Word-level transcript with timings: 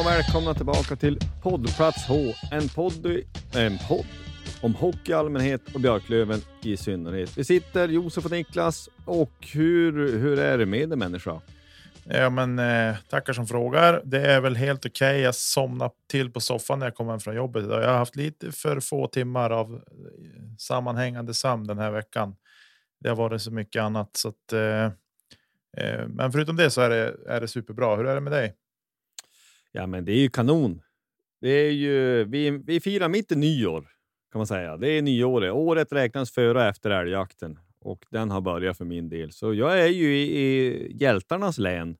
Och 0.00 0.06
välkomna 0.06 0.54
tillbaka 0.54 0.96
till 0.96 1.18
poddplats 1.42 2.06
H. 2.08 2.14
En 2.50 2.68
podd, 2.68 3.06
en 3.54 3.78
podd 3.88 4.06
om 4.62 4.74
hockey 4.74 5.10
i 5.10 5.14
allmänhet 5.14 5.74
och 5.74 5.80
Björklöven 5.80 6.40
i 6.62 6.76
synnerhet. 6.76 7.38
Vi 7.38 7.44
sitter 7.44 7.88
Josef 7.88 8.24
och 8.24 8.30
Niklas 8.30 8.88
och 9.04 9.32
hur, 9.52 10.18
hur 10.18 10.38
är 10.38 10.58
det 10.58 10.66
med 10.66 10.88
dig 10.88 10.98
människa? 10.98 11.40
Ja, 12.04 12.30
men 12.30 12.58
eh, 12.58 12.96
tackar 13.10 13.32
som 13.32 13.46
frågar. 13.46 14.02
Det 14.04 14.20
är 14.20 14.40
väl 14.40 14.56
helt 14.56 14.86
okej. 14.86 15.20
Jag 15.20 15.34
somnade 15.34 15.90
till 16.10 16.30
på 16.30 16.40
soffan 16.40 16.78
när 16.78 16.86
jag 16.86 16.94
kom 16.94 17.08
hem 17.08 17.20
från 17.20 17.36
jobbet 17.36 17.64
idag. 17.64 17.82
Jag 17.82 17.88
har 17.88 17.98
haft 17.98 18.16
lite 18.16 18.52
för 18.52 18.80
få 18.80 19.06
timmar 19.06 19.50
av 19.50 19.74
eh, 19.74 19.80
sammanhängande 20.58 21.34
sömn 21.34 21.66
den 21.66 21.78
här 21.78 21.90
veckan. 21.90 22.36
Det 23.00 23.08
har 23.08 23.16
varit 23.16 23.42
så 23.42 23.50
mycket 23.50 23.82
annat 23.82 24.10
så 24.12 24.28
att. 24.28 24.52
Eh, 24.52 24.84
eh, 25.76 26.06
men 26.08 26.32
förutom 26.32 26.56
det 26.56 26.70
så 26.70 26.80
är 26.80 26.90
det, 26.90 27.16
är 27.26 27.40
det 27.40 27.48
superbra. 27.48 27.96
Hur 27.96 28.06
är 28.06 28.14
det 28.14 28.20
med 28.20 28.32
dig? 28.32 28.54
Ja, 29.72 29.86
men 29.86 30.04
det 30.04 30.12
är 30.12 30.20
ju 30.20 30.28
kanon. 30.28 30.82
Det 31.40 31.48
är 31.48 31.70
ju, 31.70 32.24
vi, 32.24 32.50
vi 32.50 32.80
firar 32.80 33.08
mitt 33.08 33.32
i 33.32 33.36
nyår 33.36 33.88
kan 34.32 34.38
man 34.38 34.46
säga. 34.46 34.76
Det 34.76 34.88
är 34.88 35.02
nyåret. 35.02 35.52
Året 35.52 35.92
räknas 35.92 36.30
före 36.30 36.58
och 36.58 36.64
efter 36.64 36.90
älgjakten 36.90 37.58
och 37.80 38.04
den 38.10 38.30
har 38.30 38.40
börjat 38.40 38.78
för 38.78 38.84
min 38.84 39.08
del. 39.08 39.32
Så 39.32 39.54
jag 39.54 39.80
är 39.80 39.86
ju 39.86 40.16
i, 40.16 40.40
i 40.40 40.96
hjältarnas 41.00 41.58
län 41.58 41.96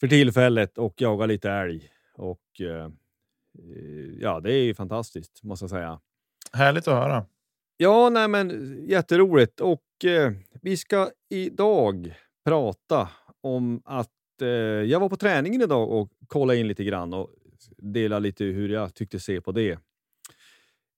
för 0.00 0.08
tillfället 0.08 0.78
och 0.78 0.94
jagar 1.00 1.26
lite 1.26 1.50
älg. 1.50 1.88
Och 2.14 2.60
eh, 2.60 2.90
ja, 4.18 4.40
det 4.40 4.52
är 4.52 4.62
ju 4.62 4.74
fantastiskt 4.74 5.42
måste 5.42 5.62
jag 5.62 5.70
säga. 5.70 6.00
Härligt 6.52 6.88
att 6.88 6.94
höra. 6.94 7.26
Ja, 7.76 8.10
nej, 8.10 8.28
men 8.28 8.76
jätteroligt 8.88 9.60
och 9.60 10.04
eh, 10.04 10.32
vi 10.62 10.76
ska 10.76 11.10
idag 11.28 12.14
prata 12.44 13.08
om 13.40 13.82
att 13.84 14.10
eh, 14.42 14.48
jag 14.48 15.00
var 15.00 15.08
på 15.08 15.16
träningen 15.16 15.62
idag 15.62 15.90
och 15.90 16.10
kollade 16.26 16.58
in 16.58 16.68
lite 16.68 16.84
grann 16.84 17.14
och 17.14 17.30
delade 17.76 18.20
lite 18.20 18.44
hur 18.44 18.68
jag 18.68 18.94
tyckte 18.94 19.20
se 19.20 19.40
på 19.40 19.52
det. 19.52 19.78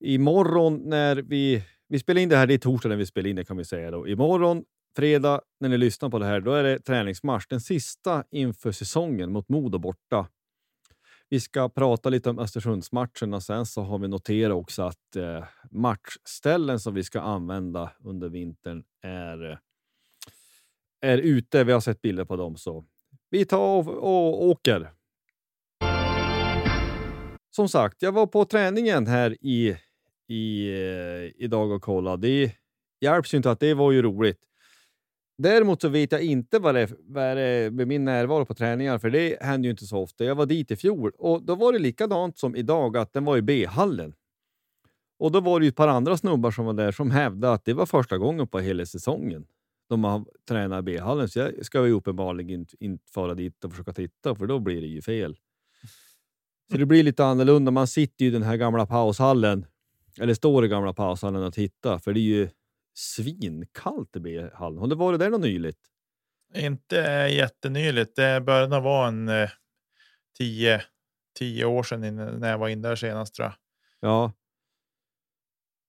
Imorgon 0.00 0.82
när 0.84 1.16
vi, 1.16 1.62
vi 1.88 1.98
spelar 1.98 2.20
in 2.20 2.28
det 2.28 2.36
här, 2.36 2.46
det 2.46 2.54
är 2.54 2.58
torsdag 2.58 2.88
när 2.88 2.96
vi 2.96 3.06
spelar 3.06 3.30
in 3.30 3.36
det 3.36 3.44
kan 3.44 3.56
vi 3.56 3.64
säga 3.64 3.90
då. 3.90 4.08
Imorgon, 4.08 4.64
fredag, 4.96 5.40
när 5.60 5.68
ni 5.68 5.78
lyssnar 5.78 6.10
på 6.10 6.18
det 6.18 6.26
här, 6.26 6.40
då 6.40 6.52
är 6.52 6.62
det 6.62 6.78
träningsmatch. 6.78 7.46
Den 7.48 7.60
sista 7.60 8.24
inför 8.30 8.72
säsongen 8.72 9.32
mot 9.32 9.48
Modo 9.48 9.78
borta. 9.78 10.28
Vi 11.28 11.40
ska 11.40 11.68
prata 11.68 12.08
lite 12.08 12.30
om 12.30 12.38
Östersundsmatchen 12.38 13.34
och 13.34 13.42
sen 13.42 13.66
så 13.66 13.82
har 13.82 13.98
vi 13.98 14.08
noterat 14.08 14.54
också 14.54 14.82
att 14.82 15.16
eh, 15.16 15.44
matchställen 15.70 16.80
som 16.80 16.94
vi 16.94 17.04
ska 17.04 17.20
använda 17.20 17.92
under 18.00 18.28
vintern 18.28 18.84
är, 19.02 19.50
eh, 19.50 19.58
är 21.00 21.18
ute. 21.18 21.64
Vi 21.64 21.72
har 21.72 21.80
sett 21.80 22.02
bilder 22.02 22.24
på 22.24 22.36
dem 22.36 22.56
så 22.56 22.84
vi 23.32 23.44
tar 23.44 23.88
och, 23.88 23.88
och 23.88 24.42
åker. 24.44 24.90
Som 27.50 27.68
sagt, 27.68 28.02
jag 28.02 28.12
var 28.12 28.26
på 28.26 28.44
träningen 28.44 29.06
här 29.06 29.36
i, 29.40 29.76
i, 30.28 30.68
eh, 30.70 31.42
idag 31.44 31.70
och 31.70 31.82
kollade. 31.82 32.26
Det 32.28 32.52
hjälps 33.00 33.34
ju 33.34 33.36
inte 33.36 33.50
att 33.50 33.60
det 33.60 33.74
var 33.74 33.92
ju 33.92 34.02
roligt. 34.02 34.38
Däremot 35.38 35.80
så 35.80 35.88
vet 35.88 36.12
jag 36.12 36.22
inte 36.22 36.58
vad 36.58 36.74
det, 36.74 36.80
är- 36.80 36.96
vad 37.00 37.36
det 37.36 37.42
är 37.42 37.70
med 37.70 37.88
min 37.88 38.04
närvaro 38.04 38.44
på 38.46 38.54
träningar, 38.54 38.98
för 38.98 39.10
det 39.10 39.42
händer 39.42 39.66
ju 39.66 39.70
inte 39.70 39.86
så 39.86 39.98
ofta. 39.98 40.24
Jag 40.24 40.34
var 40.34 40.46
dit 40.46 40.70
i 40.70 40.76
fjol 40.76 41.12
och 41.18 41.42
då 41.42 41.54
var 41.54 41.72
det 41.72 41.78
likadant 41.78 42.38
som 42.38 42.56
idag, 42.56 42.96
att 42.96 43.12
den 43.12 43.24
var 43.24 43.36
i 43.36 43.42
B-hallen. 43.42 44.14
Och 45.18 45.32
då 45.32 45.40
var 45.40 45.60
det 45.60 45.66
ju 45.66 45.68
ett 45.68 45.76
par 45.76 45.88
andra 45.88 46.16
snubbar 46.16 46.50
som 46.50 46.64
var 46.66 46.72
där 46.72 46.92
som 46.92 47.10
hävdade 47.10 47.54
att 47.54 47.64
det 47.64 47.74
var 47.74 47.86
första 47.86 48.18
gången 48.18 48.48
på 48.48 48.58
hela 48.60 48.86
säsongen 48.86 49.46
de 49.92 50.04
har 50.04 50.24
tränat 50.48 50.78
i 50.78 50.82
B-hallen. 50.82 51.28
Så 51.28 51.38
jag 51.38 51.66
ska 51.66 51.86
ju 51.86 51.92
uppenbarligen 51.92 52.60
inte, 52.60 52.76
inte 52.80 53.12
fara 53.12 53.34
dit 53.34 53.64
och 53.64 53.70
försöka 53.70 53.92
titta, 53.92 54.34
för 54.34 54.46
då 54.46 54.58
blir 54.58 54.80
det 54.80 54.86
ju 54.86 55.02
fel. 55.02 55.36
Så 56.70 56.76
det 56.76 56.86
blir 56.86 57.02
lite 57.02 57.24
annorlunda. 57.24 57.70
Man 57.70 57.86
sitter 57.86 58.24
ju 58.24 58.30
i 58.30 58.34
den 58.34 58.42
här 58.42 58.56
gamla 58.56 58.86
paushallen, 58.86 59.66
eller 60.20 60.34
står 60.34 60.64
i 60.64 60.68
gamla 60.68 60.92
paushallen 60.92 61.42
och 61.42 61.54
tittar, 61.54 61.98
för 61.98 62.12
det 62.12 62.20
är 62.20 62.22
ju 62.22 62.48
svinkallt 62.94 64.16
i 64.16 64.20
B-hallen. 64.20 64.78
Har 64.78 64.86
det 64.86 64.94
varit 64.94 65.20
där 65.20 65.30
något 65.30 65.40
nyligt? 65.40 65.78
Inte 66.54 66.96
jättenyligt. 67.32 68.16
Det 68.16 68.40
började 68.40 68.80
vara 68.80 69.08
en 69.08 69.28
eh, 69.28 69.50
tio, 70.38 70.82
tio 71.38 71.64
år 71.64 71.82
sedan 71.82 72.16
när 72.40 72.50
jag 72.50 72.58
var 72.58 72.68
in 72.68 72.82
där 72.82 72.96
senast 72.96 73.34
tror 73.34 73.46
jag. 73.46 73.54
Ja. 74.10 74.32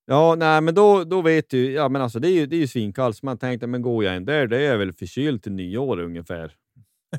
Ja, 0.06 0.36
nej, 0.36 0.62
men 0.62 0.76
då, 0.76 1.04
då 1.04 1.22
vet 1.22 1.50
du. 1.50 1.72
Ja, 1.72 1.90
men 1.90 2.02
alltså 2.02 2.20
det 2.20 2.28
är 2.28 2.32
ju, 2.32 2.46
det 2.46 2.56
är 2.56 2.60
ju 2.60 2.68
svinkallt, 2.68 3.18
så 3.18 3.26
man 3.26 3.38
tänkte, 3.38 3.68
men 3.68 3.82
går 3.82 4.04
jag 4.04 4.16
in 4.16 4.26
där, 4.26 4.48
det 4.48 4.60
är 4.66 4.78
väl 4.78 4.94
förkyld 4.94 5.44
till 5.44 5.52
nyår 5.52 6.00
ungefär. 6.00 6.56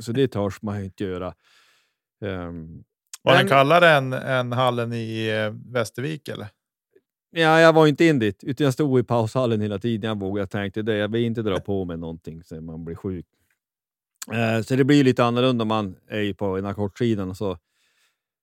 Så 0.00 0.12
det 0.12 0.28
törs 0.28 0.62
man 0.62 0.78
ju 0.78 0.84
inte 0.84 1.04
göra. 1.04 1.34
Ehm, 2.24 2.84
Var 3.22 3.32
den 3.32 3.40
Men- 3.42 3.48
kallare 3.48 3.90
än, 3.90 4.12
än 4.12 4.52
hallen 4.52 4.92
i 4.92 5.28
eh, 5.28 5.72
Västervik 5.72 6.28
eller? 6.28 6.46
Ja, 7.30 7.60
jag 7.60 7.72
var 7.72 7.86
inte 7.86 8.04
in 8.04 8.18
dit, 8.18 8.44
utan 8.44 8.64
jag 8.64 8.74
stod 8.74 9.00
i 9.00 9.02
paushallen 9.02 9.60
hela 9.60 9.78
tiden. 9.78 10.08
Jag 10.08 10.20
vågade, 10.20 10.40
jag 10.42 10.50
tänkte 10.50 10.82
det, 10.82 10.96
jag 10.96 11.08
vill 11.12 11.24
inte 11.24 11.42
dra 11.42 11.60
på 11.60 11.84
mig 11.84 11.96
någonting 11.96 12.42
så 12.44 12.60
man 12.60 12.84
blir 12.84 12.94
sjuk. 12.96 13.26
Eh, 14.32 14.62
så 14.62 14.76
det 14.76 14.84
blir 14.84 15.04
lite 15.04 15.24
annorlunda 15.24 15.62
om 15.62 15.68
man 15.68 15.96
är 16.08 16.32
på 16.34 16.58
ena 16.58 16.74
kortsidan 16.74 17.34
så 17.34 17.58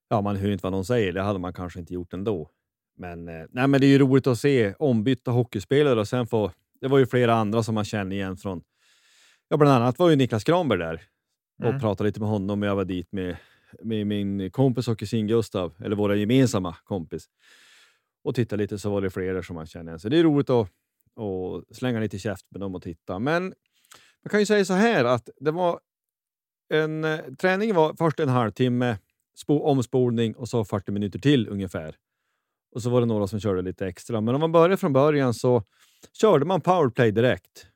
ja, 0.10 0.22
man 0.22 0.36
hör 0.36 0.52
inte 0.52 0.64
vad 0.64 0.72
någon 0.72 0.86
säger. 0.86 1.14
Det 1.14 1.22
hade 1.22 1.40
man 1.40 1.54
kanske 1.54 1.80
inte 1.80 1.94
gjort 1.94 2.14
ändå. 2.14 2.50
Men, 2.98 3.28
eh, 3.28 3.46
nej, 3.50 3.68
men 3.68 3.82
det 3.82 3.88
är 3.88 3.90
ju 3.90 3.98
roligt 4.00 4.28
att 4.28 4.40
se 4.40 4.74
ombytta 4.80 5.32
hockeyspelare 5.32 6.00
och 6.00 6.08
sen 6.08 6.28
få. 6.28 6.52
Det 6.82 6.88
var 6.88 6.98
ju 6.98 7.06
flera 7.06 7.34
andra 7.34 7.64
som 7.64 7.76
man 7.76 7.86
känner 7.86 8.16
igen 8.16 8.38
från. 8.38 8.64
Ja, 9.50 9.58
bland 9.58 9.74
annat 9.74 10.00
var 10.00 10.10
ju 10.10 10.16
Niklas 10.16 10.44
Granberg 10.44 10.80
där 10.80 11.02
och 11.60 11.66
Mm. 11.70 11.80
pratade 11.80 12.08
lite 12.08 12.20
med 12.20 12.30
honom. 12.30 12.62
Jag 12.64 12.76
var 12.76 12.86
dit 12.86 13.12
med, 13.12 13.38
med 13.84 14.08
min 14.08 14.52
kompis 14.52 14.88
och 14.88 15.00
kusin 15.00 15.28
Gustav, 15.28 15.74
eller 15.84 15.96
våra 15.96 16.16
gemensamma 16.16 16.76
kompis 16.84 17.30
och 18.24 18.36
titta 18.36 18.56
lite 18.56 18.78
så 18.80 18.90
var 18.90 19.02
det 19.02 19.10
flera 19.10 19.44
som 19.44 19.56
man 19.56 19.66
känner 19.66 19.92
igen. 19.92 20.00
Så 20.00 20.10
det 20.10 20.18
är 20.20 20.24
roligt 20.24 20.50
att, 20.50 20.68
att 21.16 21.76
slänga 21.78 22.00
lite 22.00 22.20
käft 22.20 22.46
med 22.52 22.62
dem 22.62 22.76
och 22.76 22.82
titta. 22.82 23.20
Men 23.20 23.44
man 24.24 24.30
kan 24.30 24.40
ju 24.40 24.46
säga 24.46 24.66
så 24.66 24.74
här 24.74 25.06
att 25.06 25.30
det 25.40 25.52
var 25.52 25.80
en 26.74 27.04
eh, 27.04 27.20
träning 27.40 27.74
var 27.76 27.94
först 27.98 28.20
en 28.20 28.30
halvtimme 28.30 28.98
spo, 29.36 29.60
omspolning 29.60 30.36
och 30.36 30.50
så 30.50 30.66
40 30.66 30.92
minuter 30.92 31.20
till 31.20 31.48
ungefär. 31.50 31.96
Och 32.72 32.82
så 32.82 32.90
var 32.90 33.00
det 33.00 33.08
några 33.08 33.28
som 33.28 33.40
körde 33.40 33.62
lite 33.62 33.88
extra. 33.88 34.22
Men 34.22 34.36
om 34.36 34.42
man 34.42 34.52
börjar 34.52 34.78
från 34.78 34.94
början 34.94 35.34
så 35.34 35.64
körde 36.14 36.46
man 36.46 36.62
powerplay 36.62 37.12
direkt. 37.12 37.68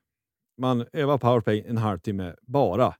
Man 0.58 0.86
övade 0.92 1.18
powerplay 1.18 1.64
en 1.68 1.78
halvtimme 1.78 2.34
bara. 2.42 2.94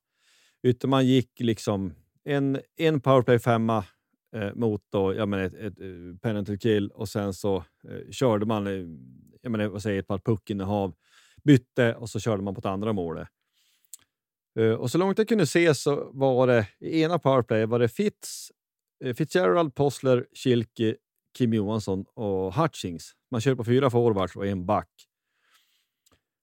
Utan 0.62 0.90
man 0.90 1.06
gick 1.06 1.40
liksom 1.40 1.94
en, 2.24 2.60
en 2.76 3.00
powerplay 3.00 3.38
femma 3.38 3.84
eh, 4.36 4.54
mot 4.54 4.82
då, 4.92 5.14
jag 5.14 5.28
menar, 5.28 5.44
ett, 5.44 5.54
ett, 5.54 5.78
ett 5.80 6.20
penalty 6.22 6.58
kill 6.58 6.90
och 6.90 7.08
sen 7.08 7.34
så 7.34 7.56
eh, 7.56 8.10
körde 8.10 8.46
man 8.46 8.66
eh, 8.66 8.86
jag 9.42 9.52
menar, 9.52 9.66
vad 9.66 9.82
säger, 9.82 10.00
ett 10.00 10.06
par 10.06 10.18
puckinnehav, 10.18 10.94
bytte 11.44 11.94
och 11.94 12.10
så 12.10 12.20
körde 12.20 12.42
man 12.42 12.54
på 12.54 12.58
ett 12.58 12.66
andra 12.66 12.92
målet. 12.92 13.28
Eh, 14.58 14.72
och 14.72 14.90
så 14.90 14.98
långt 14.98 15.18
jag 15.18 15.28
kunde 15.28 15.46
se 15.46 15.74
så 15.74 16.10
var 16.12 16.46
det 16.46 16.68
i 16.80 17.02
ena 17.02 17.18
powerplay 17.18 17.66
var 17.66 17.78
det 17.78 17.88
Fitz, 17.88 18.50
Fitzgerald, 19.16 19.74
Possler, 19.74 20.26
Kilke, 20.34 20.96
Kim 21.36 21.54
Johansson 21.54 22.04
och 22.14 22.54
Hutchings. 22.54 23.12
Man 23.30 23.40
kör 23.40 23.54
på 23.54 23.64
fyra 23.64 23.90
forwards 23.90 24.36
och 24.36 24.46
en 24.46 24.66
back. 24.66 24.90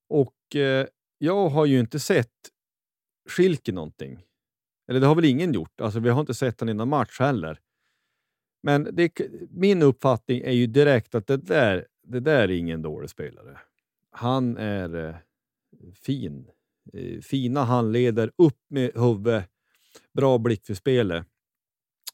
Och 0.09 0.55
eh, 0.55 0.87
jag 1.17 1.49
har 1.49 1.65
ju 1.65 1.79
inte 1.79 1.99
sett 1.99 2.29
Schilke 3.29 3.71
någonting. 3.71 4.23
Eller 4.87 4.99
det 4.99 5.07
har 5.07 5.15
väl 5.15 5.25
ingen 5.25 5.53
gjort. 5.53 5.81
Alltså, 5.81 5.99
vi 5.99 6.09
har 6.09 6.19
inte 6.19 6.33
sett 6.33 6.59
honom 6.59 6.75
innan 6.75 6.89
match 6.89 7.19
heller. 7.19 7.59
Men 8.63 8.89
det, 8.91 9.21
min 9.49 9.81
uppfattning 9.81 10.41
är 10.41 10.51
ju 10.51 10.67
direkt 10.67 11.15
att 11.15 11.27
det 11.27 11.37
där, 11.37 11.87
det 12.03 12.19
där 12.19 12.41
är 12.41 12.51
ingen 12.51 12.81
dålig 12.81 13.09
spelare. 13.09 13.59
Han 14.11 14.57
är 14.57 14.95
eh, 14.95 15.15
fin 15.93 16.47
Eh, 16.93 17.21
fina 17.21 17.63
handleder, 17.63 18.31
upp 18.35 18.59
med 18.67 18.91
huvudet, 18.95 19.45
bra 20.13 20.37
blick 20.37 20.65
för 20.65 20.73
spelet. 20.73 21.27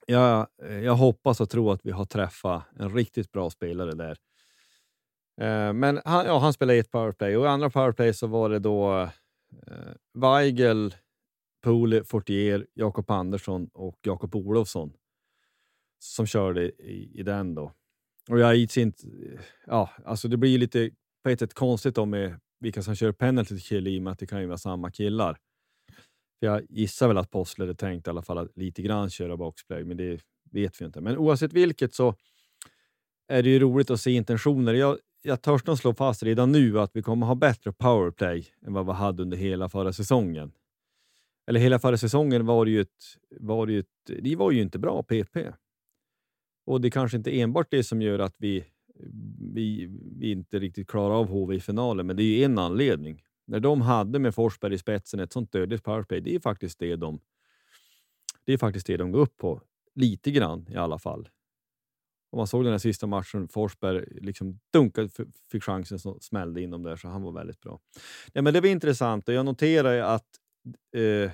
Jag, 0.10 0.48
eh, 0.64 0.80
jag 0.80 0.96
hoppas 0.96 1.42
och 1.42 1.50
tror 1.50 1.74
att 1.74 1.86
vi 1.86 1.92
har 1.92 2.06
träffat 2.06 2.64
en 2.80 2.96
riktigt 2.96 3.32
bra 3.32 3.50
spelare 3.50 3.92
där. 3.92 4.18
Eh, 5.42 5.74
men 5.74 6.02
han, 6.06 6.26
ja, 6.26 6.40
han 6.40 6.54
spelade 6.54 6.80
ett 6.80 6.92
powerplay 6.92 7.38
och 7.38 7.46
i 7.46 7.48
andra 7.48 7.70
powerplay 7.70 8.14
så 8.14 8.28
var 8.28 8.50
det 8.50 8.60
då 8.60 9.02
eh, 9.68 9.94
Weigel, 10.14 10.96
Poole, 11.64 12.04
Fortier, 12.04 12.68
Jakob 12.74 13.12
Andersson 13.12 13.70
och 13.74 14.00
Jakob 14.02 14.36
Olofsson 14.36 14.94
som 16.00 16.26
körde 16.26 16.64
i, 16.70 17.12
i 17.20 17.24
den. 17.24 17.56
då. 17.56 17.74
Och 18.30 18.40
jag 18.40 18.56
inte... 18.78 19.08
Eh, 19.08 19.40
ja, 19.66 19.90
alltså 20.06 20.28
det 20.28 20.38
blir 20.38 20.58
lite 20.58 20.92
på 21.24 21.30
ett 21.30 21.40
sätt 21.40 21.54
konstigt 21.54 21.96
då 21.96 22.06
med 22.06 22.40
vilka 22.60 22.82
som 22.82 22.96
kör 22.96 23.12
penalty 23.12 23.60
kill 23.60 23.88
i 23.88 24.00
och 24.00 24.04
med 24.04 24.14
att 24.14 24.20
det 24.20 24.28
kan 24.28 24.42
ju 24.42 24.48
vara 24.48 24.58
samma 24.58 24.92
killar. 24.92 25.38
För 26.40 26.48
jag 26.48 26.66
gissar 26.70 27.08
väl 27.08 27.18
att 27.18 27.32
Possler 27.32 27.68
är 27.68 27.74
tänkt 27.74 28.08
i 28.08 28.10
alla 28.10 28.22
fall 28.22 28.38
att 28.38 28.58
lite 28.58 28.82
grann 28.82 29.10
köra 29.10 29.38
boxplay, 29.38 29.84
men 29.84 29.98
det 29.98 30.22
vet 30.52 30.82
vi 30.82 30.86
inte. 30.86 31.02
Men 31.02 31.18
oavsett 31.18 31.54
vilket 31.54 31.94
så 31.94 32.16
är 33.28 33.44
det 33.44 33.50
ju 33.50 33.60
roligt 33.60 33.90
att 33.90 34.02
se 34.02 34.12
intentioner. 34.12 34.74
Jag, 34.74 34.98
jag 35.22 35.42
törs 35.42 35.66
nog 35.66 35.78
slå 35.78 35.94
fast 35.94 36.24
redan 36.24 36.52
nu 36.52 36.80
att 36.80 36.92
vi 36.94 37.02
kommer 37.02 37.26
ha 37.28 37.36
bättre 37.36 37.72
powerplay 37.72 38.48
än 38.66 38.74
vad 38.74 38.86
vi 38.86 38.92
hade 38.92 39.24
under 39.24 39.38
hela 39.38 39.70
förra 39.70 39.94
säsongen. 39.94 40.52
Eller 41.48 41.60
hela 41.60 41.80
förra 41.80 41.98
säsongen 41.98 42.46
var 42.46 42.66
det 42.66 42.72
ju 42.72 42.82
ett, 42.82 43.18
var 43.40 43.66
det 43.66 43.74
ju 43.74 43.80
ett, 43.80 44.22
det 44.22 44.36
var 44.36 44.52
ju 44.52 44.62
inte 44.62 44.80
bra 44.80 45.04
PP. 45.04 45.38
Och 46.66 46.82
det 46.82 46.88
är 46.88 46.92
kanske 46.92 47.18
inte 47.18 47.40
enbart 47.40 47.68
det 47.72 47.84
som 47.84 48.02
gör 48.02 48.20
att 48.20 48.36
vi 48.38 48.66
vi, 49.54 49.90
vi 50.20 50.32
inte 50.32 50.60
riktigt 50.60 50.88
klarar 50.88 51.16
av 51.16 51.28
HV 51.28 51.56
i 51.56 51.60
finalen, 51.60 52.08
men 52.08 52.16
det 52.16 52.24
är 52.24 52.38
ju 52.38 52.44
en 52.44 52.58
anledning. 52.58 53.24
När 53.50 53.60
de 53.60 53.81
hade 53.81 54.19
med 54.19 54.36
Forsberg 54.36 54.74
i 54.74 54.78
spetsen 54.78 55.19
ett 55.19 55.34
sånt 55.34 55.51
dödligt 55.51 55.84
powerplay, 55.84 56.22
det 56.22 56.36
är 56.36 56.40
faktiskt 56.40 56.80
det 56.80 56.96
de 56.96 57.19
det 58.46 58.54
är 58.54 58.57
faktiskt 58.57 58.88
det 58.88 58.98
de 58.98 59.12
går 59.12 59.19
upp 59.19 59.38
på. 59.38 59.62
Lite 59.96 60.31
grann 60.31 60.68
i 60.69 60.75
alla 60.75 61.00
fall. 61.00 61.30
Om 62.31 62.38
man 62.38 62.48
såg 62.48 62.63
den 62.63 62.72
här 62.72 62.78
sista 62.80 63.07
matchen, 63.07 63.48
Forsberg 63.48 64.06
liksom 64.22 64.60
dunkade, 64.74 65.10
fick 65.51 65.63
chansen, 65.63 66.00
som 66.00 66.19
smällde 66.19 66.62
in 66.62 66.72
dem 66.72 66.84
där, 66.84 66.96
så 66.96 67.07
han 67.07 67.24
var 67.24 67.31
väldigt 67.31 67.62
bra. 67.62 67.80
Ja, 68.34 68.42
men 68.42 68.54
det 68.54 68.62
var 68.62 68.68
intressant 68.68 69.28
och 69.28 69.34
jag 69.34 69.46
noterar 69.46 70.16
att 70.16 70.28
eh, 70.95 71.31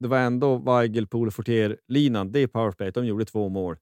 det 0.00 0.08
var 0.08 0.18
ändå 0.18 0.58
Weigel, 0.58 1.06
Pole, 1.06 1.30
Fortier-linan, 1.30 2.32
det 2.32 2.40
är 2.40 2.46
powerplay, 2.46 2.90
de 2.90 3.06
gjorde 3.06 3.24
två 3.24 3.48
mål 3.48 3.76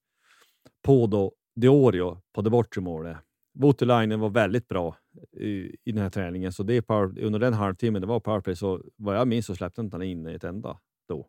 på 0.82 1.06
då 1.06 1.32
Diorio 1.56 2.20
på 2.32 2.42
det 2.42 2.50
bortre 2.50 2.80
målet. 2.80 3.16
Voutilainen 3.52 4.20
var 4.20 4.30
väldigt 4.30 4.68
bra 4.68 4.96
i, 5.32 5.76
i 5.84 5.92
den 5.92 6.02
här 6.02 6.10
träningen, 6.10 6.52
så 6.52 6.62
det 6.62 6.82
power, 6.82 7.22
under 7.22 7.38
den 7.38 7.54
halvtimmen 7.54 8.00
det 8.00 8.08
var 8.08 8.20
powerplay, 8.20 8.56
så 8.56 8.82
vad 8.96 9.16
jag 9.16 9.28
minns 9.28 9.46
så 9.46 9.54
släppte 9.56 9.80
inte 9.80 9.94
han 9.94 10.02
in 10.02 10.26
ett 10.26 10.44
enda 10.44 10.78
då. 11.08 11.28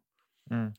Mm. 0.51 0.73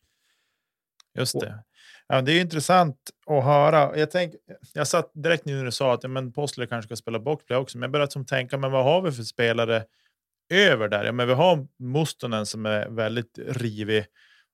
Just 1.14 1.40
det. 1.40 1.64
Ja, 2.06 2.22
det 2.22 2.32
är 2.32 2.40
intressant 2.40 2.96
att 3.26 3.44
höra. 3.44 3.98
Jag, 3.98 4.10
tänk, 4.10 4.34
jag 4.74 4.88
satt 4.88 5.10
direkt 5.14 5.44
nu 5.44 5.56
när 5.56 5.64
du 5.64 5.72
sa 5.72 5.94
att 5.94 6.02
ja, 6.02 6.08
men 6.08 6.32
Postler 6.32 6.66
kanske 6.66 6.88
ska 6.88 6.96
spela 6.96 7.18
boxplay 7.18 7.58
också, 7.58 7.78
men 7.78 7.82
jag 7.82 7.92
började 7.92 8.12
som 8.12 8.26
tänka, 8.26 8.58
men 8.58 8.72
vad 8.72 8.84
har 8.84 9.02
vi 9.02 9.12
för 9.12 9.22
spelare 9.22 9.84
över 10.50 10.88
där? 10.88 11.04
Ja, 11.04 11.12
men 11.12 11.28
vi 11.28 11.34
har 11.34 11.66
Mustonen 11.78 12.46
som 12.46 12.66
är 12.66 12.88
väldigt 12.88 13.38
rivig 13.46 14.04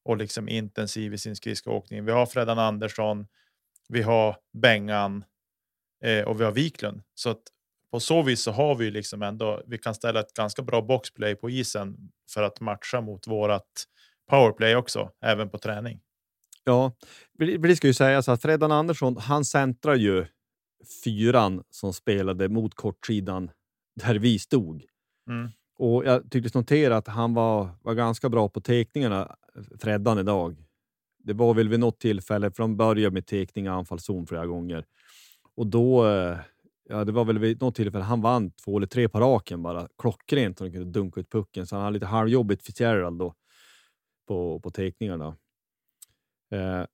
och 0.05 0.17
liksom 0.17 0.49
intensiv 0.49 1.15
i 1.15 1.19
sin 1.19 1.37
skridskoåkning. 1.37 2.05
Vi 2.05 2.13
har 2.13 2.27
Fredan 2.27 2.59
Andersson 2.59 3.27
vi 3.89 4.03
har 4.03 4.37
Bengan 4.53 5.25
eh, 6.05 6.25
och 6.25 6.41
vi 6.41 6.45
har 6.45 6.53
Wiklund. 6.53 7.03
Så 7.15 7.31
att 7.31 7.43
på 7.91 8.01
så 8.01 8.23
vis 8.23 8.43
så 8.43 8.51
har 8.51 8.75
vi 8.75 8.91
liksom 8.91 9.23
ändå. 9.23 9.63
Vi 9.67 9.79
kan 9.79 9.95
ställa 9.95 10.21
ett 10.21 10.35
ganska 10.35 10.63
bra 10.63 10.83
boxplay 10.83 11.35
på 11.35 11.51
isen 11.51 11.97
för 12.31 12.43
att 12.43 12.61
matcha 12.61 13.01
mot 13.01 13.27
vårat 13.27 13.85
powerplay 14.31 14.77
också, 14.77 15.11
även 15.25 15.51
på 15.51 15.59
träning. 15.59 16.01
Ja, 16.65 16.93
det 17.39 17.77
ska 17.77 17.87
ju 17.87 17.95
sägas 17.95 18.29
att 18.29 18.43
Fredan 18.43 18.73
Andersson, 18.73 19.17
han 19.17 19.45
centrar 19.45 19.95
ju 19.95 20.27
fyran 21.05 21.63
som 21.71 21.93
spelade 21.93 22.49
mot 22.49 22.75
kortsidan 22.75 23.51
där 24.05 24.15
vi 24.15 24.39
stod. 24.39 24.85
Mm. 25.31 25.49
Och 25.79 26.05
jag 26.05 26.31
tycktes 26.31 26.55
notera 26.55 26.97
att 26.97 27.09
han 27.09 27.35
var, 27.35 27.69
var 27.83 27.95
ganska 27.95 28.29
bra 28.29 28.49
på 28.49 28.61
teckningarna, 28.61 29.37
Freddan 29.81 30.19
idag. 30.19 30.65
Det 31.25 31.33
var 31.33 31.55
väl 31.55 31.69
vid 31.69 31.81
något 31.81 32.01
tillfälle, 32.01 32.51
för 32.51 32.63
de 32.63 32.77
började 32.77 33.15
med 33.15 33.27
tekning 33.27 33.71
och 33.71 33.77
anfallszon 33.77 34.27
flera 34.27 34.47
gånger. 34.47 34.85
Och 35.59 35.67
då, 35.67 36.07
eh, 36.07 36.39
ja, 36.89 37.05
det 37.05 37.13
var 37.13 37.25
väl 37.25 37.39
vid 37.39 37.61
något 37.61 37.75
tillfälle 37.75 38.05
han 38.05 38.21
vann 38.21 38.51
två 38.51 38.77
eller 38.77 38.87
tre 38.87 39.09
på 39.09 39.21
raken 39.21 39.63
bara. 39.63 39.89
Klockrent. 39.99 40.61
Han 40.61 40.73
kunde 40.73 40.91
dunka 40.91 41.21
ut 41.21 41.31
pucken, 41.31 41.67
så 41.67 41.77
han 41.77 41.85
hade 41.85 41.95
lite 41.95 42.07
halvjobbigt 42.07 42.67
Fitzgerald 42.67 43.19
då 43.19 43.35
på, 44.29 44.61
på 44.61 44.71
teckningarna. 44.71 45.37
Eh, 46.53 46.85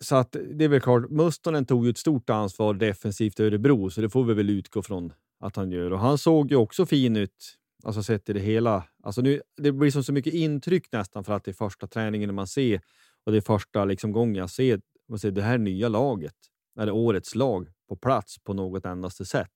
så 0.00 0.16
att 0.16 0.32
det 0.32 0.64
är 0.64 0.68
väl 0.68 0.80
klart, 0.80 1.10
Mustonen 1.10 1.66
tog 1.66 1.84
ju 1.84 1.90
ett 1.90 1.98
stort 1.98 2.30
ansvar 2.30 2.74
defensivt 2.74 3.40
i 3.40 3.42
Örebro, 3.42 3.90
så 3.90 4.00
det 4.00 4.10
får 4.10 4.24
vi 4.24 4.34
väl 4.34 4.50
utgå 4.50 4.82
från 4.82 5.12
att 5.40 5.56
han 5.56 5.70
gör. 5.70 5.92
Och 5.92 5.98
han 5.98 6.18
såg 6.18 6.50
ju 6.50 6.56
också 6.56 6.86
fin 6.86 7.16
ut 7.16 7.58
Alltså 7.84 8.02
sett 8.02 8.24
till 8.24 8.34
det 8.34 8.40
hela. 8.40 8.84
Alltså 9.02 9.20
nu, 9.20 9.42
det 9.56 9.72
blir 9.72 9.90
som 9.90 10.04
så 10.04 10.12
mycket 10.12 10.34
intryck 10.34 10.92
nästan 10.92 11.24
för 11.24 11.32
att 11.32 11.44
det 11.44 11.50
är 11.50 11.52
första 11.52 11.86
träningen 11.86 12.34
man 12.34 12.46
ser 12.46 12.80
och 13.24 13.32
det 13.32 13.38
är 13.38 13.42
första 13.42 13.84
liksom 13.84 14.12
gången 14.12 14.34
jag 14.34 14.50
ser, 14.50 14.80
man 15.08 15.18
ser 15.18 15.30
det 15.30 15.42
här 15.42 15.58
nya 15.58 15.88
laget, 15.88 16.34
eller 16.78 16.92
årets 16.92 17.34
lag, 17.34 17.68
på 17.88 17.96
plats 17.96 18.38
på 18.38 18.54
något 18.54 18.84
endaste 18.84 19.24
sätt. 19.24 19.52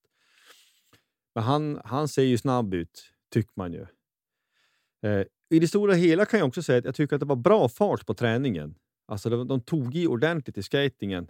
Men 1.35 1.45
han, 1.45 1.81
han 1.85 2.09
ser 2.09 2.23
ju 2.23 2.39
snabb 2.39 2.75
ut, 2.75 3.13
tycker 3.31 3.53
man 3.55 3.73
ju. 3.73 3.87
Eh, 5.03 5.27
I 5.51 5.59
det 5.59 5.69
stora 5.69 5.95
hela 5.95 6.27
kan 6.27 6.39
jag 6.39 6.49
också 6.49 6.63
säga 6.63 6.79
att 6.79 6.85
jag 6.85 6.95
tycker 6.95 7.17
att 7.17 7.21
det 7.21 7.27
var 7.27 7.37
bra 7.37 7.69
fart 7.69 8.07
på 8.07 8.15
träningen. 8.15 8.75
Alltså 9.07 9.31
de, 9.31 9.49
de 9.49 9.61
tog 9.61 9.97
i 9.97 10.07
ordentligt 10.07 10.59
i 10.59 10.63
skatingen. 10.63 11.29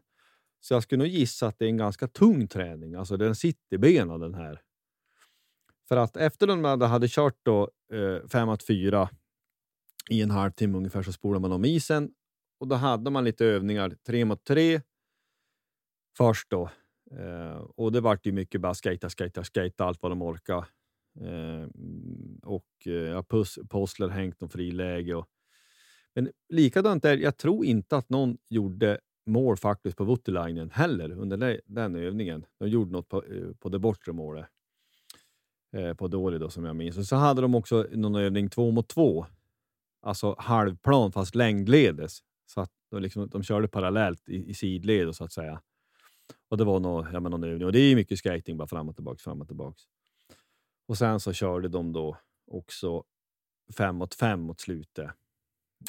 Så 0.60 0.74
jag 0.74 0.82
skulle 0.82 0.98
nog 0.98 1.08
gissa 1.08 1.46
att 1.46 1.58
det 1.58 1.64
är 1.64 1.68
en 1.68 1.76
ganska 1.76 2.08
tung 2.08 2.48
träning. 2.48 2.94
Alltså 2.94 3.16
den 3.16 3.34
sitter 3.34 3.76
i 3.76 3.78
benen 3.78 4.20
den 4.20 4.34
här. 4.34 4.60
För 5.88 5.96
att 5.96 6.16
efter 6.16 6.46
de 6.46 6.64
hade 6.64 7.08
kört 7.08 7.36
då, 7.42 7.70
eh, 7.92 8.28
5 8.28 8.58
4 8.66 9.08
i 10.10 10.22
en 10.22 10.30
halvtimme 10.30 10.76
ungefär 10.78 11.02
så 11.02 11.12
spolade 11.12 11.40
man 11.40 11.52
om 11.52 11.64
isen 11.64 12.10
och 12.60 12.68
då 12.68 12.74
hade 12.74 13.10
man 13.10 13.24
lite 13.24 13.44
övningar 13.44 13.96
3 14.06 14.24
mot 14.24 14.44
3 14.44 14.80
först 16.16 16.50
då. 16.50 16.70
Eh, 17.10 17.56
och 17.56 17.92
det 17.92 18.00
vart 18.00 18.26
ju 18.26 18.32
mycket 18.32 18.60
bara 18.60 18.74
skejta, 18.74 19.10
skejta, 19.10 19.44
skejta 19.44 19.84
allt 19.84 20.02
vad 20.02 20.12
de 20.12 20.22
orkade. 20.22 20.66
Eh, 21.20 21.68
och 22.42 22.86
eh, 22.86 22.92
ja, 22.92 23.24
Postler 23.68 24.08
hängt 24.08 24.40
någon 24.40 24.50
friläge. 24.50 25.14
Och, 25.14 25.26
men 26.14 26.30
likadant 26.48 27.02
där, 27.02 27.16
jag 27.16 27.36
tror 27.36 27.64
inte 27.64 27.96
att 27.96 28.08
någon 28.08 28.38
gjorde 28.48 28.98
mål 29.26 29.56
faktiskt 29.56 29.96
på 29.96 30.04
Voutilainen 30.04 30.70
heller 30.70 31.10
under 31.10 31.60
den 31.66 31.96
övningen. 31.96 32.46
De 32.58 32.68
gjorde 32.68 32.92
något 32.92 33.08
på, 33.08 33.24
eh, 33.24 33.52
på 33.58 33.68
det 33.68 33.78
bortre 33.78 34.12
målet 34.12 34.46
eh, 35.72 35.94
på 35.94 36.08
Dori 36.08 36.38
då, 36.38 36.50
som 36.50 36.64
jag 36.64 36.76
minns. 36.76 36.98
Och 36.98 37.06
så 37.06 37.16
hade 37.16 37.42
de 37.42 37.54
också 37.54 37.86
någon 37.92 38.14
övning 38.14 38.48
två 38.48 38.70
mot 38.70 38.88
två, 38.88 39.26
alltså 40.02 40.34
halvplan 40.38 41.12
fast 41.12 41.34
längdledes. 41.34 42.18
Så 42.46 42.60
att 42.60 42.70
de, 42.90 43.02
liksom, 43.02 43.28
de 43.28 43.42
körde 43.42 43.68
parallellt 43.68 44.28
i, 44.28 44.50
i 44.50 44.54
sidled 44.54 45.14
så 45.14 45.24
att 45.24 45.32
säga. 45.32 45.62
Och 46.52 46.58
det 46.58 46.64
var 46.64 46.80
någon, 46.80 47.12
ja, 47.12 47.20
någon 47.20 47.44
övning 47.44 47.66
och 47.66 47.72
det 47.72 47.78
är 47.78 47.96
mycket 47.96 48.18
skating 48.18 48.56
bara 48.56 48.68
fram 48.68 48.88
och 48.88 48.94
tillbaka, 48.94 49.18
fram 49.18 49.40
och 49.40 49.46
tillbaka. 49.46 49.80
Och 50.86 50.98
sen 50.98 51.20
så 51.20 51.32
körde 51.32 51.68
de 51.68 51.92
då 51.92 52.16
också 52.50 53.04
fem 53.76 53.96
mot 53.96 54.14
fem 54.14 54.40
mot 54.40 54.60
slutet. 54.60 55.10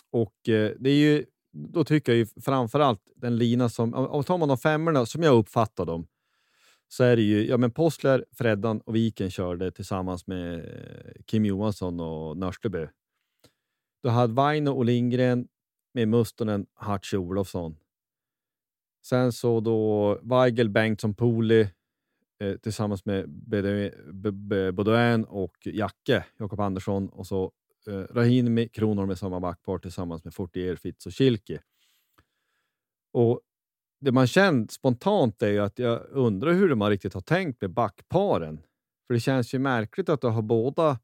Och 0.10 0.50
eh, 0.50 0.72
det 0.80 0.90
är 0.90 0.96
ju, 0.96 1.26
då 1.52 1.84
tycker 1.84 2.12
jag 2.12 2.20
ju 2.20 2.26
framför 2.26 2.80
allt 2.80 3.02
den 3.16 3.38
lina 3.38 3.70
som, 3.70 3.94
om 3.94 4.24
tar 4.24 4.38
man 4.38 4.48
de 4.48 4.58
femmorna 4.58 5.06
som 5.06 5.24
jag 5.24 5.36
uppfattar 5.36 5.86
dem, 5.86 6.08
så 6.88 7.04
är 7.04 7.16
det 7.16 7.22
ju 7.22 7.48
ja, 7.48 7.58
men 7.58 7.72
Possler, 7.72 8.26
Freddan 8.32 8.82
och 8.82 8.96
Viken 8.96 9.32
körde 9.32 9.72
tillsammans 9.72 10.28
med 10.28 10.60
eh, 10.60 11.24
Kim 11.26 11.46
Johansson 11.46 12.00
och 12.00 12.38
Nörstebö. 12.38 12.88
Du 14.04 14.10
hade 14.10 14.34
Vaino 14.34 14.70
och 14.70 14.86
Lindgren 14.86 15.48
med 15.94 16.08
Mustonen, 16.08 16.66
Hatche 16.74 17.18
Olofsson. 17.18 17.76
Sen 19.06 19.32
så 19.32 19.60
då 19.60 20.20
Weigel, 20.22 20.70
Bengtsson, 20.70 21.14
Poli 21.14 21.70
eh, 22.40 22.56
tillsammans 22.58 23.06
med 23.06 23.30
Baudouin 24.74 25.24
och 25.24 25.58
Jacke, 25.66 26.26
Jakob 26.38 26.60
Andersson 26.60 27.10
och 27.10 27.28
så 27.28 27.52
eh, 27.88 27.94
Rahimi, 27.94 28.68
Kronor 28.68 29.06
med 29.06 29.18
samma 29.18 29.40
backpar 29.40 29.78
tillsammans 29.78 30.24
med 30.24 30.34
Fortier, 30.34 30.76
Fitz 30.76 31.06
och 31.06 31.14
Kilke. 31.14 31.62
Och 33.14 33.42
det 34.02 34.12
man 34.12 34.28
känner 34.28 34.68
spontant 34.70 35.42
är 35.42 35.52
ju 35.52 35.60
att 35.60 35.80
jag 35.80 36.02
undrar 36.10 36.54
hur 36.54 36.76
man 36.76 36.90
riktigt 36.90 37.14
har 37.14 37.22
tänkt 37.22 37.62
med 37.62 37.72
backparen. 37.72 38.62
För 39.08 39.14
det 39.14 39.20
känns 39.20 39.54
ju 39.54 39.60
märkligt 39.60 40.10
att 40.10 40.22
du 40.22 40.28
har 40.28 40.42
båda 40.42 41.00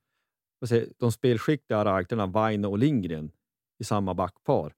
säger, 0.68 0.90
de 0.98 1.12
spelskickliga 1.12 1.86
rajterna 1.86 2.26
Vaino 2.26 2.68
och 2.68 2.78
Lindgren 2.78 3.32
i 3.80 3.84
samma 3.84 4.14
backpar. 4.14 4.74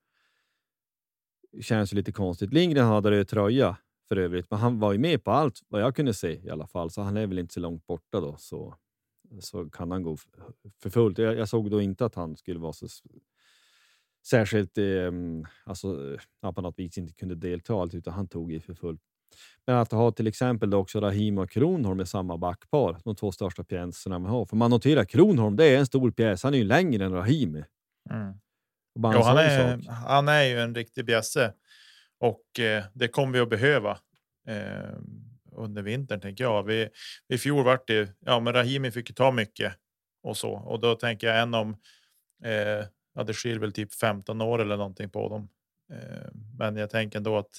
Känns 1.62 1.94
ju 1.94 1.96
lite 1.96 2.12
konstigt. 2.12 2.54
Lindgren 2.54 2.86
hade 2.86 3.12
röd 3.12 3.28
tröja 3.28 3.78
för 4.08 4.18
övrigt, 4.18 4.52
men 4.52 4.60
han 4.60 4.80
var 4.80 4.94
ju 4.94 5.00
med 5.00 5.24
på 5.24 5.32
allt 5.32 5.60
vad 5.68 5.82
jag 5.82 5.96
kunde 5.96 6.14
se 6.14 6.46
i 6.46 6.50
alla 6.50 6.68
fall, 6.68 6.90
så 6.90 7.02
han 7.02 7.18
är 7.18 7.28
väl 7.28 7.40
inte 7.40 7.54
så 7.54 7.60
långt 7.60 7.88
borta 7.88 8.20
då. 8.20 8.36
Så, 8.38 8.76
så 9.40 9.70
kan 9.70 9.92
han 9.92 10.04
gå 10.04 10.18
för 10.82 10.90
fullt. 10.90 11.18
Jag, 11.18 11.38
jag 11.38 11.50
såg 11.50 11.72
då 11.72 11.82
inte 11.82 12.06
att 12.06 12.16
han 12.16 12.36
skulle 12.38 12.60
vara 12.60 12.74
så 12.74 12.88
särskilt 14.26 14.78
eh, 14.78 15.12
alltså, 15.64 16.18
på 16.56 16.62
något 16.62 16.80
vis 16.80 16.98
inte 16.98 17.14
kunde 17.14 17.36
delta 17.36 17.74
allt, 17.74 17.94
utan 17.94 18.14
han 18.14 18.28
tog 18.28 18.54
i 18.54 18.60
för 18.60 18.74
fullt. 18.74 19.02
Men 19.66 19.76
att 19.76 19.92
ha 19.92 20.12
till 20.12 20.28
exempel 20.28 20.70
då 20.70 20.78
också 20.78 21.00
Rahim 21.00 21.38
och 21.38 21.50
Kronholm 21.50 21.98
med 21.98 22.08
samma 22.08 22.38
backpar, 22.38 22.98
de 23.04 23.16
två 23.16 23.32
största 23.32 23.64
pjäserna 23.64 24.20
man 24.20 24.32
har. 24.32 24.46
För 24.46 24.56
man 24.56 24.72
noterar 24.72 25.06
Kronholm, 25.06 25.56
det 25.56 25.66
är 25.66 25.80
en 25.80 25.86
stor 25.86 26.12
pjäs. 26.12 26.44
Han 26.44 26.54
är 26.54 26.58
ju 26.58 26.64
längre 26.64 27.06
än 27.06 27.14
Rahimi. 27.14 27.64
Mm. 28.10 28.34
Ja, 28.94 29.24
han, 29.24 29.38
är, 29.38 29.90
han 29.90 30.28
är 30.28 30.44
ju 30.44 30.60
en 30.60 30.76
riktig 30.76 31.06
bjässe 31.06 31.54
och 32.20 32.60
eh, 32.60 32.84
det 32.94 33.08
kommer 33.08 33.34
vi 33.34 33.40
att 33.40 33.50
behöva 33.50 33.92
eh, 34.48 34.96
under 35.52 35.82
vintern 35.82 36.20
tänker 36.22 36.44
jag. 36.44 36.64
Vi, 36.64 36.90
I 37.30 37.38
fjol 37.38 37.66
vart 37.66 37.88
det 37.88 38.10
ja, 38.20 38.40
men 38.40 38.54
Rahimi 38.54 38.92
fick 38.92 39.10
ju 39.10 39.14
ta 39.14 39.32
mycket 39.32 39.74
och 40.24 40.38
så 40.38 40.52
och 40.52 40.80
då 40.80 40.96
tänker 40.96 41.28
jag 41.28 41.40
en 41.42 41.54
om 41.54 41.78
eh, 42.44 42.86
ja, 43.16 43.24
det 43.24 43.34
skiljer 43.34 43.60
väl 43.60 43.74
typ 43.74 43.94
15 43.94 44.42
år 44.42 44.62
eller 44.62 44.78
någonting 44.78 45.10
på 45.10 45.30
dem. 45.30 45.50
Eh, 45.94 46.30
men 46.58 46.76
jag 46.76 46.90
tänker 46.90 47.18
ändå 47.18 47.38
att 47.38 47.52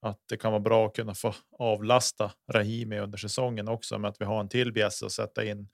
att 0.00 0.18
det 0.28 0.36
kan 0.36 0.52
vara 0.52 0.60
bra 0.60 0.86
att 0.86 0.94
kunna 0.94 1.14
få 1.14 1.34
avlasta 1.58 2.32
Rahimi 2.52 2.98
under 2.98 3.18
säsongen 3.18 3.68
också 3.68 3.98
med 3.98 4.08
att 4.08 4.20
vi 4.20 4.24
har 4.24 4.40
en 4.40 4.48
till 4.48 4.72
bjässe 4.72 5.06
att 5.06 5.12
sätta 5.12 5.44
in 5.44 5.68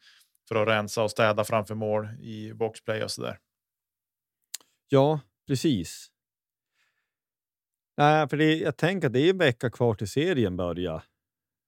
för 0.49 0.63
att 0.63 0.69
rensa 0.69 1.03
och 1.03 1.11
städa 1.11 1.45
framför 1.45 1.75
mål 1.75 2.09
i 2.21 2.53
boxplay 2.53 3.05
och 3.05 3.11
så 3.11 3.23
där. 3.23 3.39
Ja, 4.95 5.21
precis. 5.47 6.09
Nej, 7.97 8.29
för 8.29 8.37
det, 8.37 8.57
jag 8.57 8.77
tänker 8.77 9.07
att 9.07 9.13
det 9.13 9.21
är 9.21 9.31
en 9.31 9.39
vecka 9.39 9.71
kvar 9.71 9.95
till 9.95 10.09
serien 10.09 10.57
börjar. 10.57 11.03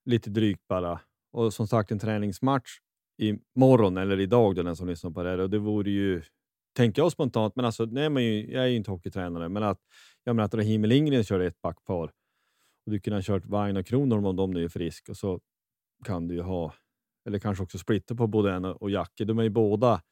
Lite 0.05 0.31
drygt 0.31 0.69
bara. 0.69 1.01
Och 1.33 1.55
som 1.55 1.67
sagt 1.67 1.91
en 1.91 1.99
träningsmatch 1.99 2.79
i 3.23 3.35
morgon 3.55 3.97
eller 3.97 4.21
idag 4.21 4.55
då 4.55 4.63
den 4.63 4.77
som 4.77 4.89
lyssnar 4.89 5.11
på 5.11 5.23
det 5.23 5.31
här. 5.31 5.39
Och 5.39 5.51
det 5.51 5.59
vore 5.59 5.91
ju, 5.91 6.23
tänker 6.77 7.03
jag 7.03 7.13
spontant, 7.13 7.57
men 7.57 7.65
alltså, 7.65 7.85
nej, 7.85 8.11
men 8.11 8.51
jag 8.51 8.65
är 8.65 8.67
ju 8.67 8.77
inte 8.77 8.91
hockeytränare, 8.91 9.49
men 9.49 9.63
att 9.63 9.81
jag 10.25 10.37
menar 10.37 10.47
att 10.47 10.55
Rahimi 10.55 10.89
Lindgren 10.89 11.25
körde 11.25 11.47
ett 11.47 11.63
backpar 11.63 12.13
och 12.87 12.93
du 12.93 13.01
kunde 13.01 13.17
ha 13.17 13.23
kört 13.23 13.45
Vine 13.45 13.81
och 13.81 13.87
Kronholm 13.87 14.27
om 14.27 14.37
de 14.37 14.51
nu 14.51 14.65
är 14.65 14.69
frisk 14.69 15.09
och 15.09 15.17
så 15.17 15.41
kan 16.05 16.29
du 16.29 16.35
ju 16.35 16.43
ha, 16.43 16.75
eller 17.29 17.39
kanske 17.39 17.65
också 17.65 17.79
splitta 17.79 18.15
på 18.15 18.27
både 18.27 18.53
en 18.53 18.65
och 18.65 18.91
Jacke. 18.91 19.25
De 19.25 19.39
är 19.39 19.43
ju 19.43 19.51
båda 19.51 20.03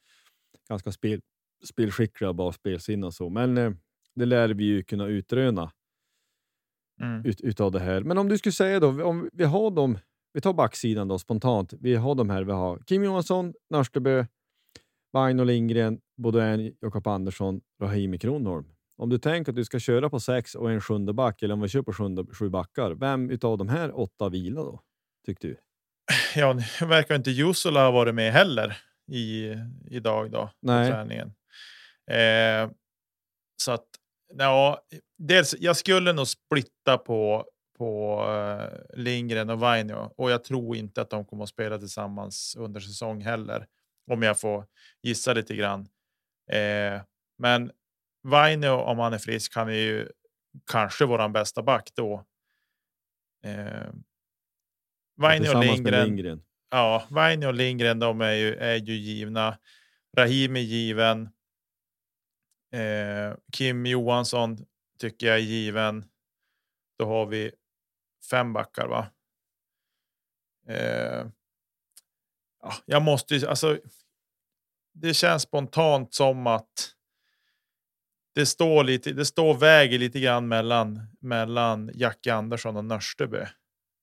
ganska 0.68 0.92
spel, 0.92 1.20
spelskickliga 1.66 2.32
bara 2.32 2.52
spelsinne 2.52 3.06
och 3.06 3.14
så, 3.14 3.28
men 3.28 3.58
eh, 3.58 3.72
det 4.14 4.26
lär 4.26 4.48
vi 4.48 4.64
ju 4.64 4.82
kunna 4.82 5.06
utröna 5.06 5.72
mm. 7.00 7.24
ut, 7.24 7.40
utav 7.40 7.72
det 7.72 7.80
här. 7.80 8.00
Men 8.00 8.18
om 8.18 8.28
du 8.28 8.38
skulle 8.38 8.52
säga 8.52 8.80
då, 8.80 9.04
om 9.04 9.30
vi 9.32 9.44
har 9.44 9.70
dem, 9.70 9.98
vi 10.32 10.40
tar 10.40 10.52
backsidan 10.52 11.08
då 11.08 11.18
spontant. 11.18 11.72
Vi 11.80 11.94
har 11.94 12.14
de 12.14 12.30
här, 12.30 12.42
vi 12.42 12.52
har 12.52 12.78
Kim 12.86 13.04
Johansson, 13.04 13.54
Nörstebö, 13.70 14.26
Vaino 15.12 15.44
Lindgren, 15.44 16.00
Baudouin, 16.16 16.76
Jakob 16.80 17.06
Andersson, 17.06 17.60
Rahimi 17.82 18.18
Kronholm. 18.18 18.66
Om 18.96 19.08
du 19.08 19.18
tänker 19.18 19.52
att 19.52 19.56
du 19.56 19.64
ska 19.64 19.78
köra 19.78 20.10
på 20.10 20.20
sex 20.20 20.54
och 20.54 20.70
en 20.70 20.80
sjunde 20.80 21.12
back, 21.12 21.42
eller 21.42 21.54
om 21.54 21.60
vi 21.60 21.68
kör 21.68 21.82
på 21.82 21.92
sjunde, 21.92 22.24
sju 22.34 22.48
backar, 22.48 22.90
vem 22.90 23.30
utav 23.30 23.58
de 23.58 23.68
här 23.68 23.98
åtta 23.98 24.28
vila 24.28 24.62
då? 24.62 24.80
Tyckte 25.26 25.46
du? 25.46 25.56
Ja, 26.36 26.54
det 26.80 26.86
verkar 26.86 27.14
inte 27.14 27.30
Jusula 27.30 27.84
ha 27.84 27.90
varit 27.90 28.14
med 28.14 28.32
heller 28.32 28.76
i 29.12 29.54
idag 29.86 30.30
då. 30.30 30.50
Nej. 30.60 30.90
På 30.90 30.96
träningen. 30.96 31.32
Eh, 32.10 32.70
så 33.56 33.72
att 33.72 33.86
ja, 34.34 34.86
dels. 35.18 35.54
Jag 35.58 35.76
skulle 35.76 36.12
nog 36.12 36.28
splitta 36.28 36.98
på 36.98 37.46
på 37.78 38.22
uh, 38.26 38.98
Lindgren 39.02 39.50
och 39.50 39.60
Vainio 39.60 40.10
och 40.16 40.30
jag 40.30 40.44
tror 40.44 40.76
inte 40.76 41.00
att 41.00 41.10
de 41.10 41.24
kommer 41.24 41.42
att 41.42 41.48
spela 41.48 41.78
tillsammans 41.78 42.56
under 42.58 42.80
säsong 42.80 43.20
heller. 43.20 43.66
Om 44.10 44.22
jag 44.22 44.40
får 44.40 44.66
gissa 45.02 45.32
lite 45.32 45.56
grann. 45.56 45.88
Eh, 46.50 47.02
men 47.38 47.70
Vainio, 48.22 48.70
om 48.70 48.98
han 48.98 49.12
är 49.12 49.18
frisk, 49.18 49.54
han 49.56 49.68
är 49.68 49.72
ju 49.72 50.08
kanske 50.70 51.04
våran 51.04 51.32
bästa 51.32 51.62
back 51.62 51.90
då. 51.94 52.24
Eh, 53.44 53.92
Vainio 55.16 55.54
och 55.54 55.64
Lindgren. 55.64 56.06
Lindgren. 56.06 56.42
Ja, 56.70 57.06
Vainio 57.10 57.46
och 57.46 57.54
Lindgren, 57.54 57.98
de 57.98 58.20
är 58.20 58.32
ju, 58.32 58.54
är 58.54 58.76
ju 58.76 58.94
givna. 58.94 59.58
Rahim 60.16 60.56
är 60.56 60.60
given. 60.60 61.28
Eh, 62.74 63.36
Kim 63.52 63.86
Johansson 63.86 64.58
tycker 64.98 65.26
jag 65.26 65.36
är 65.36 65.40
given. 65.40 66.04
Då 66.98 67.06
har 67.06 67.26
vi 67.26 67.52
fem 68.30 68.52
backar, 68.52 68.86
va? 68.88 69.06
Eh, 70.68 71.26
ja, 72.62 72.72
jag 72.84 73.02
måste 73.02 73.34
ju, 73.34 73.46
alltså. 73.46 73.78
Det 74.92 75.14
känns 75.14 75.42
spontant 75.42 76.14
som 76.14 76.46
att 76.46 76.94
det 78.34 78.46
står 78.46 78.84
lite. 78.84 79.12
Det 79.12 79.24
står 79.24 79.54
väger 79.54 79.98
lite 79.98 80.20
grann 80.20 80.48
mellan 80.48 81.16
mellan 81.20 81.90
Jacke 81.94 82.34
Andersson 82.34 82.76
och 82.76 82.84
Nörsteby. 82.84 83.46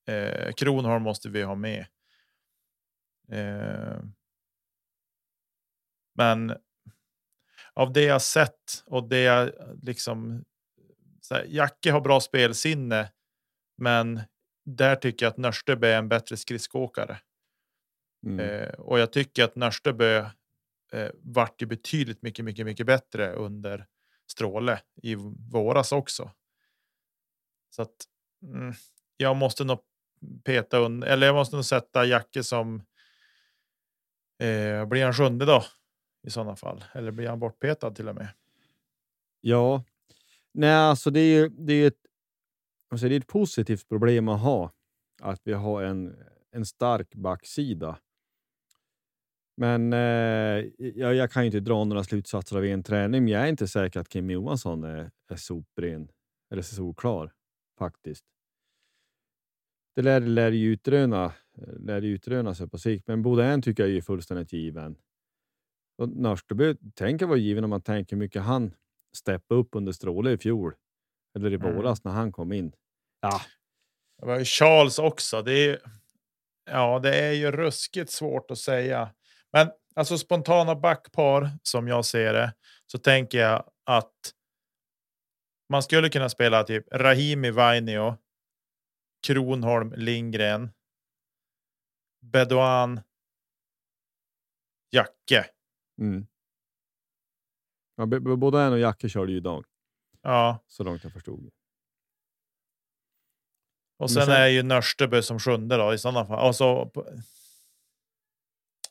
Eh, 0.08 0.54
Kronholm 0.54 1.04
måste 1.04 1.30
vi 1.30 1.42
ha 1.42 1.56
med. 1.56 1.86
Eh, 3.32 4.00
men 6.14 6.58
av 7.74 7.94
det 7.94 8.04
jag 8.04 8.22
sett 8.22 8.84
och 8.86 9.10
det 9.10 9.22
jag 9.22 9.52
liksom. 9.82 10.46
Här, 11.30 11.46
Jacke 11.50 11.92
har 11.92 12.02
bra 12.02 12.20
spelsinne, 12.20 13.12
men 13.78 14.22
där 14.66 14.96
tycker 14.96 15.26
jag 15.26 15.32
att 15.32 15.38
Nörsteby 15.38 15.88
är 15.88 15.98
en 15.98 16.10
bättre 16.10 16.38
skridskoåkare. 16.38 17.20
Mm. 18.26 18.40
Eh, 18.40 18.70
och 18.70 19.00
jag 19.00 19.14
tycker 19.14 19.44
att 19.44 19.56
Nörsteby 19.56 20.16
eh, 20.94 21.10
vart 21.14 21.62
ju 21.62 21.66
betydligt 21.66 22.22
mycket, 22.22 22.46
mycket, 22.46 22.66
mycket 22.66 22.86
bättre 22.86 23.34
under 23.34 23.88
Stråle 24.32 24.82
i 25.04 25.16
våras 25.52 25.92
också. 25.92 26.32
Så 27.70 27.82
att 27.82 27.96
mm, 28.44 28.74
jag 29.18 29.36
måste 29.36 29.64
nog 29.64 29.80
peta 30.44 30.78
under, 30.78 31.08
eller 31.08 31.28
jag 31.28 31.36
måste 31.36 31.56
nog 31.56 31.66
sätta 31.66 32.06
Jacke 32.06 32.44
som. 32.44 32.84
Eh, 34.40 34.86
blir 34.86 35.04
han 35.04 35.14
sjunde 35.14 35.46
då 35.46 35.64
i 36.24 36.30
sådana 36.30 36.56
fall? 36.56 36.84
Eller 36.94 37.12
blir 37.12 37.28
han 37.28 37.40
bortpetad 37.40 37.92
till 37.92 38.10
och 38.10 38.16
med? 38.16 38.28
Ja, 39.42 39.84
nej, 40.52 40.74
alltså 40.74 41.10
det 41.10 41.20
är 41.20 41.40
ju 41.40 41.50
det 41.50 41.74
är 41.74 41.88
ett, 41.88 42.06
alltså 42.92 43.10
det 43.10 43.16
är 43.16 43.20
ett 43.20 43.28
positivt 43.28 43.90
problem 43.90 44.28
att 44.28 44.42
ha 44.42 44.72
att 45.22 45.42
vi 45.44 45.54
har 45.54 45.84
en, 45.84 46.16
en 46.52 46.66
stark 46.66 47.16
backsida. 47.16 48.00
Men 49.58 49.94
eh, 49.94 50.00
jag, 50.78 51.16
jag, 51.16 51.32
kan 51.32 51.44
ju 51.44 51.46
inte 51.46 51.60
dra 51.60 51.84
några 51.84 52.04
slutsatser 52.04 52.58
av 52.58 52.66
en 52.66 52.84
träning, 52.84 53.24
men 53.24 53.34
jag 53.34 53.42
är 53.42 53.48
inte 53.48 53.68
säker 53.68 54.00
att 54.00 54.10
Kim 54.10 54.30
Johansson 54.30 54.84
är, 54.84 55.12
är 55.30 55.36
sopren 55.36 56.12
eller 56.52 56.62
solklar 56.62 57.34
faktiskt. 57.78 58.26
Det 59.96 60.02
lär, 60.02 60.20
lär 60.20 60.52
ju 60.52 60.74
utröna, 60.74 61.26
eh, 61.58 61.80
lär 61.80 62.02
utröna 62.02 62.56
sig 62.56 62.70
på 62.70 62.78
sikt, 62.78 63.08
men 63.08 63.22
Bodén 63.22 63.62
tycker 63.62 63.84
jag 63.84 63.98
är 63.98 64.02
fullständigt 64.02 64.54
given. 64.54 64.96
Och 66.02 66.10
Nörsteby 66.10 66.76
tänker 66.96 67.26
vara 67.26 67.38
given 67.38 67.64
om 67.64 67.70
man 67.70 67.82
tänker 67.82 68.16
hur 68.16 68.20
mycket 68.20 68.42
han 68.42 68.76
steppade 69.16 69.60
upp 69.60 69.70
under 69.72 69.92
Stråle 69.92 70.32
i 70.32 70.38
fjol 70.38 70.76
eller 71.36 71.52
i 71.52 71.56
mm. 71.56 71.76
våras 71.76 72.04
när 72.04 72.12
han 72.12 72.32
kom 72.32 72.52
in. 72.52 72.74
Ja. 73.22 73.42
Det 74.18 74.26
var 74.26 74.40
ju 74.40 74.46
Charles 74.46 75.00
också. 75.00 75.42
Det 75.42 75.54
är, 75.54 75.80
ja, 76.66 77.00
det 77.00 77.16
är 77.16 77.32
ju 77.32 77.52
ruskigt 77.52 78.12
svårt 78.12 78.52
att 78.52 78.58
säga. 78.58 79.14
Men 79.52 79.72
alltså 79.96 80.18
spontana 80.18 80.76
backpar 80.76 81.50
som 81.64 81.88
jag 81.88 82.06
ser 82.06 82.34
det 82.34 82.54
så 82.86 82.98
tänker 82.98 83.38
jag 83.40 83.72
att. 83.86 84.34
Man 85.70 85.84
skulle 85.84 86.10
kunna 86.10 86.30
spela 86.30 86.64
typ 86.64 86.86
Rahimi 86.92 87.52
Vainio. 87.52 88.18
Kronholm 89.28 89.94
Lindgren. 89.98 90.70
Bedouin, 92.22 93.02
Jacke. 94.92 95.46
Mm. 96.02 96.28
Ja, 97.96 98.06
både 98.36 98.62
en 98.62 98.74
och 98.74 98.80
Jacke 98.80 99.10
körde 99.10 99.32
ju 99.32 99.38
idag, 99.38 99.66
Ja, 100.22 100.60
så 100.68 100.84
långt 100.84 101.04
jag 101.04 101.14
förstod. 101.14 101.50
och 103.98 104.12
sen, 104.12 104.26
sen- 104.26 104.36
är 104.36 104.48
ju 104.48 104.64
Nörstebö 104.64 105.22
som 105.22 105.40
sjunde 105.40 105.78
då 105.78 105.94
i 105.94 105.98
sådana 105.98 106.26
fall. 106.26 106.48
Och 106.48 106.56
så, 106.56 106.86
på- 106.86 107.08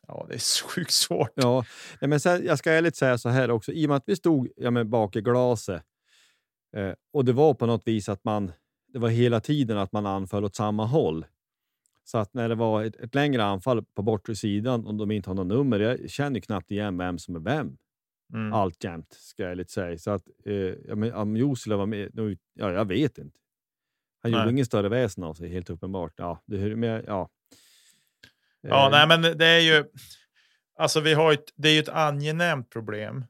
ja, 0.06 0.26
det 0.28 0.34
är 0.34 0.68
sjukt 0.68 0.90
svårt. 0.92 1.30
Ja, 1.34 1.64
men 2.00 2.20
sen, 2.20 2.44
jag 2.44 2.58
ska 2.58 2.72
ärligt 2.72 2.96
säga 2.96 3.18
så 3.18 3.28
här 3.28 3.50
också, 3.50 3.72
i 3.72 3.86
och 3.86 3.88
med 3.88 3.96
att 3.96 4.08
vi 4.08 4.16
stod 4.16 4.48
ja, 4.56 4.70
men 4.70 4.90
bak 4.90 5.16
i 5.16 5.20
glaset 5.20 5.82
eh, 6.76 6.92
och 7.12 7.24
det 7.24 7.32
var 7.32 7.54
på 7.54 7.66
något 7.66 7.86
vis 7.86 8.08
att 8.08 8.24
man, 8.24 8.52
det 8.92 8.98
var 8.98 9.08
hela 9.08 9.40
tiden 9.40 9.78
att 9.78 9.92
man 9.92 10.06
anföll 10.06 10.44
åt 10.44 10.54
samma 10.56 10.84
håll. 10.86 11.26
Så 12.10 12.18
att 12.18 12.34
när 12.34 12.48
det 12.48 12.54
var 12.54 12.84
ett, 12.84 12.96
ett 12.96 13.14
längre 13.14 13.44
anfall 13.44 13.84
på 13.84 14.02
bortre 14.02 14.36
sidan 14.36 14.86
och 14.86 14.94
de 14.94 15.10
inte 15.10 15.30
har 15.30 15.34
något 15.34 15.46
nummer, 15.46 15.80
jag 15.80 16.10
känner 16.10 16.36
ju 16.36 16.40
knappt 16.40 16.70
igen 16.70 16.98
vem 16.98 17.18
som 17.18 17.36
är 17.36 17.40
vem 17.40 17.76
Mm. 18.32 18.52
alltjämt, 18.52 19.12
ska 19.12 19.42
jag 19.42 19.52
ärligt 19.52 19.70
säga. 19.70 19.98
Så 19.98 20.10
att 20.10 20.22
eh, 20.44 20.96
men, 20.96 21.12
om 21.14 21.36
Jusila 21.36 21.76
var 21.76 21.86
med, 21.86 22.10
nu, 22.14 22.38
ja, 22.54 22.72
jag 22.72 22.84
vet 22.84 23.18
inte. 23.18 23.38
Han 24.22 24.32
gjorde 24.32 24.44
Nej. 24.44 24.52
ingen 24.52 24.66
större 24.66 24.88
väsen 24.88 25.24
av 25.24 25.34
sig, 25.34 25.48
helt 25.48 25.70
uppenbart. 25.70 26.12
Ja, 26.16 26.42
det, 26.46 26.76
med, 26.76 27.04
ja. 27.06 27.28
Ja, 28.60 28.86
Eh, 28.86 28.90
nej, 28.90 29.08
men 29.08 29.38
det 29.38 29.46
är 29.46 29.60
ju. 29.60 29.84
Alltså, 30.78 31.00
vi 31.00 31.14
har 31.14 31.32
ett, 31.32 31.44
det 31.56 31.68
är 31.68 31.72
ju 31.72 31.80
ett 31.80 31.88
angenämt 31.88 32.70
problem. 32.70 33.24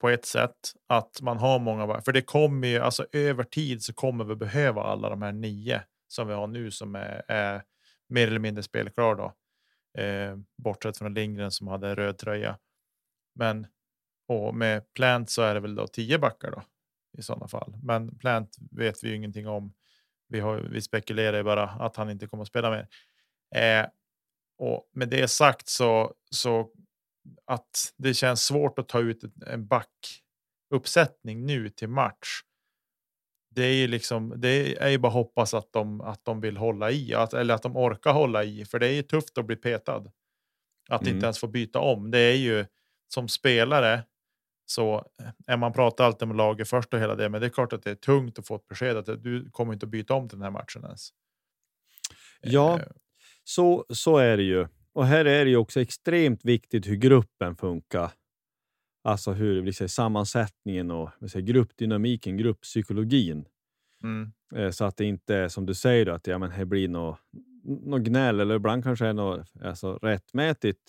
På 0.00 0.08
ett 0.08 0.24
sätt 0.24 0.72
att 0.86 1.20
man 1.22 1.38
har 1.38 1.58
många, 1.58 2.00
för 2.00 2.12
det 2.12 2.22
kommer 2.22 2.68
ju 2.68 2.78
alltså 2.78 3.06
över 3.12 3.44
tid 3.44 3.82
så 3.82 3.94
kommer 3.94 4.24
vi 4.24 4.36
behöva 4.36 4.82
alla 4.82 5.10
de 5.10 5.22
här 5.22 5.32
nio 5.32 5.82
som 6.12 6.28
vi 6.28 6.34
har 6.34 6.46
nu 6.46 6.70
som 6.70 6.94
är, 6.94 7.22
är 7.28 7.62
mer 8.08 8.26
eller 8.26 8.38
mindre 8.38 8.62
spelklar 8.62 9.14
då. 9.14 9.34
Eh, 10.02 10.36
bortsett 10.58 10.98
från 10.98 11.14
Lindgren 11.14 11.50
som 11.50 11.66
hade 11.66 11.94
röd 11.94 12.18
tröja. 12.18 12.58
Men 13.34 13.66
och 14.28 14.54
med 14.54 14.92
Plant 14.94 15.30
så 15.30 15.42
är 15.42 15.54
det 15.54 15.60
väl 15.60 15.74
då 15.74 15.86
tio 15.86 16.18
backar 16.18 16.50
då 16.50 16.62
i 17.18 17.22
sådana 17.22 17.48
fall. 17.48 17.74
Men 17.82 18.18
Plant 18.18 18.56
vet 18.70 19.04
vi 19.04 19.08
ju 19.08 19.16
ingenting 19.16 19.48
om. 19.48 19.74
Vi, 20.28 20.40
har, 20.40 20.56
vi 20.58 20.82
spekulerar 20.82 21.36
ju 21.36 21.42
bara 21.42 21.64
att 21.64 21.96
han 21.96 22.10
inte 22.10 22.26
kommer 22.26 22.42
att 22.42 22.48
spela 22.48 22.70
mer. 22.70 22.88
Eh, 23.54 23.86
och 24.58 24.90
med 24.92 25.08
det 25.08 25.28
sagt 25.28 25.68
så, 25.68 26.14
så 26.30 26.70
att 27.44 27.92
det 27.96 28.14
känns 28.14 28.44
svårt 28.44 28.78
att 28.78 28.88
ta 28.88 29.00
ut 29.00 29.24
en 29.46 29.66
backuppsättning 29.66 31.46
nu 31.46 31.68
till 31.68 31.88
match. 31.88 32.42
Det 33.54 33.62
är 33.64 33.74
ju 33.74 33.86
liksom, 33.86 34.34
det 34.36 34.76
är 34.82 34.88
ju 34.88 34.98
bara 34.98 35.12
hoppas 35.12 35.54
att 35.54 35.72
de, 35.72 36.00
att 36.00 36.24
de 36.24 36.40
vill 36.40 36.56
hålla 36.56 36.90
i, 36.90 37.14
att, 37.14 37.34
eller 37.34 37.54
att 37.54 37.62
de 37.62 37.76
orkar 37.76 38.12
hålla 38.12 38.44
i, 38.44 38.64
för 38.64 38.78
det 38.78 38.86
är 38.86 38.92
ju 38.92 39.02
tufft 39.02 39.38
att 39.38 39.46
bli 39.46 39.56
petad. 39.56 40.12
Att 40.88 41.02
Mm. 41.02 41.14
inte 41.14 41.26
ens 41.26 41.38
få 41.38 41.46
byta 41.46 41.78
om. 41.78 42.10
Det 42.10 42.18
är 42.18 42.36
ju 42.36 42.66
som 43.14 43.28
spelare 43.28 44.02
så 44.66 45.04
är 45.46 45.56
man 45.56 45.72
pratar 45.72 46.04
alltid 46.04 46.22
om 46.30 46.36
laget 46.36 46.68
först 46.68 46.94
och 46.94 47.00
hela 47.00 47.14
det, 47.14 47.28
men 47.28 47.40
det 47.40 47.46
är 47.46 47.50
klart 47.50 47.72
att 47.72 47.82
det 47.82 47.90
är 47.90 47.94
tungt 47.94 48.38
att 48.38 48.46
få 48.46 48.56
ett 48.56 48.68
besked 48.68 48.96
att 48.96 49.06
du 49.22 49.50
kommer 49.50 49.72
inte 49.72 49.86
att 49.86 49.90
byta 49.90 50.14
om 50.14 50.28
till 50.28 50.38
den 50.38 50.44
här 50.44 50.50
matchen 50.50 50.84
ens. 50.84 51.08
Ja, 52.40 52.78
Eh, 52.78 52.86
Så, 53.44 53.84
så 53.88 54.16
är 54.18 54.36
det 54.36 54.42
ju. 54.42 54.66
Och 54.92 55.06
här 55.06 55.24
är 55.24 55.44
det 55.44 55.50
ju 55.50 55.56
också 55.56 55.80
extremt 55.80 56.44
viktigt 56.44 56.86
hur 56.86 56.96
gruppen 56.96 57.56
funkar. 57.56 58.10
Alltså 59.02 59.32
hur 59.32 59.72
säger, 59.72 59.88
sammansättningen 59.88 60.90
och 60.90 61.10
säger, 61.30 61.46
gruppdynamiken, 61.46 62.36
grupppsykologin. 62.36 63.44
Mm. 64.02 64.32
Eh, 64.54 64.70
Så 64.70 64.84
att 64.84 64.96
det 64.96 65.04
inte 65.04 65.34
är 65.36 65.48
som 65.48 65.66
du 65.66 65.74
säger, 65.74 66.06
att 66.06 66.26
ja, 66.26 66.38
men 66.38 66.50
här 66.50 66.64
blir 66.64 66.88
något, 66.88 67.18
något 67.64 68.02
gnäll 68.02 68.40
eller 68.40 68.54
ibland 68.54 68.84
kanske 68.84 69.06
är 69.06 69.12
något 69.12 69.52
alltså, 69.62 69.98
rättmätigt 70.02 70.80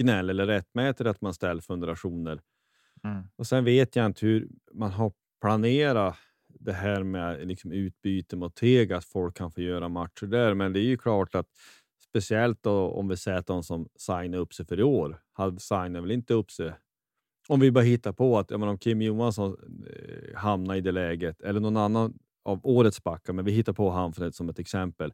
gnäll 0.00 0.30
eller 0.30 0.46
rättmätigt 0.46 1.08
att 1.08 1.20
man 1.20 1.34
ställer 1.34 1.62
fundationer. 1.62 2.40
Mm. 3.04 3.22
Och 3.36 3.46
sen 3.46 3.64
vet 3.64 3.96
jag 3.96 4.06
inte 4.06 4.26
hur 4.26 4.48
man 4.72 4.90
har 4.90 5.12
planerat 5.40 6.16
det 6.60 6.72
här 6.72 7.02
med 7.02 7.48
liksom 7.48 7.72
utbyte 7.72 8.36
mot 8.36 8.54
Tega, 8.54 8.96
att 8.96 9.04
folk 9.04 9.36
kan 9.36 9.50
få 9.50 9.60
göra 9.60 9.88
matcher 9.88 10.26
där. 10.26 10.54
Men 10.54 10.72
det 10.72 10.80
är 10.80 10.84
ju 10.84 10.96
klart 10.96 11.34
att 11.34 11.46
speciellt 12.08 12.62
då, 12.62 12.88
om 12.88 13.08
vi 13.08 13.16
säger 13.16 13.38
att 13.38 13.46
de 13.46 13.62
som 13.62 13.88
signar 13.98 14.38
upp 14.38 14.54
sig 14.54 14.66
för 14.66 14.80
i 14.80 14.82
år, 14.82 15.20
hade 15.32 15.60
signar 15.60 16.00
väl 16.00 16.10
inte 16.10 16.34
upp 16.34 16.50
sig. 16.50 16.72
Om 17.48 17.60
vi 17.60 17.70
bara 17.70 17.84
hittar 17.84 18.12
på 18.12 18.38
att 18.38 18.52
om 18.52 18.78
Kim 18.78 19.02
Johansson 19.02 19.56
eh, 19.86 20.38
hamnar 20.38 20.74
i 20.74 20.80
det 20.80 20.92
läget, 20.92 21.40
eller 21.40 21.60
någon 21.60 21.76
annan 21.76 22.18
av 22.44 22.60
årets 22.62 23.02
backar, 23.02 23.32
men 23.32 23.44
vi 23.44 23.52
hittar 23.52 23.72
på 23.72 23.90
han 23.90 24.12
för 24.12 24.24
det 24.24 24.32
som 24.32 24.48
ett 24.48 24.58
exempel. 24.58 25.12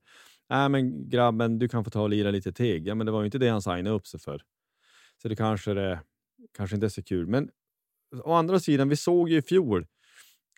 Nej, 0.48 0.68
men 0.68 1.08
grabben, 1.08 1.58
du 1.58 1.68
kan 1.68 1.84
få 1.84 1.90
ta 1.90 2.02
och 2.02 2.10
lira 2.10 2.30
lite 2.30 2.52
Teg. 2.52 2.86
Ja, 2.86 2.94
men 2.94 3.06
det 3.06 3.12
var 3.12 3.20
ju 3.20 3.24
inte 3.24 3.38
det 3.38 3.48
han 3.48 3.62
signade 3.62 3.90
upp 3.90 4.06
sig 4.06 4.20
för. 4.20 4.42
Så 5.22 5.28
det 5.28 5.36
kanske, 5.36 5.74
det, 5.74 6.00
kanske 6.56 6.76
inte 6.76 6.86
är 6.86 6.90
så 6.90 7.02
kul. 7.02 7.26
Men 7.26 7.50
å 8.24 8.32
andra 8.32 8.60
sidan, 8.60 8.88
vi 8.88 8.96
såg 8.96 9.28
ju 9.28 9.36
i 9.38 9.42
fjol, 9.42 9.86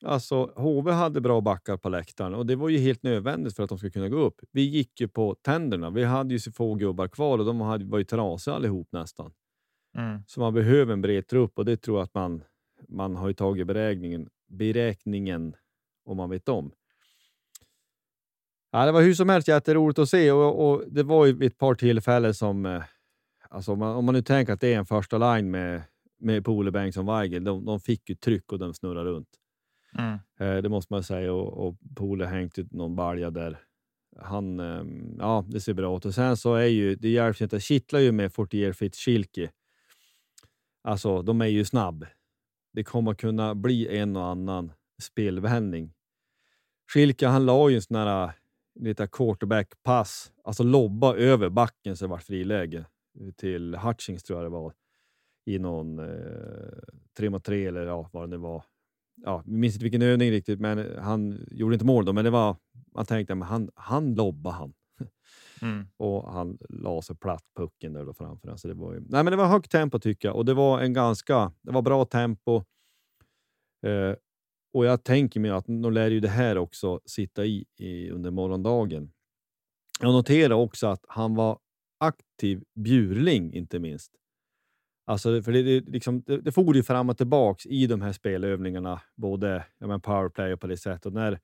alltså 0.05 0.53
HV 0.57 0.93
hade 0.93 1.21
bra 1.21 1.41
backar 1.41 1.77
på 1.77 1.89
läktaren 1.89 2.35
och 2.35 2.47
det 2.47 2.57
var 2.57 2.69
ju 2.69 2.79
helt 2.79 3.03
nödvändigt 3.03 3.57
för 3.57 3.63
att 3.63 3.69
de 3.69 3.79
skulle 3.79 3.91
kunna 3.93 4.09
gå 4.09 4.17
upp. 4.17 4.41
Vi 4.53 4.63
gick 4.63 5.01
ju 5.01 5.09
på 5.09 5.35
tänderna. 5.35 5.91
Vi 5.91 6.05
hade 6.05 6.35
ju 6.35 6.41
så 6.41 6.53
få 6.53 6.75
gubbar 6.75 7.09
kvar 7.09 7.39
och 7.39 7.45
de 7.45 7.61
hade, 7.61 7.85
var 7.85 7.99
ju 7.99 8.05
trasiga 8.05 8.55
allihop 8.55 8.89
nästan. 8.93 9.33
Mm. 9.99 10.23
Så 10.27 10.41
man 10.41 10.55
behöver 10.55 10.93
en 10.93 11.03
bred 11.03 11.27
trupp 11.27 11.59
och 11.59 11.65
det 11.65 11.77
tror 11.77 11.99
jag 11.99 12.05
att 12.05 12.15
man, 12.15 12.43
man 12.89 13.17
har 13.17 13.29
ju 13.29 13.35
tagit 13.35 13.67
beräkningen, 13.67 14.29
beräkningen 14.49 15.57
om 16.05 16.17
man 16.17 16.31
vet 16.31 16.49
om. 16.49 16.73
Ja, 18.73 18.87
det 18.87 18.93
var 18.93 19.03
hur 19.03 19.15
som 19.15 19.29
helst 19.29 19.49
jätteroligt 19.49 19.99
att 19.99 20.09
se 20.09 20.33
och, 20.33 20.71
och 20.71 20.85
det 20.87 21.03
var 21.03 21.27
ju 21.27 21.47
ett 21.47 21.59
par 21.59 21.75
tillfällen 21.75 22.35
som, 22.35 22.67
eh, 22.67 22.83
alltså 23.51 23.73
om 23.73 23.79
man, 23.79 23.97
om 23.97 24.05
man 24.05 24.15
nu 24.15 24.23
tänker 24.23 24.53
att 24.53 24.61
det 24.61 24.75
är 24.75 24.79
en 24.79 24.87
första 24.87 25.19
line 25.19 25.51
med, 25.51 25.83
med 26.19 26.45
Pole 26.45 26.71
Bengtsson 26.71 27.07
Weigel, 27.07 27.45
de, 27.45 27.65
de 27.65 27.81
fick 27.81 28.09
ju 28.09 28.15
tryck 28.15 28.53
och 28.53 28.59
de 28.59 28.75
snurrade 28.75 29.11
runt. 29.11 29.29
Mm. 29.99 30.19
Eh, 30.39 30.63
det 30.63 30.69
måste 30.69 30.93
man 30.93 31.03
säga 31.03 31.33
och, 31.33 31.67
och 31.67 31.77
Pole 31.97 32.27
hängt 32.27 32.59
ut 32.59 32.73
någon 32.73 32.97
balja 32.97 33.31
där. 33.31 33.59
Han, 34.17 34.61
eh, 34.61 34.83
ja, 35.19 35.45
det 35.49 35.61
ser 35.61 35.75
bra 35.75 35.97
ut. 35.97 36.05
Och 36.05 36.15
sen 36.15 36.37
så 36.37 36.55
är 36.55 36.67
ju, 36.67 36.95
det 36.95 37.09
hjälps 37.09 37.43
inte, 37.43 37.61
kittlar 37.61 38.01
ju 38.01 38.13
med 38.13 38.33
Fortier 38.33 38.73
Fitzschilke. 38.73 39.51
Alltså, 40.83 41.23
de 41.23 41.41
är 41.41 41.47
ju 41.47 41.65
snabb. 41.65 42.07
Det 42.73 42.85
kommer 42.85 43.15
kunna 43.15 43.55
bli 43.55 43.99
en 43.99 44.17
och 44.17 44.27
annan 44.27 44.73
spelvändning. 45.03 45.93
Schilke, 46.93 47.27
han 47.27 47.47
la 47.47 47.71
ju 47.71 47.77
en 47.77 47.83
sån 47.83 47.97
här 47.97 48.33
lite 48.81 49.07
quarterback-pass, 49.07 50.33
alltså 50.45 50.63
lobba 50.63 51.17
över 51.17 51.49
backen 51.49 51.97
så 51.97 52.05
det 52.05 52.11
var 52.11 52.19
friläge 52.19 52.85
eh, 53.21 53.31
till 53.37 53.75
Hutchings 53.75 54.23
tror 54.23 54.39
jag 54.39 54.47
det 54.47 54.51
var 54.55 54.73
i 55.47 55.59
någon 55.59 55.99
eh, 55.99 56.79
3 57.17 57.31
mot 57.31 57.45
3 57.45 57.67
eller 57.67 57.87
ja, 57.87 58.09
vad 58.13 58.23
det 58.23 58.27
nu 58.27 58.37
var. 58.37 58.65
Ja, 59.17 59.43
jag 59.47 59.47
minns 59.47 59.75
inte 59.75 59.85
vilken 59.85 60.03
övning 60.03 60.31
riktigt, 60.31 60.61
men 60.61 60.99
han 60.99 61.47
gjorde 61.51 61.75
inte 61.75 61.85
mål 61.87 62.05
då, 62.05 62.13
men 62.13 62.25
det 62.25 62.31
var, 62.31 62.57
man 62.95 63.07
tänkte, 63.07 63.33
att 63.33 63.43
han, 63.43 63.71
han 63.75 64.15
lobbade 64.15 64.57
han 64.57 64.73
Mm. 65.63 65.87
och 65.97 66.33
han 66.33 66.59
la 66.69 67.03
sig 67.03 67.17
platt 67.17 67.45
pucken 67.57 67.93
där 67.93 68.05
då 68.05 68.15
framför 68.15 68.49
honom. 68.49 68.59
Så 68.59 68.69
det 68.69 68.75
var 68.75 68.95
ju, 68.95 69.01
nej, 69.01 69.25
men 69.25 69.27
det 69.27 69.37
var 69.37 69.47
högt 69.47 69.71
tempo 69.71 69.99
tycker 69.99 70.29
jag 70.29 70.37
och 70.37 70.45
det 70.45 70.55
var 70.55 70.81
en 70.81 70.93
ganska, 70.93 71.53
det 71.63 71.73
var 71.73 71.83
bra 71.83 72.05
tempo. 72.05 72.65
Eh, 73.87 74.15
och 74.73 74.87
jag 74.87 75.05
tänker 75.05 75.41
mig 75.41 75.51
att 75.51 75.69
nu 75.69 75.91
lär 75.91 76.11
ju 76.11 76.21
det 76.21 76.29
här 76.29 76.59
också 76.59 77.01
sitta 77.05 77.45
i, 77.45 77.65
i 77.77 78.11
under 78.11 78.31
morgondagen. 78.31 79.13
Jag 80.01 80.13
noterar 80.13 80.55
också 80.55 80.87
att 80.87 81.05
han 81.09 81.35
var 81.35 81.59
aktiv 81.99 82.65
bjurling, 82.75 83.55
inte 83.55 83.79
minst. 83.79 84.13
Alltså, 85.07 85.43
för 85.43 85.53
det, 85.53 85.63
det, 85.63 85.81
liksom, 85.81 86.23
det, 86.27 86.41
det 86.41 86.53
for 86.53 86.77
ju 86.77 86.83
fram 86.83 87.09
och 87.09 87.17
tillbaks 87.17 87.67
i 87.67 87.87
de 87.87 88.03
här 88.03 88.13
spelövningarna, 88.13 89.01
både 89.17 89.65
ja, 89.79 89.87
men 89.87 90.01
powerplay 90.01 90.53
och 90.53 90.61
på 90.61 90.67
det 90.67 90.77
sättet. 90.77 91.07
Och 91.07 91.13
när, 91.13 91.41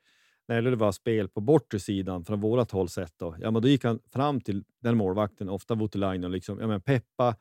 när 0.49 0.63
det 0.63 0.77
var 0.77 0.93
spel 0.93 1.29
på 1.29 1.41
bortre 1.41 1.79
sidan 1.79 2.25
från 2.25 2.41
vårt 2.41 2.71
håll 2.71 2.89
sett, 2.89 3.19
då, 3.19 3.37
ja, 3.41 3.51
men 3.51 3.63
då 3.63 3.69
gick 3.69 3.85
han 3.85 4.01
fram 4.13 4.41
till 4.41 4.65
den 4.81 4.97
målvakten, 4.97 5.49
ofta 5.49 5.75
Voutilainen, 5.75 6.25
och 6.25 6.31
liksom, 6.31 6.61
ja, 6.61 6.67
men 6.67 6.81
peppa, 6.81 7.37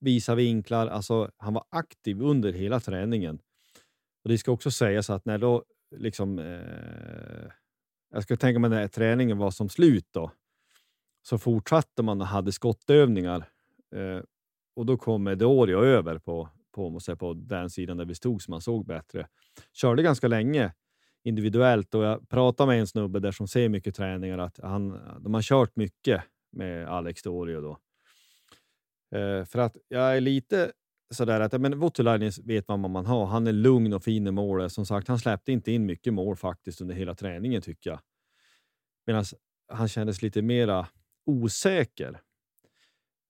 visa 0.00 0.34
vinklar. 0.34 0.86
Alltså, 0.86 1.30
han 1.36 1.54
var 1.54 1.64
aktiv 1.70 2.22
under 2.22 2.52
hela 2.52 2.80
träningen. 2.80 3.38
Och 4.24 4.30
Det 4.30 4.38
ska 4.38 4.52
också 4.52 4.70
sägas 4.70 5.10
att 5.10 5.24
när 5.24 5.38
då 5.38 5.64
liksom, 5.96 6.38
eh, 6.38 7.52
jag 8.10 8.22
ska 8.22 8.36
tänka 8.36 8.58
mig 8.58 8.70
när 8.70 8.88
träningen 8.88 9.38
var 9.38 9.50
som 9.50 9.68
slut 9.68 10.06
då, 10.10 10.30
så 11.22 11.38
fortsatte 11.38 12.02
man 12.02 12.20
och 12.20 12.26
hade 12.26 12.52
skottövningar. 12.52 13.44
Eh, 13.94 14.22
och 14.76 14.86
då 14.86 14.96
kom 14.96 15.28
D'Orio 15.28 15.84
över 15.84 16.18
på, 16.18 16.48
på, 16.74 17.00
på 17.18 17.34
den 17.34 17.70
sidan 17.70 17.96
där 17.96 18.04
vi 18.04 18.14
stod 18.14 18.42
så 18.42 18.50
man 18.50 18.60
såg 18.60 18.86
bättre. 18.86 19.28
Körde 19.72 20.02
ganska 20.02 20.28
länge 20.28 20.72
individuellt 21.24 21.94
och 21.94 22.04
jag 22.04 22.28
pratade 22.28 22.66
med 22.66 22.80
en 22.80 22.86
snubbe 22.86 23.20
där 23.20 23.32
som 23.32 23.48
ser 23.48 23.68
mycket 23.68 23.94
träningar 23.94 24.38
att 24.38 24.60
han, 24.62 25.00
de 25.20 25.34
har 25.34 25.42
kört 25.42 25.76
mycket 25.76 26.22
med 26.52 26.88
Alex 26.88 27.22
Dorio 27.22 27.60
då. 27.60 27.78
Eh, 29.18 29.44
för 29.44 29.58
att 29.58 29.76
jag 29.88 30.16
är 30.16 30.20
lite 30.20 30.72
sådär 31.10 31.40
att 31.40 31.60
men 31.60 31.78
Voutilainen 31.78 32.32
vet 32.44 32.68
man 32.68 32.82
vad 32.82 32.90
man 32.90 33.06
har. 33.06 33.26
Han 33.26 33.46
är 33.46 33.52
lugn 33.52 33.92
och 33.92 34.04
fin 34.04 34.26
i 34.26 34.30
målet. 34.30 34.72
Som 34.72 34.86
sagt, 34.86 35.08
han 35.08 35.18
släppte 35.18 35.52
inte 35.52 35.72
in 35.72 35.86
mycket 35.86 36.14
mål 36.14 36.36
faktiskt 36.36 36.80
under 36.80 36.94
hela 36.94 37.14
träningen 37.14 37.62
tycker 37.62 37.90
jag. 37.90 38.00
Medan 39.06 39.24
han 39.68 39.88
kändes 39.88 40.22
lite 40.22 40.42
mera 40.42 40.86
osäker. 41.26 42.20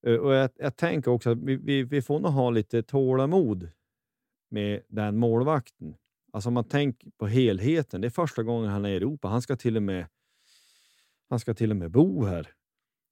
Eh, 0.06 0.14
och 0.14 0.34
jag, 0.34 0.50
jag 0.56 0.76
tänker 0.76 1.10
också 1.10 1.30
att 1.30 1.38
vi, 1.38 1.56
vi, 1.56 1.82
vi 1.82 2.02
får 2.02 2.20
nog 2.20 2.32
ha 2.32 2.50
lite 2.50 2.82
tålamod 2.82 3.70
med 4.50 4.82
den 4.88 5.16
målvakten. 5.16 5.96
Alltså 6.38 6.48
om 6.48 6.54
man 6.54 6.68
tänker 6.68 7.10
på 7.18 7.26
helheten. 7.26 8.00
Det 8.00 8.08
är 8.08 8.10
första 8.10 8.42
gången 8.42 8.70
han 8.70 8.84
är 8.84 8.88
i 8.88 8.96
Europa. 8.96 9.28
Han 9.28 9.42
ska 9.42 9.56
till 9.56 9.76
och 9.76 9.82
med, 9.82 10.06
han 11.28 11.40
ska 11.40 11.54
till 11.54 11.70
och 11.70 11.76
med 11.76 11.90
bo 11.90 12.24
här. 12.24 12.52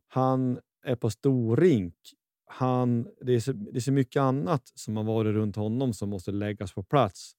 Han 0.08 0.58
är 0.84 0.96
på 0.96 1.10
storrink. 1.10 1.94
Han, 2.46 3.08
det, 3.20 3.32
är 3.32 3.40
så, 3.40 3.52
det 3.52 3.78
är 3.78 3.80
så 3.80 3.92
mycket 3.92 4.20
annat 4.20 4.62
som 4.74 4.96
har 4.96 5.04
varit 5.04 5.34
runt 5.34 5.56
honom 5.56 5.94
som 5.94 6.10
måste 6.10 6.32
läggas 6.32 6.72
på 6.72 6.82
plats 6.82 7.32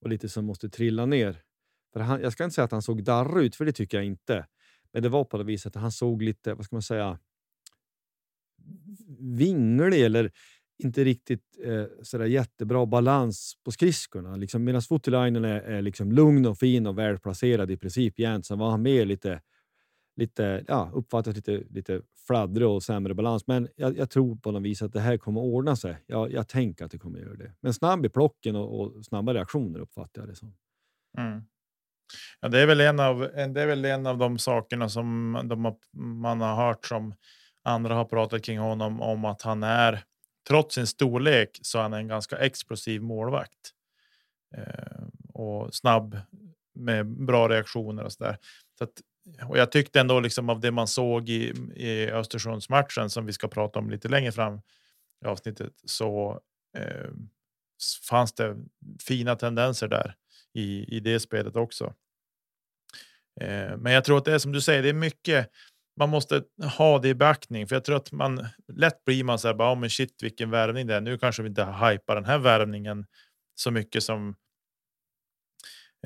och 0.00 0.08
lite 0.08 0.28
som 0.28 0.44
måste 0.44 0.68
trilla 0.70 1.06
ner. 1.06 1.42
För 1.92 2.00
han, 2.00 2.20
jag 2.20 2.32
ska 2.32 2.44
inte 2.44 2.54
säga 2.54 2.64
att 2.64 2.72
han 2.72 2.82
såg 2.82 3.04
darrig 3.04 3.46
ut, 3.46 3.56
för 3.56 3.64
det 3.64 3.72
tycker 3.72 3.96
jag 3.96 4.06
inte. 4.06 4.46
Men 4.92 5.02
det 5.02 5.08
var 5.08 5.24
på 5.24 5.38
det 5.38 5.44
viset 5.44 5.76
att 5.76 5.82
han 5.82 5.92
såg 5.92 6.22
lite, 6.22 6.54
vad 6.54 6.64
ska 6.64 6.76
man 6.76 6.82
säga, 6.82 7.18
vinglig 9.18 10.04
eller 10.04 10.32
inte 10.78 11.04
riktigt 11.04 11.58
eh, 11.64 11.84
sådär 12.02 12.24
jättebra 12.24 12.86
balans 12.86 13.54
på 13.64 13.72
skridskorna. 13.72 14.36
Liksom, 14.36 14.64
Medan 14.64 14.82
Voutilainen 14.90 15.44
är, 15.44 15.60
är 15.60 15.82
liksom 15.82 16.12
lugn 16.12 16.46
och 16.46 16.58
fin 16.58 16.86
och 16.86 16.98
välplacerad 16.98 17.70
i 17.70 17.76
princip 17.76 18.18
jämt, 18.18 18.46
så 18.46 18.56
var 18.56 18.70
han 18.70 18.82
mer 18.82 19.04
lite, 19.04 19.40
lite 20.16 20.64
ja, 20.68 20.90
uppfattas 20.94 21.36
lite, 21.36 21.62
lite 21.70 22.02
fladdrig 22.26 22.68
och 22.68 22.82
sämre 22.82 23.14
balans. 23.14 23.46
Men 23.46 23.68
jag, 23.76 23.98
jag, 23.98 24.10
tror 24.10 24.36
på 24.36 24.50
något 24.50 24.62
vis 24.62 24.82
att 24.82 24.92
det 24.92 25.00
här 25.00 25.16
kommer 25.16 25.40
att 25.40 25.46
ordna 25.46 25.76
sig. 25.76 25.96
Jag, 26.06 26.32
jag 26.32 26.48
tänker 26.48 26.84
att 26.84 26.90
det 26.90 26.98
kommer 26.98 27.18
att 27.18 27.24
göra 27.24 27.36
det. 27.36 27.52
Men 27.60 27.74
snabb 27.74 28.06
i 28.06 28.08
plocken 28.08 28.56
och, 28.56 28.80
och 28.80 29.04
snabba 29.04 29.34
reaktioner 29.34 29.80
uppfattar 29.80 30.22
jag 30.22 30.28
det 30.28 30.36
som. 30.36 30.54
Mm. 31.18 31.42
Ja, 32.40 32.48
det, 32.48 32.60
är 32.60 32.66
väl 32.66 32.80
en 32.80 33.00
av, 33.00 33.18
det 33.18 33.62
är 33.62 33.66
väl 33.66 33.84
en 33.84 34.06
av 34.06 34.18
de 34.18 34.38
sakerna 34.38 34.88
som 34.88 35.40
de, 35.44 35.76
man 36.22 36.40
har 36.40 36.56
hört 36.56 36.86
som 36.86 37.14
andra 37.62 37.94
har 37.94 38.04
pratat 38.04 38.42
kring 38.42 38.58
honom 38.58 39.02
om 39.02 39.24
att 39.24 39.42
han 39.42 39.62
är 39.62 40.04
trots 40.48 40.74
sin 40.74 40.86
storlek 40.86 41.58
så 41.62 41.78
är 41.78 41.82
han 41.82 41.92
en 41.92 42.08
ganska 42.08 42.36
explosiv 42.36 43.02
målvakt. 43.02 43.74
Eh, 44.56 45.04
och 45.34 45.74
snabb 45.74 46.20
med 46.74 47.06
bra 47.06 47.48
reaktioner 47.48 48.04
och 48.04 48.12
så 48.12 48.24
där. 48.24 48.38
Så 48.78 48.84
att, 48.84 48.90
och 49.48 49.58
jag 49.58 49.72
tyckte 49.72 50.00
ändå 50.00 50.20
liksom 50.20 50.48
av 50.50 50.60
det 50.60 50.70
man 50.70 50.88
såg 50.88 51.28
i, 51.28 51.52
i 51.76 52.10
Östersundsmatchen 52.10 53.10
som 53.10 53.26
vi 53.26 53.32
ska 53.32 53.48
prata 53.48 53.78
om 53.78 53.90
lite 53.90 54.08
längre 54.08 54.32
fram 54.32 54.60
i 55.24 55.26
avsnittet 55.26 55.72
så 55.84 56.40
eh, 56.78 57.10
fanns 58.08 58.32
det 58.32 58.56
fina 59.02 59.36
tendenser 59.36 59.88
där 59.88 60.14
i, 60.54 60.96
i 60.96 61.00
det 61.00 61.20
spelet 61.20 61.56
också. 61.56 61.94
Eh, 63.40 63.76
men 63.76 63.92
jag 63.92 64.04
tror 64.04 64.18
att 64.18 64.24
det 64.24 64.32
är 64.32 64.38
som 64.38 64.52
du 64.52 64.60
säger, 64.60 64.82
det 64.82 64.88
är 64.88 64.92
mycket 64.92 65.50
man 65.98 66.08
måste 66.08 66.42
ha 66.78 66.98
det 66.98 67.08
i 67.08 67.14
beaktning, 67.14 67.66
för 67.66 67.76
jag 67.76 67.84
tror 67.84 67.96
att 67.96 68.12
man 68.12 68.46
lätt 68.72 69.04
blir 69.04 69.24
man 69.24 69.38
så 69.38 69.48
här 69.48 69.54
bara, 69.54 69.72
oh, 69.72 69.78
men 69.78 69.90
shit 69.90 70.22
vilken 70.22 70.50
värvning 70.50 70.86
det 70.86 70.94
är. 70.94 71.00
Nu 71.00 71.18
kanske 71.18 71.42
vi 71.42 71.48
inte 71.48 71.64
hypar 71.64 72.14
den 72.14 72.24
här 72.24 72.38
värvningen 72.38 73.06
så 73.54 73.70
mycket 73.70 74.02
som 74.02 74.34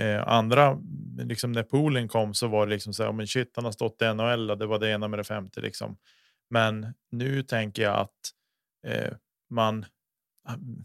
eh, 0.01 0.29
andra. 0.29 0.79
Liksom 1.19 1.53
när 1.53 1.63
poolen 1.63 2.09
kom 2.09 2.35
så 2.35 2.49
var 2.49 2.67
det 2.67 2.73
liksom 2.73 2.95
så 2.95 3.03
här, 3.03 3.11
oh, 3.11 3.15
men 3.15 3.27
shit, 3.27 3.53
han 3.57 3.65
har 3.65 3.73
stått 3.73 4.03
i 4.03 4.15
NHL 4.15 4.51
och 4.51 4.59
det 4.59 4.67
var 4.67 4.79
det 4.79 4.91
ena 4.91 5.09
med 5.09 5.19
det 5.19 5.25
femte 5.25 5.61
liksom. 5.61 5.97
Men 6.51 6.95
nu 7.11 7.43
tänker 7.43 7.83
jag 7.83 7.99
att 7.99 8.33
eh, 8.87 9.13
man. 9.51 9.87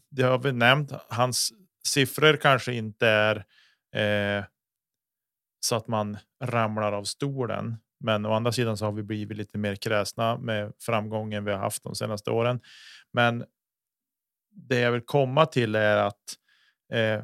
Det 0.09 0.23
har 0.23 0.39
vi 0.39 0.51
nämnt. 0.51 0.91
Hans 1.09 1.53
siffror 1.87 2.37
kanske 2.37 2.73
inte 2.73 3.07
är 3.07 3.35
eh, 3.95 4.45
så 5.59 5.75
att 5.75 5.87
man 5.87 6.17
ramlar 6.43 6.91
av 6.91 7.03
stolen. 7.03 7.77
Men 7.99 8.25
å 8.25 8.33
andra 8.33 8.51
sidan 8.51 8.77
så 8.77 8.85
har 8.85 8.91
vi 8.91 9.03
blivit 9.03 9.37
lite 9.37 9.57
mer 9.57 9.75
kräsna 9.75 10.37
med 10.37 10.73
framgången 10.79 11.45
vi 11.45 11.51
har 11.51 11.59
haft 11.59 11.83
de 11.83 11.95
senaste 11.95 12.31
åren. 12.31 12.59
Men 13.13 13.45
det 14.51 14.79
jag 14.79 14.91
vill 14.91 15.01
komma 15.01 15.45
till 15.45 15.75
är 15.75 15.97
att 15.97 16.23
eh, 16.93 17.23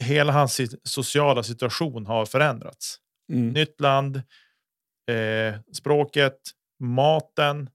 hela 0.00 0.32
hans 0.32 0.60
sociala 0.82 1.42
situation 1.42 2.06
har 2.06 2.26
förändrats. 2.26 2.96
Mm. 3.32 3.48
Nytt 3.48 3.80
land, 3.80 4.16
eh, 5.10 5.60
språket, 5.72 6.38
maten, 6.78 7.70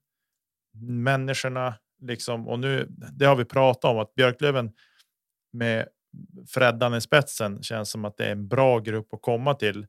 människorna 0.83 1.73
liksom. 2.01 2.47
Och 2.47 2.59
nu, 2.59 2.87
det 2.89 3.25
har 3.25 3.35
vi 3.35 3.45
pratat 3.45 3.91
om 3.91 3.99
att 3.99 4.15
Björklöven 4.15 4.71
med 5.53 5.87
Freddan 6.47 6.93
i 6.93 7.01
spetsen 7.01 7.63
känns 7.63 7.89
som 7.89 8.05
att 8.05 8.17
det 8.17 8.25
är 8.25 8.31
en 8.31 8.47
bra 8.47 8.79
grupp 8.79 9.13
att 9.13 9.21
komma 9.21 9.53
till 9.53 9.87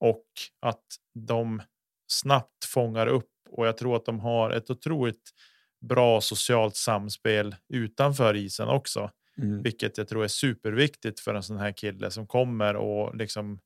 och 0.00 0.24
att 0.60 0.84
de 1.14 1.62
snabbt 2.06 2.64
fångar 2.64 3.06
upp 3.06 3.30
och 3.50 3.66
jag 3.66 3.76
tror 3.76 3.96
att 3.96 4.04
de 4.04 4.20
har 4.20 4.50
ett 4.50 4.70
otroligt 4.70 5.30
bra 5.80 6.20
socialt 6.20 6.76
samspel 6.76 7.56
utanför 7.68 8.36
isen 8.36 8.68
också, 8.68 9.10
mm. 9.38 9.62
vilket 9.62 9.98
jag 9.98 10.08
tror 10.08 10.24
är 10.24 10.28
superviktigt 10.28 11.20
för 11.20 11.34
en 11.34 11.42
sån 11.42 11.58
här 11.58 11.72
kille 11.72 12.10
som 12.10 12.26
kommer 12.26 12.76
och 12.76 13.16
liksom. 13.16 13.60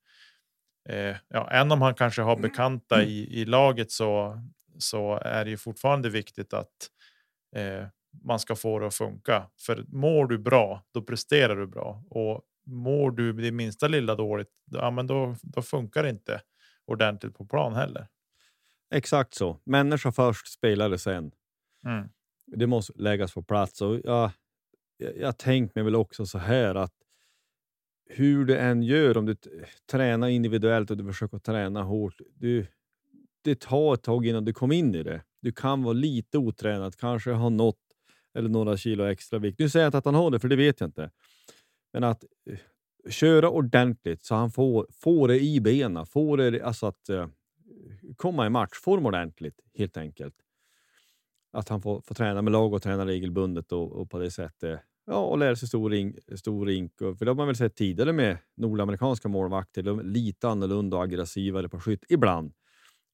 Eh, 0.88 1.16
ja, 1.28 1.50
även 1.50 1.72
om 1.72 1.82
han 1.82 1.94
kanske 1.94 2.22
har 2.22 2.36
bekanta 2.36 2.94
mm. 2.94 3.08
i, 3.08 3.40
i 3.40 3.44
laget 3.44 3.90
så 3.90 4.42
så 4.78 5.18
är 5.22 5.44
det 5.44 5.50
ju 5.50 5.56
fortfarande 5.56 6.10
viktigt 6.10 6.54
att 6.54 6.90
eh, 7.56 7.86
man 8.24 8.38
ska 8.38 8.56
få 8.56 8.78
det 8.78 8.86
att 8.86 8.94
funka. 8.94 9.46
För 9.60 9.84
mår 9.88 10.26
du 10.26 10.38
bra, 10.38 10.82
då 10.92 11.02
presterar 11.02 11.56
du 11.56 11.66
bra 11.66 12.04
och 12.10 12.42
mår 12.64 13.10
du 13.10 13.32
det 13.32 13.52
minsta 13.52 13.88
lilla 13.88 14.14
dåligt, 14.14 14.50
ja, 14.70 14.90
men 14.90 15.06
då, 15.06 15.36
då 15.42 15.62
funkar 15.62 16.02
det 16.02 16.10
inte 16.10 16.40
ordentligt 16.84 17.34
på 17.34 17.46
plan 17.46 17.74
heller. 17.74 18.08
Exakt 18.94 19.34
så. 19.34 19.60
Människa 19.64 20.12
först, 20.12 20.52
spelare 20.52 20.98
sen. 20.98 21.32
Mm. 21.84 22.08
Det 22.46 22.66
måste 22.66 22.92
läggas 22.96 23.34
på 23.34 23.42
plats. 23.42 23.82
Och 23.82 24.00
jag, 24.04 24.30
jag, 24.96 25.16
jag 25.16 25.38
tänker 25.38 25.72
mig 25.74 25.84
väl 25.84 25.94
också 25.94 26.26
så 26.26 26.38
här 26.38 26.74
att 26.74 26.94
hur 28.10 28.44
du 28.44 28.56
än 28.56 28.82
gör, 28.82 29.16
om 29.16 29.26
du 29.26 29.36
tränar 29.90 30.28
individuellt 30.28 30.90
och 30.90 30.96
du 30.96 31.04
försöker 31.04 31.38
träna 31.38 31.82
hårt, 31.82 32.14
du, 32.34 32.66
det 33.42 33.60
tar 33.60 33.94
ett 33.94 34.02
tag 34.02 34.26
innan 34.26 34.44
du 34.44 34.52
kommer 34.52 34.74
in 34.74 34.94
i 34.94 35.02
det. 35.02 35.22
Du 35.40 35.52
kan 35.52 35.82
vara 35.82 35.92
lite 35.92 36.38
otränad, 36.38 36.96
kanske 36.96 37.30
ha 37.30 37.48
något 37.48 37.78
eller 38.34 38.48
några 38.48 38.76
kilo 38.76 39.04
extra 39.04 39.38
vikt. 39.38 39.58
Nu 39.58 39.68
säger 39.68 39.84
jag 39.84 39.88
inte 39.88 39.98
att 39.98 40.04
han 40.04 40.14
har 40.14 40.30
det, 40.30 40.40
för 40.40 40.48
det 40.48 40.56
vet 40.56 40.80
jag 40.80 40.88
inte. 40.88 41.10
Men 41.92 42.04
att 42.04 42.24
eh, 42.50 42.58
köra 43.10 43.50
ordentligt 43.50 44.24
så 44.24 44.34
han 44.34 44.50
får, 44.50 44.86
får 44.92 45.28
det 45.28 45.40
i 45.40 45.60
benen. 45.60 46.06
Får 46.06 46.36
det, 46.36 46.62
alltså 46.62 46.86
att 46.86 47.08
eh, 47.08 47.26
komma 48.16 48.46
i 48.46 48.50
matchform 48.50 49.06
ordentligt, 49.06 49.60
helt 49.74 49.96
enkelt. 49.96 50.34
Att 51.52 51.68
han 51.68 51.82
får, 51.82 52.00
får 52.00 52.14
träna 52.14 52.42
med 52.42 52.52
lag 52.52 52.72
och 52.72 52.82
träna 52.82 53.06
regelbundet 53.06 53.72
och, 53.72 53.92
och 53.92 54.10
på 54.10 54.18
det 54.18 54.30
sättet 54.30 54.80
ja, 55.06 55.16
och 55.16 55.38
lära 55.38 55.56
sig 55.56 55.68
stor, 55.68 55.90
rink, 55.90 56.16
stor 56.36 56.66
rink. 56.66 57.00
Och, 57.00 57.18
för 57.18 57.24
det 57.24 57.30
har 57.30 57.36
man 57.36 57.46
väl 57.46 57.56
sett 57.56 57.74
tidigare 57.74 58.12
med 58.12 58.38
nordamerikanska 58.56 59.28
målvakter. 59.28 59.82
De 59.82 59.98
är 59.98 60.02
lite 60.02 60.48
annorlunda 60.48 60.96
och 60.96 61.02
aggressivare 61.02 61.68
på 61.68 61.80
skytt 61.80 62.04
ibland. 62.08 62.52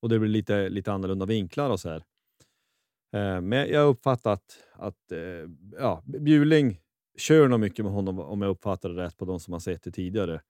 Och 0.01 0.09
det 0.09 0.19
blir 0.19 0.31
lite, 0.31 0.69
lite 0.69 0.93
annorlunda 0.93 1.27
vinklar 1.27 1.71
och 1.71 1.81
så 1.81 1.89
här. 1.89 2.05
Eh, 3.13 3.41
men 3.41 3.69
jag 3.69 3.81
har 3.81 3.89
uppfattat 3.89 4.43
att 4.73 5.13
eh, 5.13 5.51
ja, 5.79 6.03
Bjuling 6.07 6.81
kör 7.19 7.49
nog 7.49 7.61
mycket 7.61 7.85
med 7.85 7.95
honom 7.95 8.19
om 8.19 8.43
jag 8.43 8.51
uppfattar 8.51 8.89
det 8.89 9.03
rätt 9.03 9.17
på 9.17 9.25
de 9.25 9.41
som 9.41 9.53
har 9.53 9.61
sett 9.61 9.83
det 9.83 9.91
tidigare. 9.91 10.41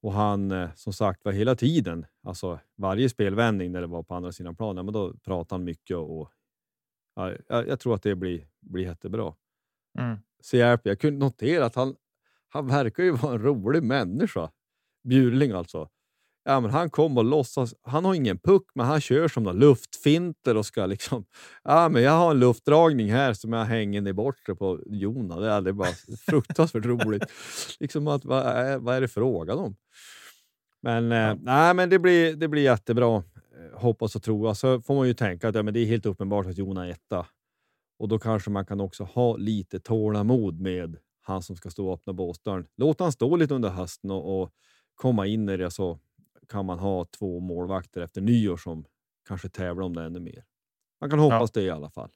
Och 0.00 0.12
han, 0.12 0.50
eh, 0.50 0.74
som 0.74 0.92
sagt 0.92 1.24
var 1.24 1.32
hela 1.32 1.56
tiden, 1.56 2.06
alltså 2.22 2.60
varje 2.76 3.08
spelvändning 3.08 3.72
när 3.72 3.80
det 3.80 3.86
var 3.86 4.02
på 4.02 4.14
andra 4.14 4.32
sidan 4.32 4.56
planen, 4.56 4.84
men 4.84 4.94
då 4.94 5.12
pratade 5.12 5.54
han 5.58 5.64
mycket 5.64 5.96
och 5.96 6.32
ja, 7.14 7.32
jag, 7.48 7.80
tror 7.80 7.94
att 7.94 8.02
det 8.02 8.14
blir, 8.14 8.46
blir 8.60 8.84
jättebra. 8.84 9.34
Mm. 9.98 10.16
Så 10.40 10.56
jag 10.56 11.00
kunde 11.00 11.18
notera 11.18 11.66
att 11.66 11.74
han, 11.74 11.96
han 12.48 12.66
verkar 12.66 13.02
ju 13.02 13.10
vara 13.10 13.34
en 13.34 13.42
rolig 13.42 13.82
människa. 13.82 14.50
Bjurling 15.02 15.52
alltså. 15.52 15.88
Ja, 16.48 16.60
men 16.60 16.70
han 16.70 16.90
kom 16.90 17.18
och 17.18 17.24
låtsas. 17.24 17.74
Han 17.82 18.04
har 18.04 18.14
ingen 18.14 18.38
puck, 18.38 18.62
men 18.74 18.86
han 18.86 19.00
kör 19.00 19.28
som 19.28 19.58
luftfinter 19.58 20.56
och 20.56 20.66
ska 20.66 20.86
liksom. 20.86 21.24
Ja, 21.64 21.88
men 21.88 22.02
jag 22.02 22.12
har 22.12 22.30
en 22.30 22.40
luftdragning 22.40 23.12
här 23.12 23.32
som 23.32 23.52
jag 23.52 23.64
hänger 23.64 24.08
i 24.08 24.12
bortre 24.12 24.54
på 24.54 24.80
Jona. 24.86 25.40
Det 25.40 25.50
är, 25.50 25.60
det 25.60 25.72
bara 25.72 25.92
fruktansvärt 26.26 26.84
roligt. 27.04 27.24
Liksom 27.80 28.08
att, 28.08 28.24
vad, 28.24 28.46
är, 28.46 28.78
vad 28.78 28.96
är 28.96 29.00
det 29.00 29.08
frågan 29.08 29.58
om? 29.58 29.76
Men, 30.82 31.12
eh, 31.12 31.18
ja. 31.18 31.30
eh, 31.30 31.36
nej, 31.40 31.74
men 31.74 31.90
det 31.90 31.98
blir, 31.98 32.36
det 32.36 32.48
blir 32.48 32.62
jättebra. 32.62 33.16
Eh, 33.16 33.80
hoppas 33.80 34.16
och 34.16 34.22
tro. 34.22 34.42
Så 34.42 34.48
alltså, 34.48 34.80
får 34.80 34.94
man 34.94 35.06
ju 35.06 35.14
tänka 35.14 35.48
att 35.48 35.54
ja, 35.54 35.62
men 35.62 35.74
det 35.74 35.80
är 35.80 35.86
helt 35.86 36.06
uppenbart 36.06 36.46
att 36.46 36.58
Jona 36.58 36.86
är 36.86 36.90
etta. 36.90 37.26
Och 37.98 38.08
då 38.08 38.18
kanske 38.18 38.50
man 38.50 38.66
kan 38.66 38.80
också 38.80 39.04
ha 39.04 39.36
lite 39.36 39.80
tålamod 39.80 40.60
med 40.60 40.96
han 41.22 41.42
som 41.42 41.56
ska 41.56 41.70
stå 41.70 41.88
och 41.88 41.94
öppna 41.94 42.12
båsdörren. 42.12 42.66
Låt 42.76 43.00
han 43.00 43.12
stå 43.12 43.36
lite 43.36 43.54
under 43.54 43.68
hösten 43.68 44.10
och, 44.10 44.42
och 44.42 44.50
komma 44.94 45.26
in 45.26 45.48
i 45.48 45.56
det 45.56 45.70
så 45.70 45.98
kan 46.48 46.66
man 46.66 46.78
ha 46.78 47.04
två 47.18 47.40
målvakter 47.40 48.00
efter 48.00 48.20
nyår 48.20 48.56
som 48.56 48.84
kanske 49.28 49.48
tävlar 49.48 49.84
om 49.84 49.96
det 49.96 50.02
ännu 50.02 50.20
mer. 50.20 50.44
Man 51.00 51.10
kan 51.10 51.18
hoppas 51.18 51.50
ja. 51.54 51.60
det 51.60 51.66
i 51.66 51.70
alla 51.70 51.90
fall. 51.90 52.10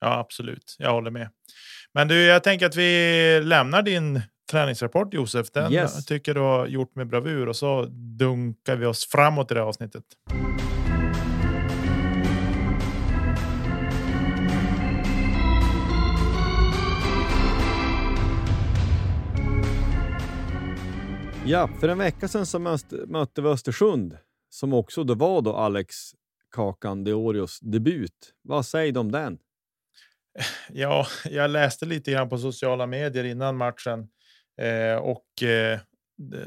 Ja, 0.00 0.18
absolut. 0.18 0.76
Jag 0.78 0.92
håller 0.92 1.10
med. 1.10 1.28
Men 1.94 2.08
du, 2.08 2.24
jag 2.24 2.44
tänker 2.44 2.66
att 2.66 2.76
vi 2.76 3.40
lämnar 3.44 3.82
din 3.82 4.22
träningsrapport 4.50 5.14
Josef. 5.14 5.50
Den 5.50 5.72
yes. 5.72 6.06
tycker 6.06 6.34
du 6.34 6.40
har 6.40 6.66
gjort 6.66 6.94
med 6.94 7.06
bravur 7.06 7.48
och 7.48 7.56
så 7.56 7.84
dunkar 8.18 8.76
vi 8.76 8.86
oss 8.86 9.06
framåt 9.06 9.50
i 9.50 9.54
det 9.54 9.62
avsnittet. 9.62 10.04
Ja, 21.46 21.68
för 21.80 21.88
en 21.88 21.98
vecka 21.98 22.28
sedan 22.28 22.46
så 22.46 22.58
mötte, 22.58 23.42
vi 23.42 23.48
Östersund 23.48 24.18
som 24.50 24.72
också 24.72 25.04
då 25.04 25.14
var 25.14 25.42
då 25.42 25.56
Alex 25.56 25.96
Kakan 26.54 27.04
Deorios 27.04 27.60
debut. 27.60 28.34
Vad 28.42 28.66
säger 28.66 28.92
du 28.92 29.00
om 29.00 29.12
den? 29.12 29.38
Ja, 30.72 31.06
jag 31.24 31.50
läste 31.50 31.86
lite 31.86 32.12
grann 32.12 32.28
på 32.28 32.38
sociala 32.38 32.86
medier 32.86 33.24
innan 33.24 33.56
matchen 33.56 34.08
eh, 34.60 34.96
och 34.96 35.42
eh, 35.42 35.78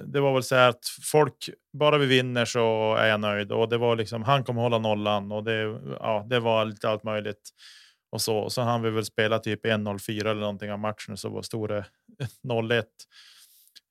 det, 0.06 0.20
var 0.20 0.34
väl 0.34 0.44
så 0.44 0.56
här 0.56 0.70
att 0.70 0.86
folk 1.12 1.50
bara 1.74 1.98
vi 1.98 2.06
vinner 2.06 2.46
så 2.46 2.96
är 2.96 3.08
jag 3.08 3.20
nöjd 3.20 3.52
och 3.52 3.70
det 3.70 3.78
var 3.78 3.96
liksom 3.96 4.24
han 4.24 4.44
kommer 4.44 4.62
hålla 4.62 4.78
nollan 4.78 5.32
och 5.32 5.44
det. 5.44 5.80
Ja, 6.00 6.26
det 6.30 6.40
var 6.40 6.66
lite 6.66 6.90
allt 6.90 7.04
möjligt 7.04 7.50
och 8.12 8.22
så. 8.22 8.50
Så 8.50 8.62
han 8.62 8.82
vi 8.82 8.90
väl 8.90 9.06
spela 9.06 9.40
typ 9.40 9.66
1-0-4 9.66 10.22
eller 10.22 10.42
någonting 10.42 10.72
av 10.72 10.80
matchen 10.80 11.18
så 11.18 11.30
var 11.30 11.42
stod 11.42 11.70
det 11.70 11.86
0-1. 12.44 12.84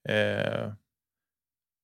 Eh, 0.08 0.72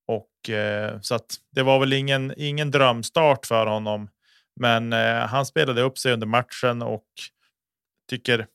och 0.06 0.50
eh, 0.50 1.00
så 1.00 1.14
att 1.14 1.36
det 1.50 1.62
var 1.62 1.80
väl 1.80 1.92
ingen, 1.92 2.34
ingen 2.36 2.70
drömstart 2.70 3.46
för 3.46 3.66
honom. 3.66 4.08
Men 4.60 4.92
eh, 4.92 5.26
han 5.26 5.46
spelade 5.46 5.82
upp 5.82 5.98
sig 5.98 6.12
under 6.12 6.26
matchen 6.26 6.82
och 6.82 7.06
tycker 8.08 8.46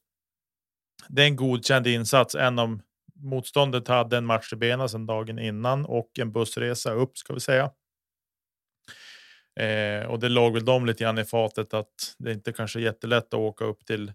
det 1.08 1.22
är 1.22 1.28
en 1.28 1.36
godkänd 1.36 1.88
insats. 1.88 2.36
Än 2.36 2.60
om 2.60 2.82
motståndet 3.16 3.88
hade 3.88 4.18
en 4.18 4.26
match 4.26 4.54
i 4.54 4.56
benen 4.56 4.90
sedan 4.90 5.06
dagen 5.06 5.40
innan 5.40 5.86
och 5.86 6.20
en 6.20 6.32
bussresa 6.32 6.92
upp 6.92 7.18
ska 7.18 7.34
vi 7.34 7.40
säga. 7.40 7.72
Eh, 9.60 10.06
och 10.06 10.20
det 10.20 10.30
låg 10.30 10.54
väl 10.54 10.66
dem 10.66 10.86
lite 10.86 11.04
grann 11.04 11.18
i 11.18 11.26
fatet 11.26 11.74
att 11.74 12.16
det 12.18 12.32
inte 12.32 12.54
kanske 12.54 12.80
är 12.80 12.84
jättelätt 12.84 13.26
att 13.26 13.34
åka 13.34 13.66
upp 13.66 13.86
till 13.86 14.14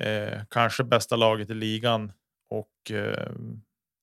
eh, 0.00 0.40
kanske 0.50 0.84
bästa 0.84 1.16
laget 1.16 1.50
i 1.50 1.54
ligan 1.54 2.12
och 2.50 2.90
eh, 2.90 3.32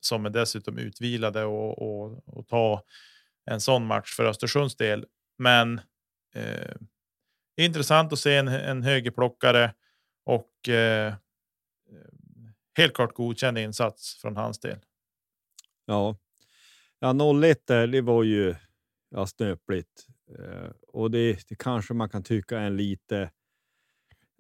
som 0.06 0.26
är 0.26 0.30
dessutom 0.30 0.78
utvilade 0.78 1.44
och, 1.44 1.82
och, 1.82 2.24
och, 2.26 2.48
ta 2.48 2.84
en 3.46 3.62
sån 3.62 3.86
match 3.86 4.16
för 4.16 4.26
Östersunds 4.26 4.76
del. 4.76 5.06
Men 5.38 5.82
eh, 6.36 6.76
intressant 7.58 8.14
att 8.14 8.20
se 8.20 8.36
en, 8.36 8.48
en 8.48 8.84
högerplockare 8.84 9.74
och 10.26 10.70
eh, 10.70 11.14
helt 12.78 12.94
klart 12.94 13.14
godkänd 13.14 13.58
insats 13.58 14.22
från 14.22 14.38
hans 14.38 14.60
del. 14.60 14.80
Ja, 15.86 16.18
ja 17.00 17.08
0-1 17.08 17.56
där, 17.66 17.88
det 17.88 18.02
var 18.02 18.24
ju 18.24 18.56
ja, 19.10 19.28
snöpligt 19.28 20.08
eh, 20.40 20.72
och 20.88 21.12
det, 21.12 21.50
det 21.50 21.56
kanske 21.56 21.94
man 21.94 22.10
kan 22.10 22.24
tycka 22.24 22.60
är 22.60 22.66
en 22.66 22.78
lite 22.78 23.32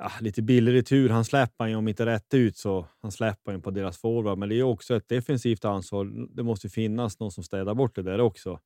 ja, 0.03 0.11
lite 0.19 0.41
billig 0.41 0.73
retur. 0.73 1.09
Han 1.09 1.25
släpper 1.25 1.67
ju 1.67 1.75
om 1.75 1.87
inte 1.87 2.05
rätt 2.05 2.33
ut 2.33 2.57
så 2.57 2.87
han 3.01 3.11
släpper 3.11 3.51
ju 3.51 3.61
på 3.61 3.71
deras 3.71 3.97
forward. 3.97 4.37
Men 4.37 4.49
det 4.49 4.55
är 4.55 4.63
också 4.63 4.95
ett 4.95 5.09
defensivt 5.09 5.65
ansvar. 5.65 6.27
Det 6.35 6.43
måste 6.43 6.69
finnas 6.69 7.19
någon 7.19 7.31
som 7.31 7.43
städar 7.43 7.73
bort 7.73 7.95
det 7.95 8.03
där 8.03 8.19
också. 8.19 8.59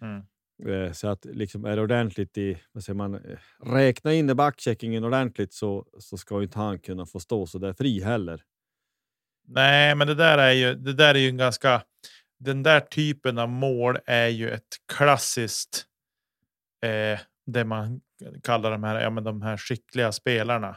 Mm. 0.00 0.22
Eh, 0.66 0.92
så 0.92 1.08
att 1.08 1.24
liksom 1.24 1.64
är 1.64 1.76
det 1.76 1.82
ordentligt 1.82 2.38
i, 2.38 2.58
vad 2.72 2.84
säger 2.84 2.96
man, 2.96 3.14
eh, 3.14 3.38
räkna 3.64 4.14
in 4.14 4.30
i 4.30 4.34
backcheckingen 4.34 5.04
ordentligt 5.04 5.52
så, 5.52 5.86
så 5.98 6.16
ska 6.16 6.42
inte 6.42 6.58
han 6.58 6.78
kunna 6.78 7.06
få 7.06 7.20
stå 7.20 7.46
så 7.46 7.58
där 7.58 7.72
fri 7.72 8.02
heller. 8.02 8.42
Nej, 9.48 9.94
men 9.94 10.06
det 10.06 10.14
där 10.14 10.38
är 10.38 10.52
ju, 10.52 10.74
det 10.74 10.92
där 10.92 11.14
är 11.14 11.18
ju 11.18 11.28
en 11.28 11.36
ganska, 11.36 11.82
den 12.38 12.62
där 12.62 12.80
typen 12.80 13.38
av 13.38 13.48
mål 13.48 13.98
är 14.06 14.28
ju 14.28 14.50
ett 14.50 14.76
klassiskt, 14.92 15.86
eh, 16.82 17.20
det 17.46 17.64
man 17.64 18.00
kallar 18.42 18.70
de 18.70 18.84
här, 18.84 19.00
ja, 19.00 19.10
men 19.10 19.24
de 19.24 19.42
här 19.42 19.56
skickliga 19.56 20.12
spelarna. 20.12 20.76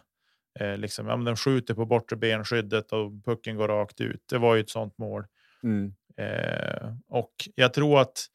Eh, 0.59 0.77
liksom, 0.77 1.07
ja, 1.07 1.15
men 1.15 1.25
de 1.25 1.35
skjuter 1.35 1.73
på 1.73 1.85
bortre 1.85 2.15
benskyddet 2.15 2.91
och 2.91 3.25
pucken 3.25 3.55
går 3.55 3.67
rakt 3.67 4.01
ut. 4.01 4.23
Det 4.29 4.37
var 4.37 4.55
ju 4.55 4.61
ett 4.61 4.69
sånt 4.69 4.97
mål. 4.97 5.25
Mm. 5.63 5.93
Eh, 6.17 6.93
och 7.07 7.31
jag 7.55 7.73
tror 7.73 8.01
att 8.01 8.25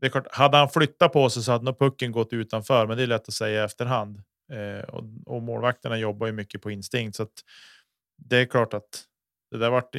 det 0.00 0.06
är 0.06 0.10
klart, 0.10 0.26
hade 0.30 0.56
han 0.56 0.68
flyttat 0.68 1.12
på 1.12 1.30
sig 1.30 1.42
så 1.42 1.52
hade 1.52 1.64
nog 1.64 1.78
pucken 1.78 2.12
gått 2.12 2.32
utanför, 2.32 2.86
men 2.86 2.96
det 2.96 3.02
är 3.02 3.06
lätt 3.06 3.28
att 3.28 3.34
säga 3.34 3.62
i 3.62 3.64
efterhand. 3.64 4.22
Eh, 4.52 4.84
och, 4.88 5.04
och 5.26 5.42
målvakterna 5.42 5.98
jobbar 5.98 6.26
ju 6.26 6.32
mycket 6.32 6.62
på 6.62 6.70
instinkt 6.70 7.16
så 7.16 7.22
att 7.22 7.44
det 8.16 8.36
är 8.36 8.46
klart 8.46 8.74
att 8.74 9.04
det 9.50 9.58
där 9.58 9.70
vart, 9.70 9.96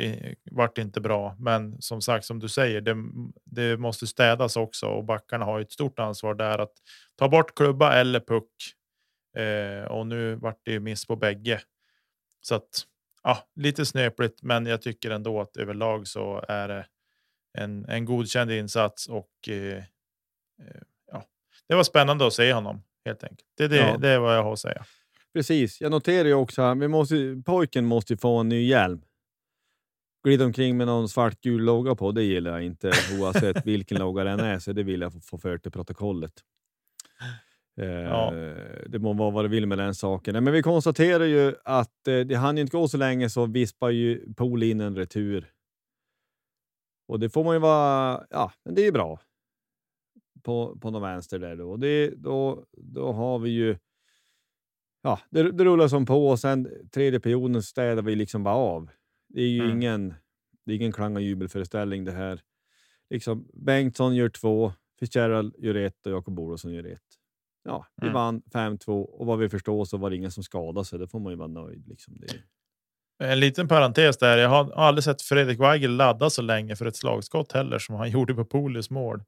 vart 0.52 0.78
inte 0.78 1.02
bra. 1.02 1.36
Men 1.40 1.82
som 1.82 2.02
sagt, 2.02 2.26
som 2.26 2.40
du 2.40 2.50
säger, 2.50 2.82
det, 2.82 2.96
det 3.44 3.78
måste 3.78 4.08
städas 4.08 4.58
också 4.58 4.86
och 4.86 5.04
backarna 5.04 5.46
har 5.46 5.60
ett 5.60 5.72
stort 5.72 6.00
ansvar 6.00 6.36
där 6.36 6.60
att 6.60 6.74
ta 7.16 7.30
bort 7.30 7.56
klubba 7.56 7.94
eller 7.94 8.20
puck. 8.20 8.52
Eh, 9.38 9.92
och 9.92 10.08
nu 10.08 10.36
vart 10.36 10.60
det 10.64 10.80
miss 10.80 11.08
på 11.08 11.16
bägge. 11.16 11.62
Så 12.42 12.56
att 12.56 12.70
ja, 13.24 13.48
lite 13.56 13.86
snöpligt, 13.86 14.44
men 14.44 14.66
jag 14.66 14.82
tycker 14.82 15.12
ändå 15.12 15.42
att 15.42 15.58
överlag 15.58 16.08
så 16.08 16.46
är 16.48 16.68
det 16.68 16.86
en, 17.58 17.86
en 17.86 18.06
godkänd 18.06 18.52
insats 18.52 19.08
och 19.08 19.50
eh, 19.50 19.78
eh, 19.78 20.82
ja, 21.12 21.24
det 21.68 21.76
var 21.76 21.84
spännande 21.84 22.28
att 22.28 22.34
se 22.34 22.54
honom 22.54 22.84
helt 23.06 23.24
enkelt. 23.24 23.50
Det, 23.58 23.68
det, 23.68 23.78
ja. 23.78 23.98
det 23.98 24.10
är 24.10 24.20
vad 24.20 24.36
jag 24.36 24.44
har 24.44 24.54
att 24.54 24.60
säga. 24.60 24.86
Precis. 25.34 25.82
Jag 25.82 25.92
noterar 25.92 26.28
ju 26.28 26.34
också 26.34 26.74
vi 26.74 26.88
måste, 26.88 27.42
pojken 27.46 27.86
måste 27.86 28.18
få 28.18 28.38
en 28.38 28.50
ny 28.50 28.68
hjälm. 28.68 29.02
Glida 30.24 30.46
omkring 30.46 30.78
med 30.78 30.88
någon 30.88 31.10
svartgul 31.10 31.62
logga 31.62 31.96
på, 31.96 32.12
det 32.12 32.24
gillar 32.24 32.52
jag 32.52 32.64
inte 32.64 32.92
oavsett 33.20 33.66
vilken 33.66 34.00
logga 34.00 34.24
den 34.24 34.40
är, 34.40 34.60
så 34.60 34.74
det 34.74 34.84
vill 34.84 35.02
jag 35.02 35.24
få 35.24 35.38
fört 35.38 35.62
till 35.64 35.72
protokollet. 35.72 36.34
Ja. 37.76 38.36
Eh, 38.36 38.90
det 38.90 39.00
må 39.00 39.14
vara 39.14 39.30
vad 39.30 39.46
det 39.46 39.50
vill 39.50 39.68
med 39.68 39.78
den 39.78 39.96
saken. 39.96 40.44
Men 40.44 40.54
vi 40.54 40.62
konstaterar 40.62 41.26
ju 41.26 41.56
att 41.64 42.08
eh, 42.08 42.20
det 42.20 42.36
hann 42.36 42.58
inte 42.58 42.78
gå 42.78 42.88
så 42.88 42.98
länge 42.98 43.30
så 43.30 43.46
vispar 43.46 43.90
ju 43.90 44.34
Pool 44.34 44.64
in 44.64 44.82
en 44.82 44.96
retur. 44.96 45.52
Och 47.08 47.20
det 47.20 47.30
får 47.30 47.44
man 47.44 47.56
ju 47.56 47.60
vara, 47.60 48.26
ja, 48.30 48.52
men 48.66 48.76
det 48.76 48.82
är 48.82 48.86
ju 48.86 48.92
bra. 48.92 49.20
På, 50.44 50.78
på 50.82 50.92
någon 50.92 51.02
vänster 51.02 51.40
där 51.40 51.56
då. 51.56 51.78
Det, 51.78 52.10
då. 52.10 52.66
Då 52.72 53.12
har 53.12 53.40
vi 53.40 53.50
ju, 53.50 53.78
ja, 55.02 55.20
det, 55.30 55.52
det 55.52 55.66
rullar 55.66 55.88
som 55.88 56.06
på 56.06 56.30
och 56.30 56.40
sen 56.40 56.90
tredje 56.92 57.20
perioden 57.20 57.64
städar 57.64 58.02
vi 58.02 58.16
liksom 58.16 58.44
bara 58.44 58.56
av. 58.56 58.90
Det 59.30 59.42
är 59.42 59.48
ju 59.48 59.64
mm. 59.64 59.78
ingen, 59.78 60.14
det 60.66 60.72
är 60.72 60.76
ingen 60.76 60.92
klang 60.92 61.16
och 61.16 61.22
jubelföreställning 61.22 62.06
det 62.06 62.12
här. 62.12 62.42
Liksom, 63.10 63.48
Bengtsson 63.54 64.16
gör 64.16 64.30
två, 64.30 64.74
Fitzgerald 65.00 65.56
gör 65.58 65.76
ett 65.76 66.06
och 66.06 66.12
Jakob 66.12 66.40
Olofsson 66.40 66.74
gör 66.74 66.84
ett. 66.84 67.02
Ja, 67.64 67.86
vi 67.96 68.08
mm. 68.08 68.14
vann 68.14 68.42
5-2 68.54 69.04
och 69.04 69.26
vad 69.26 69.40
vi 69.40 69.50
förstår 69.50 69.86
så 69.86 69.98
var 69.98 70.10
det 70.10 70.16
ingen 70.16 70.32
som 70.32 70.44
skadade 70.44 70.86
sig. 70.86 71.00
Det 71.00 71.08
får 71.08 71.20
man 71.20 71.32
ju 71.32 71.38
vara 71.38 71.48
nöjd. 71.48 71.88
Liksom. 71.88 72.20
Det... 72.20 72.28
En 73.24 73.40
liten 73.40 73.68
parentes 73.68 74.18
där. 74.18 74.38
Jag 74.38 74.50
har 74.50 74.72
aldrig 74.72 75.04
sett 75.04 75.22
Fredrik 75.22 75.60
Weigel 75.60 75.96
ladda 75.96 76.30
så 76.30 76.42
länge 76.42 76.76
för 76.76 76.86
ett 76.86 76.96
slagskott 76.96 77.52
heller 77.52 77.80
som 77.80 77.96
han 77.96 78.10
gjorde 78.12 78.34
på 78.34 78.46
Polis 78.46 78.90
mål. 78.90 79.24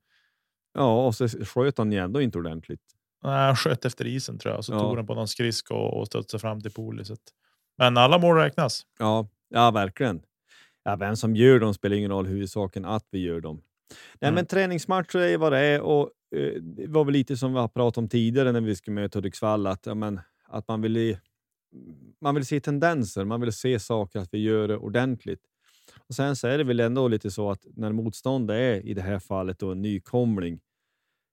Ja, 0.74 1.06
och 1.06 1.16
så 1.16 1.28
sköt 1.28 1.78
han 1.78 1.92
ju 1.92 1.98
ändå 1.98 2.22
inte 2.22 2.38
ordentligt. 2.38 2.82
Nej, 3.24 3.46
han 3.46 3.56
sköt 3.56 3.86
efter 3.86 4.08
isen 4.08 4.40
tror 4.40 4.54
jag. 4.54 4.66
Så 4.66 4.74
ja. 4.74 4.80
tog 4.80 4.98
han 4.98 5.08
på 5.08 5.16
någon 5.16 5.28
skridsko 5.28 5.76
och 5.76 6.08
studsade 6.08 6.42
fram 6.42 6.62
till 6.62 6.72
Poliset. 6.72 7.20
Men 7.78 7.98
alla 7.98 8.18
mål 8.18 8.36
räknas. 8.36 8.86
Ja, 9.00 9.28
Ja, 9.54 9.72
verkligen. 9.72 10.22
Ja, 10.84 10.96
vem 10.96 11.16
som 11.16 11.36
gör 11.36 11.60
dem 11.60 11.74
spelar 11.74 11.96
ingen 11.96 12.12
roll, 12.12 12.26
huvudsaken 12.26 12.86
att 12.86 13.08
vi 13.12 13.20
gör 13.20 13.42
dem. 13.42 13.62
Nej, 14.20 14.28
mm. 14.28 14.36
men 14.36 14.46
träningsmatcher 14.46 15.20
är 15.20 15.38
vad 15.38 15.52
det 15.52 15.58
är 15.58 15.82
och 15.82 16.12
eh, 16.36 16.62
det 16.62 16.88
var 16.88 17.06
väl 17.06 17.14
lite 17.14 17.38
som 17.38 17.54
vi 17.54 17.60
har 17.60 17.68
pratat 17.68 17.98
om 17.98 18.10
tidigare 18.10 18.52
när 18.52 18.62
vi 18.62 18.76
skulle 18.76 18.96
möta 18.96 19.20
Hudiksvall, 19.20 19.68
att, 19.68 19.86
ja, 19.86 19.96
men, 19.96 20.20
att 20.48 20.68
man 20.68 20.82
vill, 20.82 21.18
man 22.22 22.36
vill 22.36 22.46
se 22.46 22.60
tendenser, 22.60 23.26
man 23.26 23.42
vill 23.42 23.54
se 23.54 23.80
saker, 23.80 24.20
att 24.20 24.34
vi 24.34 24.38
gör 24.38 24.68
det 24.68 24.78
ordentligt. 24.78 25.42
Och 26.08 26.16
Sen 26.16 26.36
så 26.36 26.48
är 26.48 26.58
det 26.58 26.64
väl 26.64 26.80
ändå 26.80 27.08
lite 27.08 27.32
så 27.32 27.52
att 27.52 27.66
när 27.76 27.92
motståndet 27.92 28.54
är 28.54 28.86
i 28.86 28.94
det 28.94 29.02
här 29.02 29.20
fallet 29.20 29.60
då 29.60 29.72
en 29.72 29.82
nykomling, 29.82 30.60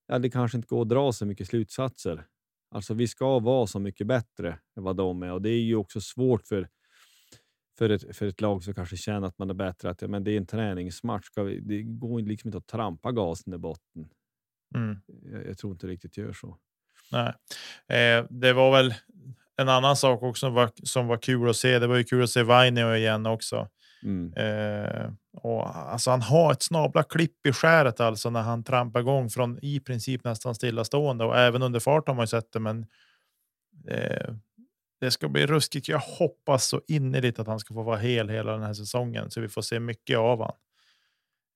ja, 0.06 0.18
det 0.18 0.30
kanske 0.30 0.56
inte 0.58 0.68
går 0.68 0.82
att 0.82 0.88
dra 0.88 1.12
så 1.12 1.26
mycket 1.26 1.46
slutsatser. 1.46 2.24
Alltså, 2.70 2.94
vi 2.94 3.08
ska 3.08 3.38
vara 3.38 3.66
så 3.66 3.78
mycket 3.78 4.06
bättre 4.06 4.58
än 4.76 4.82
vad 4.82 4.96
de 4.96 5.22
är 5.22 5.32
och 5.32 5.42
det 5.42 5.50
är 5.50 5.60
ju 5.60 5.76
också 5.76 6.00
svårt 6.00 6.46
för 6.46 6.68
för 7.78 7.90
ett, 7.90 8.16
för 8.16 8.26
ett 8.26 8.40
lag 8.40 8.62
som 8.62 8.74
kanske 8.74 8.96
känner 8.96 9.28
att 9.28 9.38
man 9.38 9.50
är 9.50 9.54
bättre, 9.54 9.90
att 9.90 10.02
ja, 10.02 10.08
men 10.08 10.24
det 10.24 10.32
är 10.32 10.36
en 10.36 10.46
träningsmatch. 10.46 11.24
Ska 11.24 11.42
vi, 11.42 11.60
det 11.60 11.82
går 11.82 12.20
liksom 12.20 12.48
inte 12.48 12.58
att 12.58 12.66
trampa 12.66 13.12
gasen 13.12 13.54
i 13.54 13.58
botten. 13.58 14.08
Mm. 14.74 15.00
Jag, 15.32 15.46
jag, 15.46 15.58
tror 15.58 15.72
inte 15.72 15.86
riktigt 15.86 16.16
gör 16.16 16.32
så. 16.32 16.56
Nej, 17.12 17.32
eh, 17.88 18.26
det 18.30 18.52
var 18.52 18.72
väl 18.72 18.94
en 19.56 19.68
annan 19.68 19.96
sak 19.96 20.22
också 20.22 20.46
som 20.46 20.54
var, 20.54 20.70
som 20.82 21.06
var 21.06 21.16
kul 21.16 21.50
att 21.50 21.56
se. 21.56 21.78
Det 21.78 21.86
var 21.86 21.96
ju 21.96 22.04
kul 22.04 22.22
att 22.22 22.30
se 22.30 22.42
Vainio 22.42 22.94
igen 22.94 23.26
också. 23.26 23.68
Mm. 24.02 24.32
Eh, 24.32 25.10
och 25.32 25.76
alltså 25.76 26.10
han 26.10 26.22
har 26.22 26.52
ett 26.52 26.62
snabla 26.62 27.02
klipp 27.02 27.46
i 27.46 27.52
skäret 27.52 28.00
alltså 28.00 28.30
när 28.30 28.42
han 28.42 28.64
trampar 28.64 29.00
igång 29.00 29.30
från 29.30 29.58
i 29.62 29.80
princip 29.80 30.24
nästan 30.24 30.54
stillastående 30.54 31.24
och 31.24 31.38
även 31.38 31.62
under 31.62 31.80
fart 31.80 32.08
har 32.08 32.14
man 32.14 32.22
ju 32.22 32.26
sett 32.26 32.52
det. 32.52 32.60
Men 32.60 32.86
eh, 33.88 34.34
det 35.00 35.10
ska 35.10 35.28
bli 35.28 35.46
ruskigt. 35.46 35.88
Jag 35.88 35.98
hoppas 35.98 36.66
så 36.66 36.82
innerligt 36.86 37.38
att 37.38 37.46
han 37.46 37.60
ska 37.60 37.74
få 37.74 37.82
vara 37.82 37.96
hel 37.96 38.28
hela 38.28 38.52
den 38.52 38.62
här 38.62 38.74
säsongen 38.74 39.30
så 39.30 39.40
vi 39.40 39.48
får 39.48 39.62
se 39.62 39.80
mycket 39.80 40.18
av 40.18 40.40
han. 40.42 40.54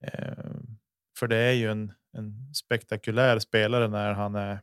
Eh, 0.04 0.44
för 1.18 1.28
det 1.28 1.36
är 1.36 1.52
ju 1.52 1.70
en, 1.70 1.92
en 2.12 2.54
spektakulär 2.54 3.38
spelare 3.38 3.88
när 3.88 4.12
han 4.12 4.34
är, 4.34 4.60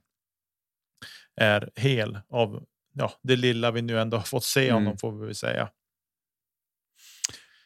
är 1.35 1.69
hel 1.75 2.19
av 2.29 2.65
ja, 2.93 3.11
det 3.21 3.35
lilla 3.35 3.71
vi 3.71 3.81
nu 3.81 3.99
ändå 3.99 4.17
har 4.17 4.23
fått 4.23 4.43
se 4.43 4.71
honom 4.71 4.87
mm. 4.87 4.97
får 4.97 5.11
vi 5.11 5.33
säga. 5.33 5.69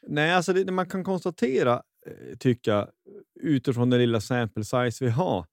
Nej, 0.08 0.34
alltså 0.34 0.54
det, 0.54 0.72
man 0.72 0.90
kan 0.90 1.04
konstatera 1.04 1.84
eh, 2.06 2.38
tycka, 2.38 2.88
utifrån 3.42 3.90
den 3.90 4.00
lilla 4.00 4.22
sample 4.22 4.64
size 4.64 5.06
vi 5.06 5.12
har. 5.12 5.46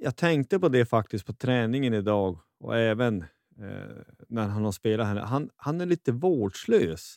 Jag 0.00 0.16
tänkte 0.16 0.58
på 0.58 0.68
det 0.68 0.86
faktiskt 0.86 1.26
på 1.26 1.32
träningen 1.32 1.94
idag 1.94 2.38
och 2.60 2.78
även 2.78 3.24
eh, 3.58 4.14
när 4.28 4.48
han 4.48 4.64
har 4.64 4.72
spelat 4.72 5.06
här. 5.06 5.16
Han, 5.16 5.50
han 5.56 5.80
är 5.80 5.86
lite 5.86 6.12
vårdslös. 6.12 7.16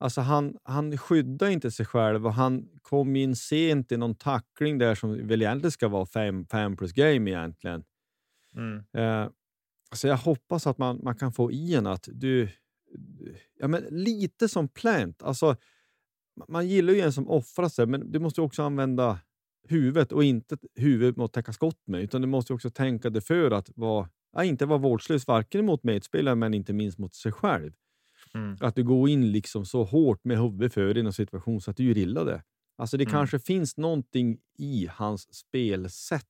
Alltså 0.00 0.20
han, 0.20 0.56
han 0.62 0.98
skyddar 0.98 1.48
inte 1.48 1.70
sig 1.70 1.86
själv 1.86 2.26
och 2.26 2.34
han 2.34 2.68
kom 2.82 3.16
in 3.16 3.36
sent 3.36 3.92
i 3.92 3.96
någon 3.96 4.14
tackling 4.14 4.78
där 4.78 4.94
som 4.94 5.26
väl 5.26 5.42
egentligen 5.42 5.72
ska 5.72 5.88
vara 5.88 6.06
fem, 6.06 6.44
fem 6.44 6.76
plus 6.76 6.92
game 6.92 7.30
egentligen. 7.30 7.84
Mm. 8.54 8.84
Eh, 8.92 9.30
så 9.92 10.06
jag 10.06 10.16
hoppas 10.16 10.66
att 10.66 10.78
man, 10.78 11.00
man 11.02 11.16
kan 11.16 11.32
få 11.32 11.52
i 11.52 11.74
en 11.74 11.86
att 11.86 12.08
du... 12.12 12.48
Ja, 13.58 13.68
men 13.68 13.82
lite 13.90 14.48
som 14.48 14.68
Plant. 14.68 15.22
Alltså, 15.22 15.56
man 16.48 16.68
gillar 16.68 16.92
ju 16.92 17.00
en 17.00 17.12
som 17.12 17.28
offrar 17.28 17.68
sig, 17.68 17.86
men 17.86 18.12
du 18.12 18.18
måste 18.18 18.40
också 18.40 18.62
använda 18.62 19.18
huvudet 19.68 20.12
och 20.12 20.24
inte 20.24 20.58
huvudet 20.74 21.16
mot 21.16 21.24
att 21.24 21.32
täcka 21.32 21.52
skott 21.52 21.82
med, 21.86 22.02
utan 22.02 22.20
du 22.20 22.26
måste 22.26 22.52
också 22.52 22.70
tänka 22.70 23.10
dig 23.10 23.22
för 23.22 23.50
att 23.50 23.70
vara, 23.74 24.08
ja, 24.32 24.44
inte 24.44 24.66
vara 24.66 24.78
vårdslös, 24.78 25.26
varken 25.26 25.66
mot 25.66 25.82
medspelare 25.84 26.34
men 26.34 26.54
inte 26.54 26.72
minst 26.72 26.98
mot 26.98 27.14
sig 27.14 27.32
själv. 27.32 27.72
Mm. 28.34 28.56
Att 28.60 28.74
du 28.76 28.84
går 28.84 29.08
in 29.08 29.32
liksom 29.32 29.64
så 29.66 29.84
hårt 29.84 30.24
med 30.24 30.38
huvudet 30.38 30.74
för 30.74 30.98
i 30.98 31.02
någon 31.02 31.12
situation 31.12 31.60
så 31.60 31.70
att 31.70 31.76
du 31.76 31.84
gör 31.84 31.98
illa 31.98 32.24
det. 32.24 32.42
Alltså 32.76 32.96
det 32.96 33.04
Mm. 33.04 33.12
kanske 33.12 33.38
finns 33.38 33.76
någonting 33.76 34.38
i 34.58 34.86
hans 34.90 35.34
spelsätt 35.34 36.24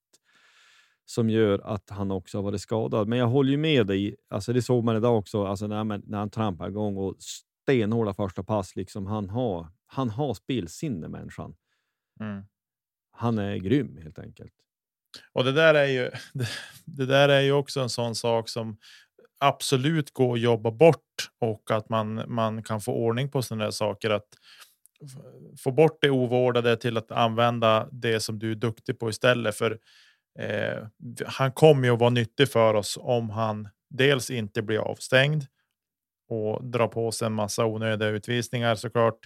som 1.05 1.31
gör 1.31 1.59
att 1.59 1.91
han 1.91 2.11
också 2.11 2.39
har 2.39 2.43
varit 2.43 2.61
skadad. 2.61 3.09
Men 3.09 3.19
jag 3.19 3.27
håller 3.27 3.51
ju 3.51 3.57
med 3.57 3.87
dig. 3.87 4.17
Alltså 4.29 4.53
det 4.53 4.63
såg 4.63 4.85
man 4.85 4.97
idag 4.97 5.19
också 5.19 5.45
alltså 5.45 5.67
när, 5.67 5.85
man- 5.85 6.03
när 6.07 6.19
han 6.19 6.31
trampar 6.31 6.69
igång 6.69 6.97
och 6.97 7.17
stenhårda 7.63 8.15
första 8.15 8.43
pass. 8.45 8.77
Liksom, 8.77 9.07
han, 9.07 9.29
har, 9.31 9.69
han 9.87 10.11
har 10.11 10.35
spelsinne, 10.35 11.09
människan. 11.09 11.57
Mm. 12.21 12.43
Han 13.11 13.39
är 13.39 13.57
grym 13.57 13.97
helt 13.97 14.19
enkelt. 14.19 14.53
Och 15.33 15.45
det 15.45 15.53
där 15.53 15.75
är 15.75 15.87
ju. 15.87 16.11
Det, 16.35 16.49
det 16.85 17.07
där 17.07 17.29
är 17.29 17.41
ju 17.41 17.53
också 17.53 17.81
en 17.81 17.89
sån 17.89 18.15
sak 18.15 18.49
som 18.49 18.77
absolut 19.41 20.11
går 20.11 20.35
att 20.35 20.41
jobba 20.41 20.71
bort 20.71 21.31
och 21.41 21.71
att 21.71 21.89
man 21.89 22.25
man 22.29 22.63
kan 22.63 22.81
få 22.81 22.93
ordning 22.93 23.31
på 23.31 23.43
sådana 23.43 23.65
där 23.65 23.71
saker. 23.71 24.11
Att 24.11 24.29
få 25.59 25.71
bort 25.71 25.99
det 26.01 26.11
ovårdade 26.11 26.77
till 26.77 26.97
att 26.97 27.11
använda 27.11 27.89
det 27.93 28.21
som 28.21 28.39
du 28.39 28.51
är 28.51 28.55
duktig 28.55 28.99
på 28.99 29.11
istället. 29.11 29.57
För 29.57 29.79
eh, 30.39 30.87
han 31.27 31.53
kommer 31.53 31.89
ju 31.89 31.95
att 31.95 32.01
vara 32.01 32.11
nyttig 32.11 32.49
för 32.49 32.75
oss 32.75 32.99
om 33.01 33.31
han 33.31 33.69
dels 33.91 34.31
inte 34.31 34.63
blir 34.63 34.79
avstängd 34.79 35.47
och 36.29 36.65
drar 36.65 36.89
på 36.89 37.13
sig 37.13 37.27
en 37.27 37.33
massa 37.33 37.67
onödiga 37.67 38.09
utvisningar 38.09 38.75
såklart. 38.75 39.19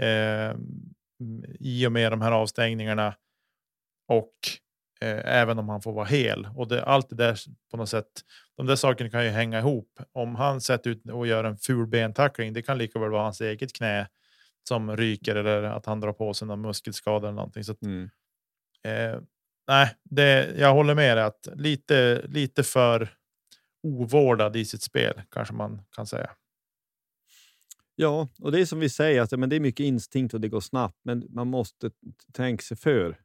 Eh, 0.00 0.54
I 1.60 1.86
och 1.86 1.92
med 1.92 2.12
de 2.12 2.20
här 2.20 2.32
avstängningarna 2.32 3.14
och 4.08 4.34
även 5.10 5.58
om 5.58 5.68
han 5.68 5.82
får 5.82 5.92
vara 5.92 6.04
hel 6.04 6.48
och 6.56 6.68
det, 6.68 6.84
allt 6.84 7.08
det 7.08 7.16
där 7.16 7.38
på 7.70 7.76
något 7.76 7.88
sätt. 7.88 8.06
De 8.56 8.66
där 8.66 8.76
sakerna 8.76 9.10
kan 9.10 9.24
ju 9.24 9.30
hänga 9.30 9.58
ihop. 9.58 10.00
Om 10.12 10.34
han 10.34 10.60
sätter 10.60 10.90
ut 10.90 11.10
och 11.10 11.26
gör 11.26 11.44
en 11.44 11.56
ful 11.56 11.86
bentackling, 11.86 12.52
det 12.52 12.62
kan 12.62 12.78
lika 12.78 12.98
väl 12.98 13.10
vara 13.10 13.22
hans 13.22 13.40
eget 13.40 13.72
knä 13.72 14.08
som 14.68 14.96
ryker 14.96 15.34
eller 15.34 15.62
att 15.62 15.86
han 15.86 16.00
drar 16.00 16.12
på 16.12 16.34
sig 16.34 16.48
någon 16.48 16.60
muskelskada 16.60 17.28
eller 17.28 17.36
någonting. 17.36 17.64
Så 17.64 17.72
att, 17.72 17.82
eh, 17.82 19.20
nej, 19.68 19.96
det, 20.04 20.54
jag 20.58 20.74
håller 20.74 20.94
med 20.94 21.16
dig 21.16 21.24
att 21.24 21.48
lite, 21.54 22.22
lite 22.26 22.62
för 22.62 23.08
ovårdad 23.82 24.56
i 24.56 24.64
sitt 24.64 24.82
spel 24.82 25.22
kanske 25.30 25.54
man 25.54 25.82
kan 25.96 26.06
säga. 26.06 26.30
Ja, 27.94 28.28
och 28.38 28.52
det 28.52 28.60
är 28.60 28.66
som 28.66 28.80
vi 28.80 28.88
säger, 28.88 29.22
att, 29.22 29.38
men 29.38 29.48
det 29.48 29.56
är 29.56 29.60
mycket 29.60 29.84
instinkt 29.84 30.34
och 30.34 30.40
det 30.40 30.48
går 30.48 30.60
snabbt, 30.60 30.98
men 31.04 31.26
man 31.30 31.48
måste 31.48 31.90
tänka 32.32 32.62
sig 32.62 32.76
för 32.76 33.18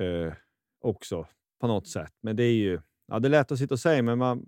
eh, 0.00 0.32
också 0.80 1.26
på 1.60 1.66
något 1.66 1.88
sätt. 1.88 2.12
Men 2.20 2.36
det 2.36 2.44
är 2.44 2.54
ju 2.54 2.80
ja, 3.06 3.18
det 3.18 3.28
är 3.28 3.30
lätt 3.30 3.52
att 3.52 3.58
sitta 3.58 3.74
och 3.74 3.80
säga, 3.80 4.02
men 4.02 4.18
man, 4.18 4.44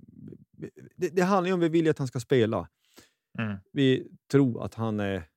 det, 0.96 1.08
det 1.08 1.22
handlar 1.22 1.48
ju 1.48 1.54
om 1.54 1.60
vi 1.60 1.68
vill 1.68 1.90
att 1.90 1.98
han 1.98 2.08
ska 2.08 2.20
spela. 2.20 2.68
Mm. 3.38 3.58
Vi 3.72 4.08
tror 4.30 4.64
att 4.64 4.74
han 4.74 5.00
är 5.00 5.28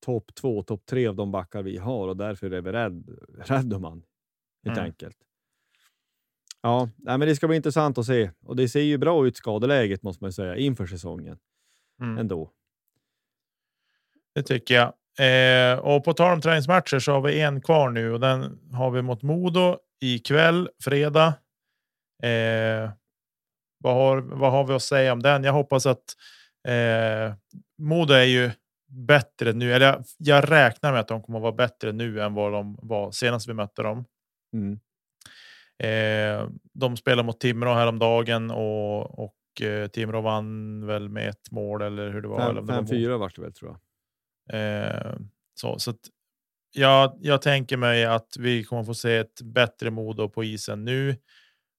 topp 0.00 0.34
två, 0.34 0.62
topp 0.62 0.86
tre 0.86 1.06
av 1.06 1.16
de 1.16 1.32
backar 1.32 1.62
vi 1.62 1.76
har 1.78 2.08
och 2.08 2.16
därför 2.16 2.50
är 2.50 2.60
vi 2.60 2.72
rädd, 2.72 3.18
rädd 3.38 3.72
om 3.74 3.84
han. 3.84 4.04
Helt 4.64 4.78
Mm. 4.78 4.84
enkelt. 4.90 5.16
Ja, 6.60 6.90
nej, 6.96 7.18
men 7.18 7.28
det 7.28 7.36
ska 7.36 7.46
bli 7.48 7.56
intressant 7.56 7.98
att 7.98 8.06
se. 8.06 8.30
Och 8.42 8.56
det 8.56 8.68
ser 8.68 8.80
ju 8.80 8.98
bra 8.98 9.26
ut 9.26 9.36
skadeläget 9.36 10.02
måste 10.02 10.24
man 10.24 10.32
säga 10.32 10.56
inför 10.56 10.86
säsongen 10.86 11.38
Mm. 12.00 12.18
ändå. 12.18 12.52
Det 14.34 14.42
tycker 14.42 14.74
jag. 14.74 14.94
Eh, 15.18 15.78
och 15.78 16.04
på 16.04 16.12
tal 16.12 16.32
om 16.32 16.40
träningsmatcher 16.40 16.98
så 16.98 17.12
har 17.12 17.20
vi 17.20 17.40
en 17.40 17.60
kvar 17.60 17.90
nu 17.90 18.12
och 18.12 18.20
den 18.20 18.58
har 18.72 18.90
vi 18.90 19.02
mot 19.02 19.22
Modo 19.22 19.78
ikväll, 20.00 20.68
fredag. 20.84 21.26
Eh, 22.22 22.90
vad, 23.78 23.94
har, 23.94 24.20
vad 24.20 24.52
har 24.52 24.64
vi 24.64 24.74
att 24.74 24.82
säga 24.82 25.12
om 25.12 25.22
den? 25.22 25.44
Jag 25.44 25.52
hoppas 25.52 25.86
att 25.86 26.04
eh, 26.68 27.34
Modo 27.78 28.14
är 28.14 28.24
ju 28.24 28.50
bättre 28.88 29.52
nu. 29.52 29.74
Eller 29.74 29.86
jag, 29.86 30.04
jag 30.18 30.50
räknar 30.50 30.92
med 30.92 31.00
att 31.00 31.08
de 31.08 31.22
kommer 31.22 31.38
att 31.38 31.42
vara 31.42 31.52
bättre 31.52 31.92
nu 31.92 32.20
än 32.20 32.34
vad 32.34 32.52
de 32.52 32.78
var 32.82 33.10
senast 33.10 33.48
vi 33.48 33.54
mötte 33.54 33.82
dem. 33.82 34.04
Mm. 34.52 34.78
Eh, 35.78 36.48
de 36.72 36.96
spelar 36.96 37.22
mot 37.22 37.40
Timrå 37.40 37.74
häromdagen 37.74 38.50
och, 38.50 39.18
och 39.18 39.62
eh, 39.62 39.88
Timrå 39.88 40.20
vann 40.20 40.86
väl 40.86 41.08
med 41.08 41.28
ett 41.28 41.50
mål 41.50 41.82
eller 41.82 42.10
hur 42.10 42.22
det 42.22 42.28
var. 42.28 42.40
eller 42.40 42.60
om 42.60 42.66
det 42.66 42.72
var 42.72 42.82
mål. 42.82 42.90
5-4 42.90 43.16
vart 43.16 43.36
det 43.36 43.42
väl 43.42 43.52
tror 43.52 43.70
jag. 43.70 43.80
Eh, 44.52 45.16
så 45.54 45.78
så 45.78 45.90
att 45.90 46.00
jag, 46.72 47.18
jag 47.20 47.42
tänker 47.42 47.76
mig 47.76 48.04
att 48.04 48.36
vi 48.38 48.64
kommer 48.64 48.84
få 48.84 48.94
se 48.94 49.16
ett 49.16 49.42
bättre 49.42 49.90
Modo 49.90 50.28
på 50.28 50.44
isen 50.44 50.84
nu 50.84 51.16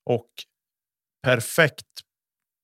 och 0.06 0.30
perfekt 1.24 1.88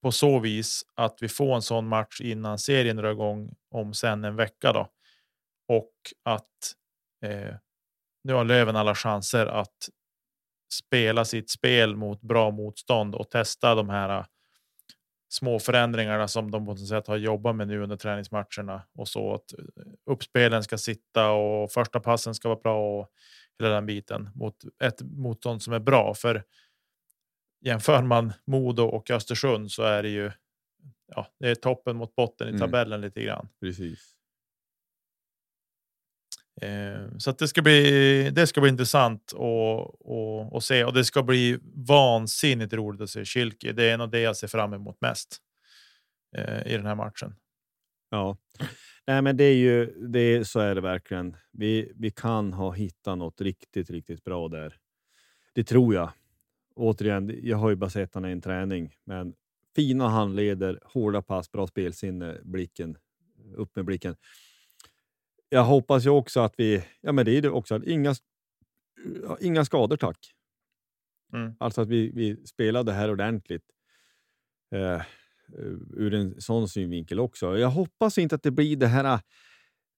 på 0.04 0.12
så 0.12 0.40
vis 0.40 0.84
att 0.96 1.18
vi 1.22 1.30
får 1.30 1.56
en 1.56 1.62
sån 1.62 1.88
match 1.88 2.22
innan 2.22 2.60
serien 2.60 2.96
drar 2.96 3.12
igång 3.12 3.54
om 3.72 3.94
sen 3.94 4.24
en 4.24 4.36
vecka 4.36 4.74
då. 4.74 4.90
Och 5.68 5.94
att 6.24 6.76
eh, 7.26 7.56
nu 8.24 8.34
har 8.34 8.44
Löven 8.46 8.76
alla 8.76 8.96
chanser 8.96 9.46
att 9.46 9.90
spela 10.74 11.26
sitt 11.26 11.50
spel 11.50 11.96
mot 11.96 12.22
bra 12.22 12.52
motstånd 12.52 13.16
och 13.16 13.30
testa 13.30 13.76
de 13.76 13.90
här 13.90 14.20
eh, 14.20 14.26
små 15.34 15.60
förändringarna 15.60 16.28
som 16.28 16.52
de 16.52 16.66
på 16.66 16.72
något 16.72 16.88
sätt 16.88 17.08
har 17.08 17.18
jobbat 17.18 17.56
med 17.56 17.68
nu 17.68 17.84
under 17.84 17.98
träningsmatcherna 17.98 18.82
och 18.94 19.08
så 19.08 19.34
att 19.34 19.54
eh, 19.54 19.66
uppspelen 20.06 20.64
ska 20.64 20.78
sitta 20.78 21.32
och 21.32 21.72
första 21.72 22.00
passen 22.00 22.36
ska 22.36 22.50
vara 22.50 22.60
bra 22.60 23.00
och 23.00 23.08
hela 23.60 23.76
den 23.76 23.86
biten 23.86 24.30
mot 24.36 24.56
ett 24.84 25.02
motstånd 25.02 25.62
som 25.64 25.74
är 25.74 25.80
bra. 25.80 26.14
För 26.14 26.44
jämför 27.62 28.04
man 28.04 28.34
Modo 28.46 28.84
och 28.84 29.12
Östersund 29.12 29.72
så 29.72 29.84
är 29.84 30.04
det 30.04 30.10
ju 30.10 30.32
ja, 31.16 31.28
det 31.40 31.50
är 31.50 31.56
toppen 31.56 31.96
mot 31.96 32.16
botten 32.16 32.48
i 32.48 32.50
Mm. 32.50 32.60
tabellen 32.62 33.02
lite 33.02 33.22
grann. 33.24 33.50
Precis. 33.60 34.16
Eh, 36.62 37.18
så 37.18 37.30
att 37.30 37.38
det 37.38 37.48
ska 37.48 37.62
bli. 37.62 38.30
Det 38.34 38.48
ska 38.48 38.62
bli 38.62 38.70
intressant 38.70 39.32
och, 39.32 40.58
att, 40.58 40.64
se 40.64 40.84
och 40.84 40.94
det 40.94 41.06
ska 41.06 41.24
bli 41.24 41.58
vansinnigt 41.88 42.74
roligt 42.74 43.02
att 43.02 43.10
se 43.10 43.26
Kilke. 43.26 43.72
Det 43.74 43.90
är 43.90 43.98
nog 43.98 44.12
det 44.12 44.20
jag 44.20 44.38
ser 44.38 44.48
fram 44.48 44.74
emot 44.74 45.02
mest 45.02 45.38
eh, 46.38 46.68
i 46.74 46.78
den 46.78 46.86
här 46.86 46.96
matchen. 46.96 47.36
Ja, 48.10 48.38
nej, 49.08 49.22
men 49.22 49.38
det 49.38 49.44
är 49.44 49.56
ju 49.56 49.86
det. 50.08 50.20
är- 50.20 50.44
Så 50.44 50.60
är 50.60 50.76
det 50.76 50.82
verkligen. 50.82 51.36
Vi, 51.52 51.92
vi 51.96 52.12
kan 52.12 52.54
ha 52.54 52.72
hittat 52.72 53.18
något 53.18 53.42
riktigt, 53.42 53.90
riktigt 53.90 54.24
bra 54.24 54.48
där. 54.48 54.76
Det 55.54 55.64
tror 55.64 55.94
jag. 55.94 56.12
Återigen, 56.76 57.40
jag 57.44 57.58
har 57.58 57.70
ju 57.70 57.76
bara 57.76 57.90
sett 57.90 58.14
honom 58.14 58.30
i 58.30 58.34
en 58.34 58.42
träning, 58.42 58.96
men 59.06 59.34
fina 59.76 60.08
handleder, 60.10 60.80
hårda 60.84 61.22
pass, 61.22 61.52
bra 61.52 61.68
spelsinne, 61.68 62.38
blicken 62.44 62.98
upp 63.56 63.76
med 63.76 63.86
blicken. 63.86 64.16
Jag 65.54 65.64
hoppas 65.64 66.06
ju 66.06 66.10
också 66.10 66.40
att 66.40 66.54
vi, 66.58 66.84
ja, 67.02 67.12
men 67.12 67.26
det 67.26 67.38
är 67.38 67.42
det 67.42 67.50
också, 67.50 67.76
att 67.76 67.84
inga, 67.84 68.16
inga 69.40 69.66
skador 69.66 69.98
tack. 69.98 70.18
Mm. 71.34 71.54
Alltså 71.60 71.82
att 71.82 71.88
vi, 71.88 72.12
vi 72.16 72.48
spelade 72.48 72.92
här 72.92 73.12
ordentligt. 73.12 73.64
Eh, 74.76 75.02
ur 75.94 76.14
en 76.14 76.42
sån 76.42 76.70
synvinkel 76.70 77.20
också. 77.20 77.58
Jag 77.58 77.70
hoppas 77.70 78.18
inte 78.18 78.36
att 78.36 78.44
det 78.44 78.52
blir 78.52 78.76
det 78.76 78.88
här 78.88 79.04
eh, 79.04 79.20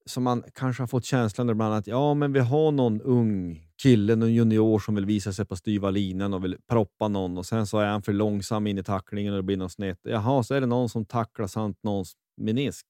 som 0.06 0.24
man 0.24 0.44
kanske 0.54 0.84
har 0.84 0.88
fått 0.88 1.06
känslan 1.06 1.50
ibland 1.50 1.74
att 1.74 1.88
ja, 1.88 2.14
men 2.14 2.34
vi 2.34 2.40
har 2.40 2.72
någon 2.72 3.02
ung 3.02 3.62
kille, 3.84 4.16
någon 4.16 4.34
junior 4.34 4.80
som 4.80 4.96
vill 4.96 5.06
visa 5.06 5.34
sig 5.34 5.46
på 5.46 5.56
styva 5.56 5.90
linan 5.90 6.34
och 6.34 6.44
vill 6.44 6.58
proppa 6.68 7.08
någon 7.08 7.38
och 7.38 7.46
sen 7.46 7.68
så 7.68 7.80
är 7.80 7.86
han 7.86 8.02
för 8.02 8.14
långsam 8.14 8.68
in 8.68 8.78
i 8.78 8.84
tacklingen 8.84 9.34
och 9.34 9.38
det 9.38 9.44
blir 9.44 9.58
något 9.58 9.72
snett. 9.72 10.00
Jaha, 10.04 10.44
så 10.44 10.54
är 10.54 10.62
det 10.62 10.68
någon 10.68 10.90
som 10.90 11.06
tacklar 11.06 11.48
sant 11.48 11.80
någons 11.84 12.14
menisk. 12.38 12.88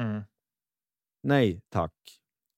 Mm. 0.00 0.22
Nej, 1.22 1.60
tack. 1.68 1.92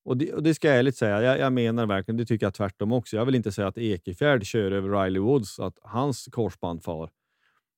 Och 0.04 0.16
det, 0.16 0.32
och 0.32 0.42
det 0.42 0.54
ska 0.54 0.68
jag 0.68 0.78
ärligt 0.78 0.96
säga, 0.96 1.22
jag, 1.22 1.38
jag 1.38 1.52
menar 1.52 1.86
verkligen, 1.86 2.16
det 2.16 2.26
tycker 2.26 2.46
jag 2.46 2.54
tvärtom 2.54 2.92
också. 2.92 3.16
Jag 3.16 3.24
vill 3.24 3.34
inte 3.34 3.52
säga 3.52 3.68
att 3.68 3.78
Ekefjärd 3.78 4.44
kör 4.44 4.72
över 4.72 5.04
Riley 5.04 5.20
Woods, 5.20 5.60
att 5.60 5.78
hans 5.82 6.28
korsband 6.32 6.84
far. 6.84 7.10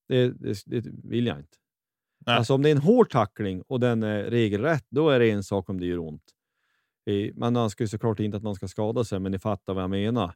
Det, 0.08 0.28
det, 0.28 0.62
det 0.66 0.84
vill 1.04 1.26
jag 1.26 1.38
inte. 1.38 1.56
Nej. 2.26 2.36
Alltså 2.36 2.54
om 2.54 2.62
det 2.62 2.68
är 2.68 2.74
en 2.74 2.78
hård 2.78 3.10
tackling 3.10 3.62
och 3.62 3.80
den 3.80 4.02
är 4.02 4.24
regelrätt, 4.24 4.86
då 4.88 5.10
är 5.10 5.20
det 5.20 5.30
en 5.30 5.44
sak 5.44 5.68
om 5.68 5.80
det 5.80 5.86
gör 5.86 5.98
ont. 5.98 6.22
Man 7.34 7.56
önskar 7.56 7.84
ju 7.84 7.88
såklart 7.88 8.20
inte 8.20 8.36
att 8.36 8.42
någon 8.42 8.54
ska 8.54 8.68
skada 8.68 9.04
sig, 9.04 9.20
men 9.20 9.32
ni 9.32 9.38
fattar 9.38 9.74
vad 9.74 9.82
jag 9.82 9.90
menar. 9.90 10.34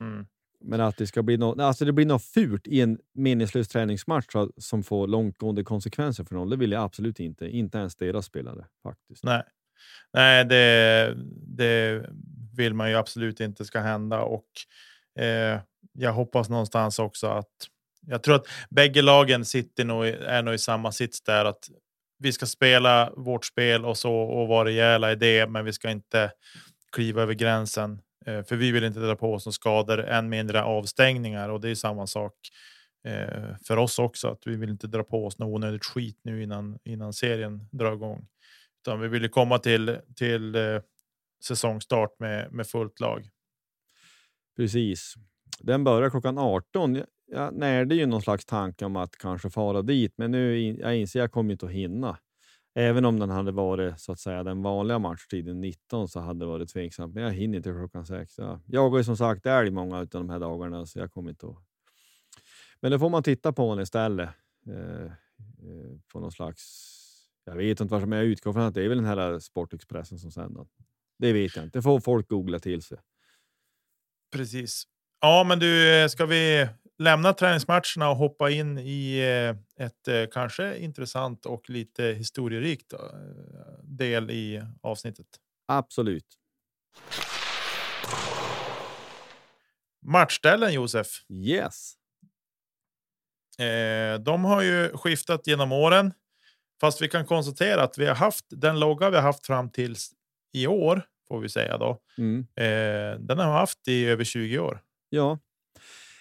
Mm. 0.00 0.26
Men 0.60 0.80
att 0.80 0.96
det 0.96 1.06
ska 1.06 1.22
bli 1.22 1.36
något, 1.36 1.60
alltså 1.60 1.84
det 1.84 1.92
blir 1.92 2.06
något 2.06 2.24
fult 2.24 2.68
i 2.68 2.80
en 2.80 2.98
meningslös 3.12 3.68
träningsmatch 3.68 4.26
som 4.56 4.82
får 4.82 5.06
långtgående 5.06 5.64
konsekvenser 5.64 6.24
för 6.24 6.34
någon. 6.34 6.50
Det 6.50 6.56
vill 6.56 6.72
jag 6.72 6.82
absolut 6.82 7.20
inte. 7.20 7.48
Inte 7.48 7.78
ens 7.78 7.96
deras 7.96 8.26
spelare 8.26 8.66
faktiskt. 8.82 9.24
Nej, 9.24 9.42
Nej 10.12 10.44
det, 10.44 11.14
det 11.56 12.06
vill 12.56 12.74
man 12.74 12.90
ju 12.90 12.96
absolut 12.96 13.40
inte 13.40 13.64
ska 13.64 13.80
hända. 13.80 14.20
Och 14.20 14.46
eh, 15.18 15.60
jag 15.92 16.12
hoppas 16.12 16.48
någonstans 16.48 16.98
också 16.98 17.26
att 17.26 17.46
jag 18.06 18.22
tror 18.22 18.34
att 18.34 18.46
bägge 18.70 19.02
lagen 19.02 19.44
sitter 19.44 19.84
nog, 19.84 20.06
är 20.06 20.42
nog 20.42 20.54
i 20.54 20.58
samma 20.58 20.92
sits 20.92 21.22
där. 21.22 21.44
Att 21.44 21.68
vi 22.18 22.32
ska 22.32 22.46
spela 22.46 23.12
vårt 23.16 23.44
spel 23.44 23.84
och 23.84 23.96
så 23.96 24.14
och 24.14 24.48
vara 24.48 24.64
rejäla 24.64 25.12
i 25.12 25.14
det, 25.14 25.46
men 25.46 25.64
vi 25.64 25.72
ska 25.72 25.90
inte 25.90 26.32
kliva 26.92 27.22
över 27.22 27.34
gränsen. 27.34 28.00
Eh, 28.26 28.42
för 28.42 28.56
vi 28.56 28.72
vill 28.72 28.84
inte 28.84 29.00
dra 29.00 29.16
på 29.16 29.34
oss 29.34 29.46
några 29.46 29.52
skador, 29.52 30.04
än 30.04 30.28
mindre 30.28 30.62
avstängningar. 30.62 31.48
Och 31.48 31.60
det 31.60 31.70
är 31.70 31.74
samma 31.74 32.06
sak 32.06 32.34
eh, 33.04 33.56
för 33.66 33.76
oss 33.76 33.98
också. 33.98 34.28
Att 34.28 34.42
vi 34.46 34.56
vill 34.56 34.70
inte 34.70 34.86
dra 34.86 35.02
på 35.02 35.26
oss 35.26 35.38
något 35.38 35.54
onödigt 35.54 35.84
skit 35.84 36.18
nu 36.22 36.42
innan, 36.42 36.78
innan 36.84 37.12
serien 37.12 37.68
drar 37.70 37.92
igång. 37.92 38.26
Utan 38.82 39.00
vi 39.00 39.08
vill 39.08 39.22
ju 39.22 39.28
komma 39.28 39.58
till, 39.58 39.98
till 40.16 40.54
eh, 40.54 40.80
säsongstart 41.44 42.10
med, 42.20 42.52
med 42.52 42.66
fullt 42.66 43.00
lag. 43.00 43.28
Precis. 44.56 45.14
Den 45.60 45.84
börjar 45.84 46.10
klockan 46.10 46.38
18. 46.38 46.94
Jag- 46.94 47.06
Jag 47.32 47.54
närde 47.54 47.94
ju 47.94 48.06
någon 48.06 48.22
slags 48.22 48.46
tanke 48.46 48.84
om 48.84 48.96
att 48.96 49.16
kanske 49.16 49.50
fara 49.50 49.82
dit, 49.82 50.14
men 50.16 50.30
nu 50.30 50.60
in, 50.60 50.76
jag 50.78 50.96
inser 50.96 51.20
jag 51.20 51.32
kommer 51.32 51.52
inte 51.52 51.66
att 51.66 51.72
hinna. 51.72 52.18
Även 52.74 53.04
om 53.04 53.18
den 53.18 53.30
hade 53.30 53.52
varit 53.52 54.00
så 54.00 54.12
att 54.12 54.18
säga 54.20 54.42
den 54.42 54.62
vanliga 54.62 54.98
matchtiden 54.98 55.60
19 55.60 56.08
så 56.08 56.20
hade 56.20 56.38
det 56.40 56.46
varit 56.46 56.68
tveksamt, 56.72 57.14
men 57.14 57.22
jag 57.24 57.32
hinner 57.32 57.56
inte 57.56 57.70
klockan 57.70 58.06
sex. 58.06 58.38
Jag 58.38 58.60
jagar 58.66 58.98
ju 58.98 59.04
som 59.04 59.16
sagt 59.16 59.46
älg 59.46 59.70
många 59.70 59.98
av 59.98 60.06
de 60.08 60.30
här 60.30 60.38
dagarna, 60.38 60.86
så 60.86 60.98
jag 60.98 61.12
kommer 61.12 61.30
inte 61.30 61.46
att. 61.46 61.56
Men 62.80 62.90
det 62.92 62.98
får 62.98 63.10
man 63.10 63.22
titta 63.22 63.52
på 63.52 63.74
den 63.74 63.82
istället. 63.82 64.30
Eh, 64.66 65.04
eh, 65.04 65.10
på 66.12 66.20
någon 66.20 66.32
slags. 66.32 66.96
Jag 67.44 67.56
vet 67.56 67.80
inte 67.80 67.92
vad 67.92 68.02
som 68.02 68.12
jag 68.12 68.24
utgår 68.24 68.52
från 68.52 68.62
att 68.62 68.74
det 68.74 68.82
är 68.82 68.88
väl 68.88 68.98
den 68.98 69.06
här 69.06 69.38
Sportexpressen 69.38 70.18
som 70.18 70.30
sänder. 70.30 70.66
Det 71.18 71.32
vet 71.32 71.56
jag 71.56 71.64
inte. 71.64 71.78
Det 71.78 71.82
får 71.82 72.00
folk 72.00 72.28
googla 72.28 72.58
till 72.58 72.82
sig. 72.82 72.98
Precis. 74.32 74.84
Ja, 75.20 75.44
men 75.48 75.58
du, 75.58 75.94
eh, 75.94 76.08
ska 76.08 76.26
vi 76.26 76.68
lämna 76.98 77.32
träningsmatcherna 77.32 78.10
och 78.10 78.16
hoppa 78.16 78.50
in 78.50 78.78
i 78.78 79.18
eh, 79.18 79.84
ett 79.86 80.08
eh, 80.08 80.24
kanske 80.32 80.78
intressant 80.78 81.46
och 81.46 81.70
lite 81.70 82.04
historierikt 82.04 82.94
del 83.82 84.30
i 84.30 84.62
avsnittet. 84.82 85.26
Absolut. 85.66 86.26
Matchställen 90.06 90.72
Josef. 90.72 91.06
Yes. 91.28 91.94
De 94.20 94.44
har 94.44 94.62
ju 94.62 94.96
skiftat 94.96 95.46
genom 95.46 95.72
åren, 95.72 96.12
fast 96.80 97.02
vi 97.02 97.08
kan 97.08 97.26
konstatera 97.26 97.82
att 97.82 97.98
vi 97.98 98.06
har 98.06 98.14
haft 98.14 98.44
den 98.48 98.80
logga 98.80 99.10
vi 99.10 99.16
har 99.16 99.22
haft 99.22 99.46
fram 99.46 99.70
till 99.70 99.96
i 100.52 100.66
år 100.66 101.02
får 101.30 101.40
vi 101.40 101.48
säga 101.48 101.78
då. 101.78 102.00
Mm. 102.18 102.38
Eh, 102.40 103.20
den 103.20 103.38
har 103.38 103.46
vi 103.46 103.52
haft 103.52 103.88
i 103.88 104.06
över 104.06 104.24
20 104.24 104.58
år. 104.58 104.80
Ja. 105.08 105.38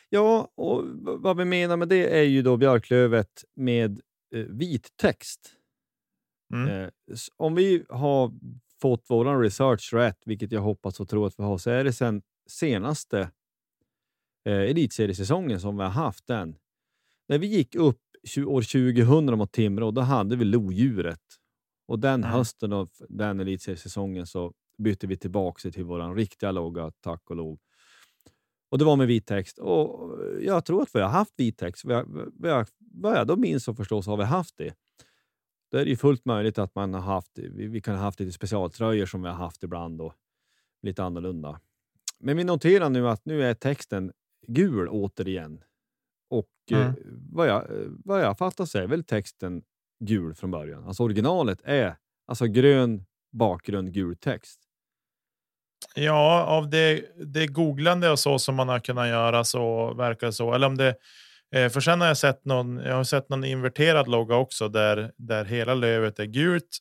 ja, 0.10 0.52
och 0.56 0.84
vad 1.04 1.38
vi 1.38 1.46
menar 1.46 1.78
med 1.78 1.88
det 1.88 2.20
är 2.20 2.24
ju 2.24 2.42
då 2.42 2.58
björklövet 2.58 3.44
med 3.56 4.02
eh, 4.36 4.40
vit 4.40 4.88
text. 4.96 5.56
Mm. 6.54 6.68
Eh, 6.70 6.90
om 7.38 7.56
vi 7.56 7.86
har 7.90 8.32
fått 8.82 9.06
vår 9.08 9.42
research 9.42 9.94
rätt, 9.94 10.22
vilket 10.26 10.52
jag 10.52 10.62
hoppas 10.62 11.00
och 11.00 11.10
tror 11.10 11.28
att 11.28 11.40
vi 11.40 11.44
har, 11.44 11.58
så 11.58 11.70
är 11.70 11.84
det 11.84 11.94
sen 11.94 12.22
senaste 12.50 13.20
eh, 14.46 14.62
elitseriesäsongen 14.62 15.62
som 15.62 15.78
vi 15.78 15.84
har 15.84 15.90
haft 15.90 16.28
den. 16.28 16.56
När 17.28 17.38
vi 17.38 17.48
gick 17.48 17.76
upp 17.76 18.02
år 18.46 18.62
2000 18.62 19.38
mot 19.38 19.52
Timrå, 19.52 19.92
då 19.92 20.02
hade 20.02 20.36
vi 20.36 20.46
lodjuret. 20.46 21.22
Och 21.88 22.00
den 22.00 22.24
Mm. 22.24 22.32
hösten 22.32 22.74
av 22.74 22.90
den 23.10 23.40
elitseriesäsongen 23.40 24.28
så 24.28 24.54
bytte 24.78 25.08
vi 25.08 25.18
tillbaka 25.18 25.72
till 25.72 25.84
vår 25.84 26.16
riktiga 26.16 26.52
logga, 26.52 26.92
tack 27.02 27.30
och 27.30 27.36
lov. 27.36 27.60
Och 28.72 28.78
det 28.78 28.86
var 28.86 28.96
med 28.96 29.08
vit 29.08 29.26
text. 29.28 29.58
Och 29.58 30.20
jag 30.42 30.66
tror 30.66 30.82
att 30.82 30.96
vi 30.96 31.00
har 31.00 31.10
haft 31.10 31.34
vit 31.38 31.58
text. 31.58 31.86
Vi 31.86 31.94
har, 31.94 32.06
vi 32.44 32.50
har, 32.50 32.68
vad 32.78 33.18
jag 33.18 33.28
då 33.28 33.36
minns 33.36 33.68
och 33.68 33.78
förstås 33.78 34.08
har 34.08 34.18
vi 34.18 34.24
haft 34.24 34.58
det. 34.58 34.74
Det 35.72 35.80
är 35.80 35.86
ju 35.86 35.96
fullt 35.96 36.26
möjligt 36.26 36.58
att 36.58 36.76
man 36.76 36.94
har 36.94 37.02
haft, 37.02 37.32
vi, 37.36 37.68
vi 37.68 37.82
kan 37.82 37.96
ha 37.96 38.02
haft 38.02 38.20
lite 38.20 38.32
specialtröjor 38.32 39.06
som 39.06 39.22
vi 39.22 39.28
har 39.28 39.36
haft 39.36 39.64
ibland 39.64 40.02
och 40.02 40.14
lite 40.82 41.04
annorlunda. 41.04 41.60
Men 42.20 42.38
vi 42.38 42.44
noterar 42.44 42.90
nu 42.90 43.10
att 43.10 43.26
nu 43.26 43.44
är 43.44 43.54
texten 43.54 44.12
gul 44.48 44.88
återigen. 44.90 45.64
Och 46.30 46.50
Mm. 46.72 46.88
eh, 46.88 46.94
vad, 47.32 47.48
jag, 47.48 47.72
eh, 47.72 47.88
vad 48.06 48.22
jag 48.22 48.38
fattar 48.38 48.66
så 48.66 48.78
är 48.78 48.88
väl 48.88 49.04
texten 49.04 49.64
gul 50.04 50.36
från 50.36 50.52
början. 50.52 50.84
Alltså 50.88 51.04
originalet 51.04 51.62
är 51.64 51.96
alltså 52.28 52.46
grön 52.46 53.06
bakgrund, 53.32 53.94
gul 53.94 54.16
text. 54.16 54.60
Ja, 55.96 56.44
av 56.44 56.70
det, 56.70 57.06
det 57.26 57.48
googlande 57.48 58.10
och 58.10 58.20
så 58.20 58.40
som 58.40 58.56
man 58.56 58.70
har 58.70 58.80
kunnat 58.80 59.08
göra 59.08 59.44
så 59.44 59.94
verkar 59.94 60.28
det 60.28 60.34
så. 60.34 60.54
Eller 60.54 60.68
om 60.68 60.78
det, 60.78 60.96
eh, 61.56 61.70
för 61.70 61.80
sen 61.82 62.02
har 62.02 62.08
jag 62.08 62.18
sett 62.18 62.46
någon, 62.46 62.78
jag 62.78 62.96
har 62.96 63.04
sett 63.04 63.30
någon 63.30 63.44
inverterad 63.44 64.08
logga 64.08 64.36
också 64.36 64.68
där, 64.70 65.12
där 65.18 65.46
hela 65.46 65.74
lövet 65.74 66.20
är 66.20 66.26
gult 66.26 66.78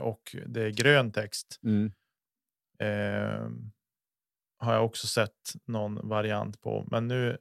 och 0.00 0.36
det 0.46 0.62
är 0.62 0.70
grön 0.70 1.12
text. 1.12 1.60
Mm. 1.64 1.92
Eh, 2.78 3.48
har 4.58 4.74
jag 4.74 4.84
också 4.84 5.06
sett 5.06 5.30
någon 5.66 6.08
variant 6.08 6.60
på, 6.60 6.84
men 6.90 7.08
nu 7.08 7.38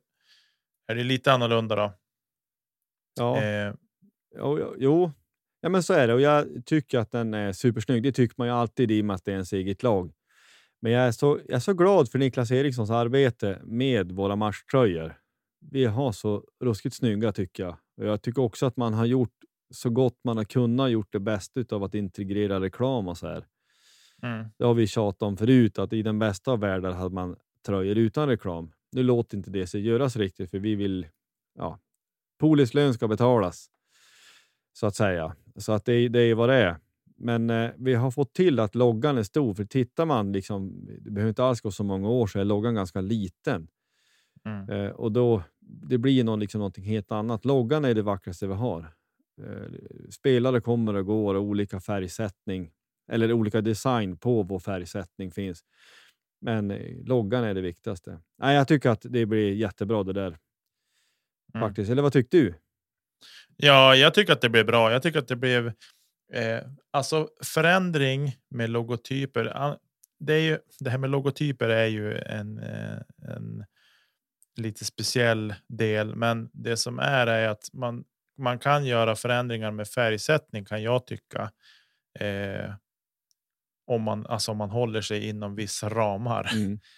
är 0.88 0.96
det 0.96 1.04
lite 1.04 1.34
annorlunda 1.34 1.76
då. 1.76 1.94
Ja. 3.20 3.42
Eh, 3.44 3.74
Jo, 4.36 4.76
jo, 4.78 5.12
ja, 5.62 5.70
men 5.70 5.84
så 5.84 5.94
är 5.94 6.08
det 6.08 6.14
och 6.14 6.22
jag 6.22 6.66
tycker 6.66 7.00
att 7.00 7.12
den 7.12 7.34
är 7.34 7.52
supersnygg. 7.52 8.04
Det 8.04 8.12
tycker 8.12 8.36
man 8.38 8.48
ju 8.48 8.54
alltid 8.54 8.92
i 8.92 9.02
och 9.02 9.06
med 9.06 9.14
att 9.16 9.26
det 9.26 9.32
är 9.32 9.34
ens 9.34 9.54
eget 9.54 9.84
lag. 9.84 10.14
Men 10.82 10.92
jag 10.92 11.04
är 11.08 11.12
så, 11.12 11.40
jag 11.48 11.56
är 11.56 11.60
så 11.60 11.74
glad 11.74 12.10
för 12.12 12.20
Niklas 12.20 12.52
Erikssons 12.52 12.90
arbete 12.90 13.60
med 13.64 14.12
våra 14.12 14.36
matchtröjor. 14.36 15.18
Vi 15.72 15.86
har 15.86 16.12
så 16.12 16.44
ruskigt 16.64 16.96
snygga 16.96 17.32
tycker 17.32 17.64
jag. 17.64 17.78
Och 17.98 18.06
jag 18.06 18.22
tycker 18.22 18.42
också 18.42 18.66
att 18.66 18.78
man 18.78 18.94
har 18.94 19.06
gjort 19.06 19.34
så 19.74 19.90
gott 19.90 20.20
man 20.24 20.38
har 20.38 20.44
kunnat 20.44 20.92
gjort 20.92 21.12
det 21.12 21.20
bästa 21.20 21.76
av 21.76 21.84
att 21.84 21.96
integrera 21.96 22.60
reklam 22.60 23.08
och 23.08 23.18
så 23.18 23.28
här. 23.28 23.46
mm, 24.24 24.46
Det 24.58 24.66
har 24.66 24.74
vi 24.74 24.88
tjatat 24.88 25.22
om 25.22 25.38
förut, 25.38 25.80
att 25.80 25.94
i 25.94 26.02
den 26.02 26.20
bästa 26.20 26.52
av 26.52 26.60
världar 26.60 26.92
hade 26.92 27.16
man 27.16 27.36
tröjor 27.66 27.98
utan 27.98 28.28
reklam. 28.28 28.72
Nu 28.94 29.04
låter 29.04 29.38
inte 29.38 29.52
det 29.52 29.68
sig 29.68 29.82
göras 29.82 30.16
riktigt, 30.16 30.52
för 30.52 30.60
vi 30.60 30.76
vill... 30.76 31.08
Ja, 31.56 31.80
Polis 32.40 32.74
lön 32.74 32.94
ska 32.94 33.08
betalas, 33.08 33.68
så 34.74 34.88
att 34.88 34.96
säga. 34.96 35.36
Så 35.56 35.72
att 35.72 35.86
det, 35.86 36.08
det 36.08 36.20
är 36.20 36.36
vad 36.36 36.50
det 36.50 36.56
är. 36.56 36.78
Men 37.16 37.50
eh, 37.50 37.72
vi 37.78 37.94
har 37.94 38.12
fått 38.12 38.34
till 38.34 38.60
att 38.60 38.76
loggan 38.76 39.18
är 39.18 39.24
stor, 39.24 39.54
för 39.54 39.66
tittar 39.66 40.06
man, 40.06 40.32
liksom, 40.32 40.86
det 41.02 41.12
behöver 41.12 41.30
inte 41.30 41.44
alls 41.44 41.62
gå 41.62 41.72
så 41.72 41.84
många 41.84 42.10
år, 42.10 42.28
så 42.28 42.40
är 42.40 42.44
loggan 42.46 42.76
ganska 42.76 43.02
liten. 43.02 43.68
mm. 44.46 44.70
Eh, 44.70 44.92
och 44.92 45.12
då, 45.12 45.44
det 45.60 45.98
blir 45.98 46.24
någon, 46.24 46.40
liksom 46.40 46.60
någonting 46.60 46.84
helt 46.84 47.12
annat. 47.12 47.46
Loggan 47.46 47.86
är 47.86 47.94
det 47.94 48.02
vackraste 48.02 48.48
vi 48.48 48.54
har. 48.54 48.94
Eh, 49.42 50.10
spelare 50.10 50.62
kommer 50.62 50.94
och 50.94 51.06
går 51.06 51.36
och 51.36 51.44
olika 51.44 51.80
färgsättning 51.80 52.72
eller 53.12 53.34
olika 53.34 53.62
design 53.62 54.18
på 54.18 54.44
vår 54.44 54.60
färgsättning 54.60 55.32
finns. 55.32 55.64
Men 56.44 56.72
eh, 56.72 57.06
loggan 57.06 57.44
är 57.44 57.54
det 57.54 57.62
viktigaste. 57.62 58.20
Nej, 58.38 58.56
jag 58.56 58.68
tycker 58.68 58.90
att 58.90 59.06
det 59.10 59.26
blir 59.26 59.54
jättebra 59.54 60.04
det 60.04 60.14
där. 60.14 60.38
Mm. 61.56 61.68
faktiskt. 61.68 61.92
Eller 61.92 62.02
vad 62.02 62.14
tyckte 62.14 62.38
du? 62.38 62.54
Ja, 63.58 63.96
jag 63.96 64.14
tycker 64.14 64.34
att 64.34 64.42
det 64.42 64.50
blev 64.50 64.66
bra. 64.66 64.92
Jag 64.92 65.04
tycker 65.04 65.20
att 65.20 65.28
det 65.28 65.36
blev 65.36 65.68
eh, 66.34 66.60
alltså 66.92 67.30
förändring 67.44 68.36
med 68.50 68.70
logotyper. 68.70 69.78
Det, 70.20 70.34
är 70.34 70.40
ju, 70.40 70.60
det 70.80 70.90
här 70.90 70.98
med 70.98 71.10
logotyper 71.10 71.70
är 71.70 71.86
ju 71.86 72.18
en, 72.18 72.58
eh, 72.58 72.98
en 73.36 73.66
lite 74.56 74.86
speciell 74.86 75.54
del, 75.68 76.16
men 76.16 76.50
det 76.54 76.78
som 76.78 77.00
är 77.00 77.28
är 77.28 77.48
att 77.48 77.70
man, 77.74 78.04
man 78.38 78.60
kan 78.60 78.86
göra 78.86 79.16
förändringar 79.16 79.72
med 79.72 79.88
färgsättning 79.88 80.66
kan 80.66 80.84
jag 80.84 81.08
tycka. 81.08 81.52
Eh, 82.20 82.74
om 83.88 84.02
man 84.02 84.26
alltså 84.26 84.52
om 84.52 84.58
man 84.58 84.70
håller 84.70 85.02
sig 85.02 85.30
inom 85.30 85.56
vissa 85.56 85.90
ramar. 85.90 86.50
Mm. 86.54 86.80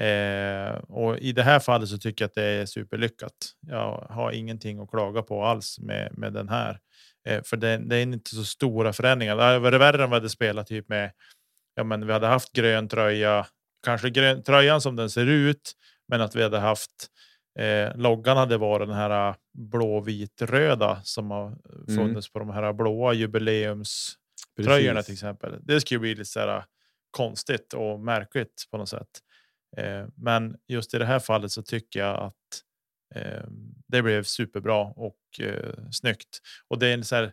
Eh, 0.00 0.74
och 0.74 1.18
i 1.18 1.32
det 1.32 1.42
här 1.42 1.60
fallet 1.60 1.88
så 1.88 1.98
tycker 1.98 2.24
jag 2.24 2.28
att 2.28 2.34
det 2.34 2.44
är 2.44 2.66
superlyckat. 2.66 3.32
Jag 3.66 4.06
har 4.10 4.32
ingenting 4.32 4.78
att 4.78 4.90
klaga 4.90 5.22
på 5.22 5.44
alls 5.44 5.78
med, 5.78 6.18
med 6.18 6.32
den 6.32 6.48
här. 6.48 6.78
Eh, 7.28 7.42
för 7.44 7.56
det, 7.56 7.76
det 7.76 7.96
är 7.96 8.02
inte 8.02 8.30
så 8.30 8.44
stora 8.44 8.92
förändringar. 8.92 9.36
Det 9.36 9.42
hade 9.42 9.58
varit 9.58 9.80
värre 9.80 10.04
om 10.04 10.10
vi 10.10 10.14
hade 10.14 10.28
spelat 10.28 10.66
typ 10.66 10.88
med. 10.88 11.12
Ja, 11.74 11.84
men 11.84 12.06
vi 12.06 12.12
hade 12.12 12.26
haft 12.26 12.52
grön 12.52 12.88
tröja, 12.88 13.46
kanske 13.84 14.10
grön, 14.10 14.42
tröjan 14.42 14.80
som 14.80 14.96
den 14.96 15.10
ser 15.10 15.26
ut, 15.26 15.72
men 16.08 16.20
att 16.20 16.36
vi 16.36 16.42
hade 16.42 16.58
haft 16.58 17.08
eh, 17.58 17.96
loggan 17.96 18.36
hade 18.36 18.58
varit 18.58 18.88
den 18.88 18.96
här 18.96 19.28
eh, 19.28 19.34
blåvit-röda 19.58 21.00
som 21.02 21.30
har 21.30 21.56
funnits 21.96 22.32
på 22.32 22.38
de 22.38 22.50
här 22.50 22.72
blåa 22.72 23.12
jubileumströjorna 23.12 24.21
Precis. 24.56 25.06
till 25.06 25.12
exempel. 25.12 25.58
Det 25.62 25.80
skulle 25.80 26.00
bli 26.00 26.14
lite 26.14 26.24
så 26.24 26.40
här 26.40 26.64
konstigt 27.10 27.74
och 27.74 28.00
märkligt 28.00 28.66
på 28.70 28.78
något 28.78 28.88
sätt. 28.88 29.08
Eh, 29.76 30.06
men 30.16 30.56
just 30.68 30.94
i 30.94 30.98
det 30.98 31.04
här 31.04 31.18
fallet 31.18 31.52
så 31.52 31.62
tycker 31.62 32.00
jag 32.00 32.16
att 32.16 32.62
eh, 33.14 33.44
det 33.86 34.02
blev 34.02 34.22
superbra 34.22 34.82
och 34.82 35.40
eh, 35.40 35.74
snyggt. 35.90 36.40
Och 36.68 36.78
det 36.78 36.86
är 36.86 37.02
så 37.02 37.16
här, 37.16 37.32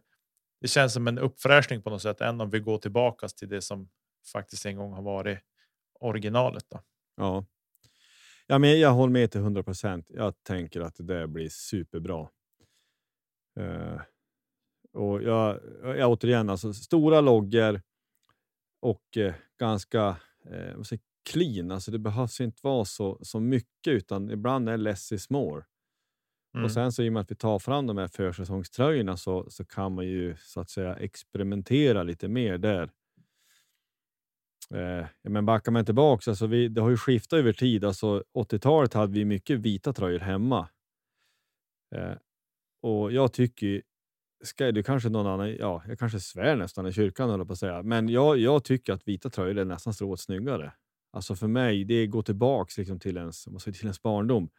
det 0.62 0.68
känns 0.68 0.94
som 0.94 1.08
en 1.08 1.20
uppfräschning 1.20 1.82
på 1.82 1.90
något 1.90 2.02
sätt, 2.02 2.22
än 2.22 2.42
om 2.42 2.50
vi 2.50 2.60
går 2.60 2.78
tillbaka 2.78 3.28
till 3.28 3.50
det 3.50 3.62
som 3.62 3.90
faktiskt 4.32 4.66
en 4.66 4.78
gång 4.78 4.94
har 4.94 5.02
varit 5.02 5.40
originalet. 6.00 6.66
Då. 6.70 6.82
Ja. 7.16 7.46
Ja, 8.48 8.58
men 8.58 8.80
jag 8.80 8.92
håller 8.92 9.14
med 9.14 9.32
till 9.32 9.42
100 9.42 9.64
procent. 9.64 10.06
Jag 10.10 10.44
tänker 10.44 10.82
att 10.82 10.96
det 10.96 11.04
där 11.04 11.28
blir 11.28 11.50
superbra. 11.50 12.30
Och 15.00 15.24
jag, 15.24 15.60
jag 15.84 16.12
återigen, 16.12 16.50
alltså 16.50 16.74
stora 16.74 17.22
loggor 17.22 17.82
och 18.82 19.18
eh, 19.18 19.34
ganska 19.60 20.18
eh, 20.46 20.82
säga, 20.82 21.02
clean. 21.30 21.72
Alltså 21.72 21.92
det 21.92 22.00
behövs 22.00 22.42
inte 22.42 22.60
vara 22.64 22.86
så, 22.86 23.20
så 23.22 23.40
mycket, 23.40 23.94
utan 23.94 24.30
ibland 24.30 24.70
är 24.70 24.78
less 24.78 25.12
is 25.12 25.30
more. 25.30 25.66
Mm. 26.54 26.66
Och 26.66 26.72
sen 26.72 26.92
så 26.92 27.04
i 27.04 27.10
och 27.10 27.14
med 27.14 27.22
att 27.22 27.32
vi 27.32 27.36
tar 27.36 27.60
fram 27.60 27.88
de 27.88 27.98
här 27.98 28.08
försäsongströjorna 28.08 29.18
så, 29.18 29.50
så 29.50 29.66
kan 29.66 29.96
man 29.96 30.08
ju 30.08 30.36
så 30.40 30.62
att 30.62 30.70
säga 30.70 30.96
experimentera 30.96 32.04
lite 32.04 32.28
mer 32.28 32.58
där. 32.58 32.92
Eh, 34.74 35.06
men 35.24 35.46
backar 35.46 35.72
man 35.72 35.86
tillbaka, 35.86 36.32
alltså 36.32 36.48
vi, 36.48 36.68
det 36.68 36.82
har 36.82 36.90
ju 36.90 36.98
skiftat 36.98 37.38
över 37.38 37.54
tid. 37.54 37.86
Alltså 37.86 38.24
80-talet 38.34 38.94
hade 38.94 39.14
vi 39.14 39.26
mycket 39.26 39.60
vita 39.60 39.94
tröjor 39.94 40.20
hemma. 40.20 40.70
Eh, 41.96 42.14
och 42.82 43.12
jag 43.12 43.34
tycker, 43.34 43.82
ska 44.42 44.72
du 44.72 44.84
kanske 44.84 45.10
någon 45.10 45.28
annan, 45.28 45.56
ja, 45.56 45.84
jag 45.88 46.00
kanske 46.00 46.20
svär 46.20 46.56
nästan 46.56 46.88
i 46.88 46.94
kyrkan 46.94 47.30
höll 47.30 47.46
på 47.46 47.54
att 47.54 47.60
säga, 47.60 47.84
men 47.84 48.10
jag, 48.10 48.38
jag 48.38 48.64
tycker 48.64 48.94
att 48.94 49.08
vita 49.08 49.30
tröjor 49.30 49.58
är 49.58 49.66
nästan 49.66 49.94
strået 49.94 50.20
snyggare. 50.20 50.74
Alltså 51.12 51.36
för 51.36 51.48
mig, 51.48 51.86
det 51.86 52.08
går 52.08 52.22
tillbaks 52.22 52.78
liksom 52.78 53.00
till, 53.00 53.18
ens, 53.18 53.44
till 53.64 53.76
ens 53.82 54.02
barndom. 54.02 54.50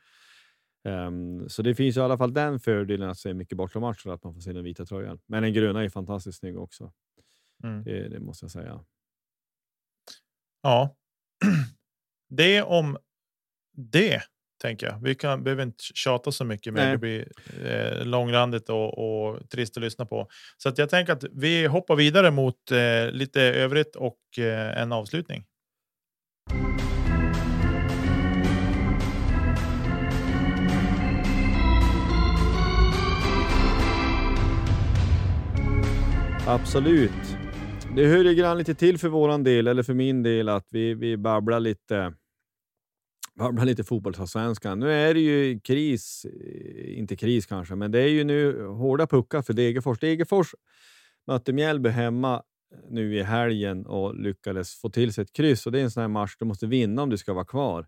Um, 0.85 1.49
så 1.49 1.63
det 1.63 1.75
finns 1.75 1.97
i 1.97 2.01
alla 2.01 2.19
fall 2.19 2.35
den 2.35 2.61
fördelen 2.61 3.11
att 3.11 3.19
se 3.19 3.35
mycket 3.35 3.59
bortamatcher, 3.59 4.11
att 4.11 4.25
man 4.25 4.35
får 4.35 4.41
se 4.41 4.53
den 4.53 4.65
vita 4.65 4.87
tröjan. 4.87 5.21
Men 5.27 5.43
den 5.43 5.53
gröna 5.53 5.85
är 5.85 5.89
fantastiskt 5.89 6.39
snygg 6.39 6.59
också. 6.59 6.93
Mm. 7.65 7.85
Det, 7.85 8.09
det, 8.09 8.21
måste 8.21 8.45
jag 8.45 8.51
säga. 8.51 8.85
Ja, 10.63 10.97
det 12.29 12.63
om 12.63 12.99
det 13.73 14.23
tänker 14.61 14.87
jag. 14.87 15.01
Vi 15.03 15.15
kan, 15.15 15.45
behöver 15.45 15.63
inte 15.63 15.85
tjata 15.95 16.33
så 16.33 16.45
mycket 16.45 16.75
mer. 16.75 16.91
Det 16.91 16.99
blir 16.99 17.29
eh, 17.65 18.05
långrandigt 18.05 18.69
och, 18.69 18.99
och, 18.99 19.51
trist 19.51 19.77
att 19.77 19.83
lyssna 19.83 20.07
på. 20.07 20.29
Så 20.57 20.69
att 20.69 20.79
jag 20.79 20.91
tänker 20.91 21.13
att 21.13 21.25
vi 21.33 21.67
hoppar 21.67 21.97
vidare 21.97 22.31
mot 22.31 22.71
eh, 22.71 23.13
lite 23.13 23.43
övrigt 23.43 23.97
och 23.97 24.39
eh, 24.39 24.83
en 24.83 24.93
avslutning. 24.93 25.45
Absolut. 36.47 37.11
Det 37.97 38.07
hör 38.07 38.25
ju 38.25 38.35
grann 38.35 38.59
lite 38.59 38.75
till 38.75 38.99
för 38.99 39.09
våran 39.09 39.45
del, 39.45 39.67
eller 39.67 39.83
för 39.83 39.95
min 39.95 40.23
del, 40.23 40.49
att 40.49 40.67
vi, 40.71 40.95
vi 40.95 41.17
babblar 41.17 41.61
lite 41.61 42.13
babblar 43.41 43.65
lite 43.65 43.85
fotbollsallsvenskan. 43.85 44.81
Nu 44.81 44.93
är 44.93 45.15
det 45.15 45.21
ju 45.21 45.61
kris, 45.61 46.25
eh, 46.25 46.99
inte 46.99 47.17
kris 47.17 47.47
kanske, 47.47 47.75
men 47.75 47.91
det 47.91 48.01
är 48.01 48.09
ju 48.09 48.25
nu 48.25 48.67
hårda 48.67 49.07
puckar 49.07 49.43
för 49.43 49.53
Degerfors. 49.53 49.99
Degerfors 49.99 50.55
mötte 51.27 51.53
Mjällby 51.53 51.89
hemma 51.89 52.35
eh, 52.35 52.79
nu 52.91 53.17
i 53.17 53.23
helgen 53.23 53.87
och 53.87 54.15
lyckades 54.15 54.75
få 54.75 54.91
till 54.91 55.13
sig 55.13 55.23
ett 55.23 55.33
kryss. 55.33 55.67
Och 55.67 55.73
det 55.73 55.81
är 55.81 55.85
en 55.85 55.91
sån 55.91 56.01
här 56.01 56.09
match 56.09 56.37
du 56.39 56.45
måste 56.45 56.67
vinna 56.67 57.03
om 57.03 57.11
du 57.11 57.17
ska 57.17 57.33
vara 57.33 57.45
kvar. 57.45 57.87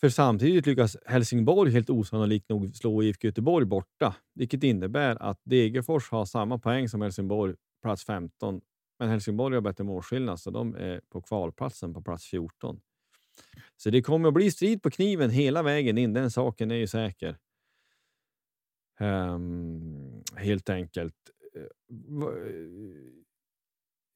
För 0.00 0.08
samtidigt 0.08 0.66
lyckas 0.66 0.96
Helsingborg 1.06 1.72
helt 1.72 1.90
osannolikt 1.90 2.48
nog 2.48 2.76
slå 2.76 3.02
IFK 3.02 3.26
Göteborg 3.26 3.66
borta, 3.66 4.14
vilket 4.34 4.64
innebär 4.64 5.22
att 5.22 5.40
Degerfors 5.44 6.10
har 6.10 6.24
samma 6.24 6.58
poäng 6.58 6.88
som 6.88 7.02
Helsingborg, 7.02 7.54
plats 7.82 8.04
15. 8.04 8.60
Men 8.98 9.08
Helsingborg 9.08 9.54
har 9.54 9.60
bättre 9.60 9.84
målskillnad, 9.84 10.40
så 10.40 10.50
de 10.50 10.74
är 10.74 11.00
på 11.12 11.22
kvalplatsen 11.22 11.94
på 11.94 12.02
plats 12.02 12.24
14. 12.24 12.80
Så 13.76 13.90
det 13.90 14.02
kommer 14.02 14.28
att 14.28 14.34
bli 14.34 14.50
strid 14.50 14.82
på 14.82 14.90
kniven 14.90 15.30
hela 15.30 15.62
vägen 15.62 15.98
in. 15.98 16.12
Den 16.12 16.30
saken 16.30 16.70
är 16.70 16.74
ju 16.74 16.86
säker. 16.86 17.36
Um, 19.00 20.22
helt 20.36 20.70
enkelt. 20.70 21.14
Eh, 21.56 21.62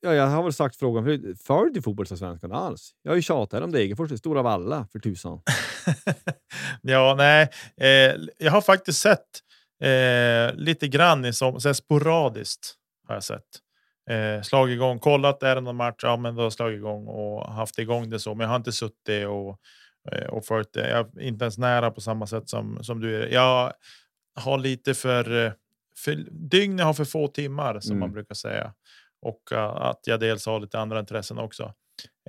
ja, 0.00 0.14
jag 0.14 0.26
har 0.26 0.42
väl 0.42 0.52
sagt 0.52 0.76
frågan 0.76 1.04
förut. 1.04 1.42
Följer 1.42 1.74
du 1.74 1.82
fotbollsallsvenskan 1.82 2.52
alls? 2.52 2.94
Jag 3.02 3.10
har 3.10 3.16
ju 3.16 3.22
tjatat 3.22 3.62
om 3.62 3.72
Degerfors, 3.72 4.18
stora 4.18 4.42
valla 4.42 4.86
för 4.92 4.98
tusan. 4.98 5.40
ja, 6.82 7.14
nej, 7.18 7.48
eh, 7.76 8.16
jag 8.38 8.52
har 8.52 8.60
faktiskt 8.60 9.00
sett 9.00 9.28
eh, 9.82 10.54
lite 10.54 10.88
grann 10.88 11.24
i 11.24 11.32
som, 11.32 11.60
så 11.60 11.74
sporadiskt 11.74 12.74
har 13.06 13.14
jag 13.14 13.24
sett. 13.24 13.60
Eh, 14.10 14.42
slagit 14.42 14.74
igång, 14.74 14.98
kollat, 14.98 15.42
är 15.42 15.54
det 15.54 15.60
någon 15.60 15.76
match? 15.76 16.00
Ja, 16.02 16.16
men 16.16 16.34
då 16.34 16.42
har 16.42 16.50
slagit 16.50 16.76
igång 16.76 17.06
och 17.06 17.52
haft 17.52 17.78
igång 17.78 18.10
det 18.10 18.18
så. 18.18 18.34
Men 18.34 18.44
jag 18.44 18.48
har 18.48 18.56
inte 18.56 18.72
suttit 18.72 19.26
och, 19.26 19.58
eh, 20.12 20.26
och 20.28 20.44
följt 20.44 20.72
det. 20.72 20.90
Jag 20.90 21.18
är 21.18 21.22
inte 21.22 21.44
ens 21.44 21.58
nära 21.58 21.90
på 21.90 22.00
samma 22.00 22.26
sätt 22.26 22.48
som, 22.48 22.84
som 22.84 23.00
du 23.00 23.22
är. 23.22 23.28
Jag 23.28 23.72
har 24.34 24.58
lite 24.58 24.94
för, 24.94 25.46
eh, 25.46 25.52
för 25.96 26.14
dygnet 26.30 26.86
har 26.86 26.94
för 26.94 27.04
få 27.04 27.28
timmar 27.28 27.80
som 27.80 27.90
mm. 27.90 28.00
man 28.00 28.12
brukar 28.12 28.34
säga 28.34 28.72
och 29.22 29.52
uh, 29.52 29.58
att 29.58 30.00
jag 30.04 30.20
dels 30.20 30.46
har 30.46 30.60
lite 30.60 30.78
andra 30.78 31.00
intressen 31.00 31.38
också. 31.38 31.74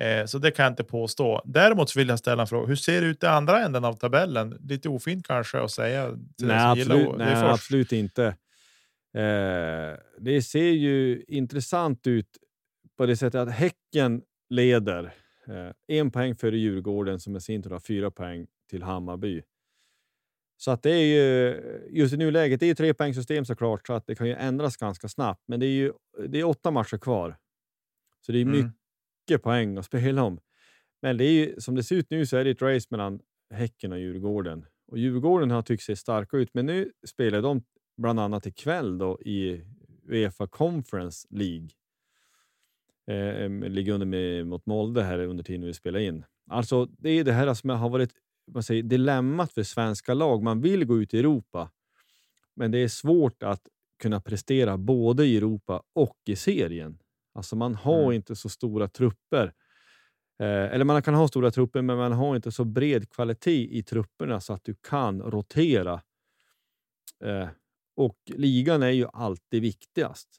Eh, 0.01 0.25
så 0.25 0.37
det 0.37 0.51
kan 0.51 0.63
jag 0.63 0.71
inte 0.71 0.83
påstå. 0.83 1.41
Däremot 1.45 1.95
vill 1.95 2.09
jag 2.09 2.19
ställa 2.19 2.41
en 2.41 2.47
fråga. 2.47 2.67
Hur 2.67 2.75
ser 2.75 3.01
det 3.01 3.07
ut 3.07 3.23
i 3.23 3.25
andra 3.25 3.59
änden 3.59 3.85
av 3.85 3.93
tabellen? 3.93 4.57
Lite 4.61 4.89
ofint 4.89 5.27
kanske 5.27 5.61
att 5.61 5.71
säga. 5.71 6.17
Nej, 6.41 6.57
absolut, 6.57 7.17
nej 7.17 7.35
absolut 7.35 7.91
inte. 7.91 8.35
Eh, 9.13 9.97
det 10.19 10.41
ser 10.41 10.71
ju 10.71 11.23
intressant 11.27 12.07
ut 12.07 12.37
på 12.97 13.05
det 13.05 13.17
sättet 13.17 13.41
att 13.41 13.51
Häcken 13.51 14.23
leder 14.49 15.03
eh, 15.47 15.97
en 15.97 16.11
poäng 16.11 16.35
före 16.35 16.57
Djurgården 16.57 17.19
som 17.19 17.35
i 17.35 17.41
sin 17.41 17.63
tur 17.63 17.69
har 17.69 17.79
fyra 17.79 18.11
poäng 18.11 18.47
till 18.69 18.83
Hammarby. 18.83 19.41
Så 20.57 20.71
att 20.71 20.83
det 20.83 20.91
är 20.91 21.05
ju 21.05 21.61
just 21.89 22.13
i 22.13 22.17
nuläget. 22.17 22.59
Det 22.59 22.65
är 22.65 22.67
ju 22.67 22.75
tre 22.75 22.93
poängsystem 22.93 23.45
såklart, 23.45 23.87
så 23.87 23.93
att 23.93 24.07
det 24.07 24.15
kan 24.15 24.27
ju 24.27 24.33
ändras 24.33 24.77
ganska 24.77 25.07
snabbt. 25.07 25.43
Men 25.47 25.59
det 25.59 25.65
är 25.65 25.71
ju 25.71 25.93
det 26.27 26.39
är 26.39 26.43
åtta 26.43 26.71
matcher 26.71 26.97
kvar, 26.97 27.37
så 28.21 28.31
det 28.31 28.37
är 28.37 28.41
mm. 28.41 28.57
mycket 28.57 29.43
poäng 29.43 29.77
att 29.77 29.85
spela 29.85 30.23
om. 30.23 30.39
Men 31.01 31.17
det 31.17 31.25
är 31.25 31.31
ju, 31.31 31.61
som 31.61 31.75
det 31.75 31.83
ser 31.83 31.95
ut 31.95 32.09
nu 32.09 32.25
så 32.25 32.37
är 32.37 32.43
det 32.43 32.51
ett 32.51 32.61
race 32.61 32.87
mellan 32.89 33.19
Häcken 33.53 33.91
och 33.91 33.99
Djurgården. 33.99 34.65
Och 34.87 34.97
Djurgården 34.97 35.51
har 35.51 35.61
tyckt 35.61 35.83
sig 35.83 35.95
starka 35.95 36.37
ut, 36.37 36.53
men 36.53 36.65
nu 36.65 36.91
spelar 37.07 37.41
de 37.41 37.63
bland 37.97 38.19
annat 38.19 38.45
ikväll 38.45 38.97
då 38.97 39.21
i 39.21 39.63
Uefa 40.09 40.47
Conference 40.47 41.27
League. 41.29 41.69
Eh, 43.07 43.49
ligger 43.49 43.93
under 43.93 44.05
med, 44.05 44.47
mot 44.47 44.65
Molde 44.65 45.03
här 45.03 45.19
under 45.19 45.43
tiden 45.43 45.65
vi 45.65 45.73
spelar 45.73 45.99
in. 45.99 46.25
Alltså, 46.49 46.85
det 46.85 47.09
är 47.09 47.23
det 47.23 47.33
här 47.33 47.53
som 47.53 47.69
har 47.69 47.89
varit 47.89 48.13
vad 48.45 48.65
säger, 48.65 48.83
dilemmat 48.83 49.53
för 49.53 49.63
svenska 49.63 50.13
lag. 50.13 50.43
Man 50.43 50.61
vill 50.61 50.85
gå 50.85 51.01
ut 51.01 51.13
i 51.13 51.19
Europa, 51.19 51.71
men 52.55 52.71
det 52.71 52.77
är 52.77 52.87
svårt 52.87 53.43
att 53.43 53.61
kunna 54.01 54.21
prestera 54.21 54.77
både 54.77 55.25
i 55.25 55.37
Europa 55.37 55.83
och 55.93 56.17
i 56.25 56.35
serien. 56.35 56.99
Alltså 57.33 57.55
man 57.55 57.75
har 57.75 58.03
mm. 58.03 58.13
inte 58.13 58.35
så 58.35 58.49
stora 58.49 58.87
trupper. 58.87 59.53
Eh, 60.39 60.73
eller 60.73 60.85
man 60.85 61.01
kan 61.01 61.13
ha 61.13 61.27
stora 61.27 61.51
trupper, 61.51 61.81
men 61.81 61.97
man 61.97 62.11
har 62.11 62.35
inte 62.35 62.51
så 62.51 62.65
bred 62.65 63.09
kvalitet 63.09 63.77
i 63.77 63.83
trupperna 63.83 64.41
så 64.41 64.53
att 64.53 64.63
du 64.63 64.75
kan 64.89 65.21
rotera. 65.21 66.01
Eh, 67.23 67.47
och 67.95 68.17
ligan 68.25 68.83
är 68.83 68.89
ju 68.89 69.07
alltid 69.13 69.61
viktigast. 69.61 70.29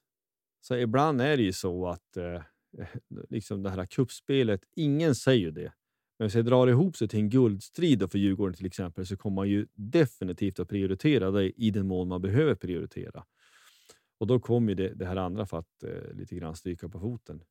Så 0.61 0.77
ibland 0.77 1.21
är 1.21 1.37
det 1.37 1.43
ju 1.43 1.53
så 1.53 1.87
att 1.87 2.17
eh, 2.17 2.43
liksom 3.31 3.63
det 3.63 3.71
här 3.71 3.87
kuppspelet, 3.87 4.61
ingen 4.77 5.15
säger 5.15 5.51
det, 5.51 5.73
men 6.19 6.27
om 6.27 6.31
det 6.33 6.43
drar 6.43 6.67
ihop 6.67 6.97
sig 6.97 7.09
till 7.09 7.19
en 7.19 7.31
guldstrid 7.31 8.11
för 8.11 8.19
Djurgården 8.19 8.55
till 8.55 8.67
exempel 8.67 9.07
så 9.07 9.17
kommer 9.17 9.35
man 9.35 9.49
ju 9.49 9.67
definitivt 9.75 10.61
att 10.61 10.69
prioritera 10.69 11.31
det 11.31 11.51
i 11.51 11.71
den 11.71 11.87
mån 11.87 12.09
man 12.09 12.23
behöver 12.23 12.55
prioritera. 12.55 13.25
Och 14.19 14.27
då 14.27 14.41
kommer 14.41 14.75
det, 14.75 14.95
det 14.95 15.07
här 15.07 15.17
andra 15.17 15.47
för 15.47 15.59
att 15.59 15.83
eh, 15.83 16.13
lite 16.15 16.35
grann 16.35 16.57
stryka 16.57 16.89
på 16.89 17.01
foten. 17.01 17.43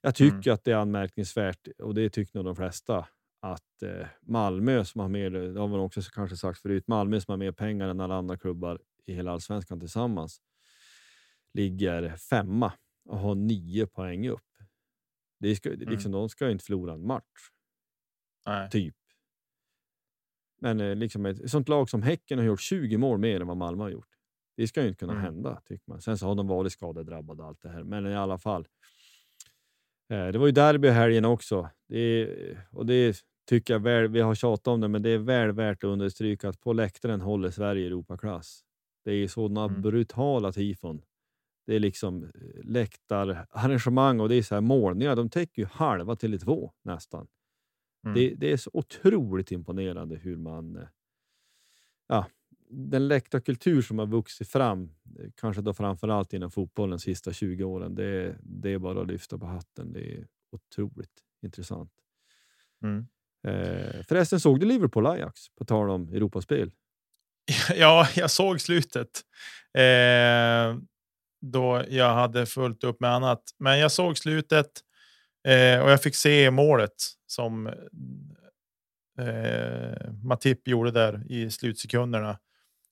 Jag 0.00 0.14
tycker 0.14 0.48
mm. 0.48 0.54
att 0.54 0.64
det 0.64 0.72
är 0.72 0.76
anmärkningsvärt, 0.76 1.68
och 1.78 1.94
det 1.94 2.10
tycker 2.10 2.38
nog 2.38 2.44
de 2.44 2.56
flesta, 2.56 3.06
att 3.40 3.82
eh, 3.82 4.06
Malmö 4.20 4.84
som 4.84 5.00
har 5.00 5.08
mer, 5.08 5.30
det 5.30 5.60
har 5.60 5.68
man 5.68 5.80
också 5.80 6.00
kanske 6.14 6.36
sagt 6.36 6.58
förut, 6.58 6.88
Malmö 6.88 7.20
som 7.20 7.32
har 7.32 7.36
mer 7.36 7.52
pengar 7.52 7.88
än 7.88 8.00
alla 8.00 8.14
andra 8.14 8.36
klubbar 8.36 8.80
i 9.08 9.14
hela 9.14 9.32
allsvenskan 9.32 9.80
tillsammans, 9.80 10.40
ligger 11.54 12.16
femma 12.16 12.72
och 13.04 13.18
har 13.18 13.34
nio 13.34 13.86
poäng 13.86 14.28
upp. 14.28 14.44
Det 15.40 15.56
ska, 15.56 15.72
mm. 15.72 15.88
liksom, 15.88 16.12
De 16.12 16.28
ska 16.28 16.50
inte 16.50 16.64
förlora 16.64 16.92
en 16.92 17.06
match. 17.06 17.50
Nej. 18.46 18.70
Typ. 18.70 18.94
Men 20.60 20.80
eh, 20.80 20.96
liksom 20.96 21.26
ett 21.26 21.50
sånt 21.50 21.68
lag 21.68 21.90
som 21.90 22.02
Häcken 22.02 22.38
har 22.38 22.46
gjort 22.46 22.60
20 22.60 22.96
mål 22.96 23.18
mer 23.18 23.40
än 23.40 23.46
vad 23.46 23.56
Malmö 23.56 23.82
har 23.82 23.90
gjort. 23.90 24.08
Det 24.56 24.68
ska 24.68 24.82
ju 24.82 24.88
inte 24.88 24.98
kunna 24.98 25.12
mm. 25.12 25.24
hända, 25.24 25.60
tycker 25.64 25.84
man. 25.90 26.00
Sen 26.00 26.18
så 26.18 26.26
har 26.26 26.34
de 26.34 26.46
varit 26.46 26.72
skadedrabbade 26.72 27.42
och 27.42 27.48
allt 27.48 27.62
det 27.62 27.68
här, 27.68 27.84
men 27.84 28.06
i 28.06 28.14
alla 28.14 28.38
fall. 28.38 28.68
Eh, 30.10 30.26
det 30.28 30.38
var 30.38 30.46
ju 30.46 30.52
derby 30.52 30.88
helgen 30.88 31.24
också. 31.24 31.70
Det 31.88 31.98
är, 31.98 32.68
och 32.72 32.86
det 32.86 33.16
tycker 33.48 33.74
jag 33.74 33.80
väl, 33.80 34.08
vi 34.08 34.20
har 34.20 34.34
tjatat 34.34 34.68
om 34.68 34.80
det, 34.80 34.88
men 34.88 35.02
det 35.02 35.10
är 35.10 35.18
väl 35.18 35.52
värt 35.52 35.84
att 35.84 35.88
understryka 35.88 36.48
att 36.48 36.60
på 36.60 36.72
läktaren 36.72 37.20
håller 37.20 37.50
Sverige 37.50 37.86
Europaklass. 37.86 38.64
Det 39.04 39.12
är 39.12 39.28
sådana 39.28 39.64
Mm. 39.64 39.82
brutala 39.82 40.52
tifon. 40.52 41.02
Det 41.66 41.74
är 41.74 41.80
liksom 41.80 42.24
eh, 42.24 42.30
läktararrangemang 42.64 44.20
och 44.20 44.28
det 44.28 44.34
är 44.34 44.42
så 44.42 44.54
här 44.54 44.62
målningar. 44.62 45.16
De 45.16 45.28
täcker 45.30 45.62
ju 45.62 45.68
halva 45.72 46.14
Tele2 46.14 46.70
nästan. 46.82 47.26
Mm. 48.04 48.14
Det, 48.14 48.34
det 48.34 48.52
är 48.52 48.56
så 48.56 48.70
otroligt 48.74 49.52
imponerande 49.52 50.16
hur 50.16 50.36
man... 50.36 50.76
eh, 50.76 50.82
Ja, 52.10 52.26
den 52.70 53.08
läktarkultur 53.08 53.82
som 53.82 53.98
har 53.98 54.06
vuxit 54.06 54.48
fram, 54.48 54.82
eh, 55.18 55.30
kanske 55.34 55.62
då 55.62 55.74
framför 55.74 56.08
allt 56.08 56.32
inom 56.32 56.50
fotbollen 56.50 56.90
de 56.90 56.98
sista 56.98 57.32
20 57.32 57.64
åren, 57.64 57.94
det, 57.94 58.36
det 58.42 58.70
är 58.70 58.78
bara 58.78 59.00
att 59.00 59.06
lyfta 59.08 59.38
på 59.38 59.46
hatten. 59.46 59.92
Det 59.92 60.12
är 60.18 60.26
otroligt 60.50 61.20
intressant. 61.42 61.92
Mm. 62.82 63.06
Eh, 63.42 64.02
förresten, 64.08 64.40
såg 64.40 64.60
du 64.60 64.66
Liverpool-Ajax? 64.66 65.32
På 65.58 65.64
tal 65.64 65.90
om 65.90 66.08
Europaspel. 66.08 66.70
Ja, 67.74 68.08
jag 68.14 68.30
såg 68.30 68.60
slutet. 68.60 69.08
Eh, 69.78 70.76
då 71.40 71.84
jag 71.88 72.14
hade 72.14 72.46
fullt 72.46 72.84
upp 72.84 73.00
med 73.00 73.10
annat. 73.10 73.42
Men 73.58 73.78
jag 73.78 73.92
såg 73.92 74.18
slutet 74.18 74.70
eh, 75.48 75.80
och 75.80 75.90
jag 75.90 76.02
fick 76.02 76.14
se 76.14 76.50
målet 76.50 76.94
som 77.26 77.66
eh, 79.20 80.12
Matip 80.22 80.68
gjorde 80.68 80.90
där 80.90 81.32
i 81.32 81.50
slutsekunderna. 81.50 82.38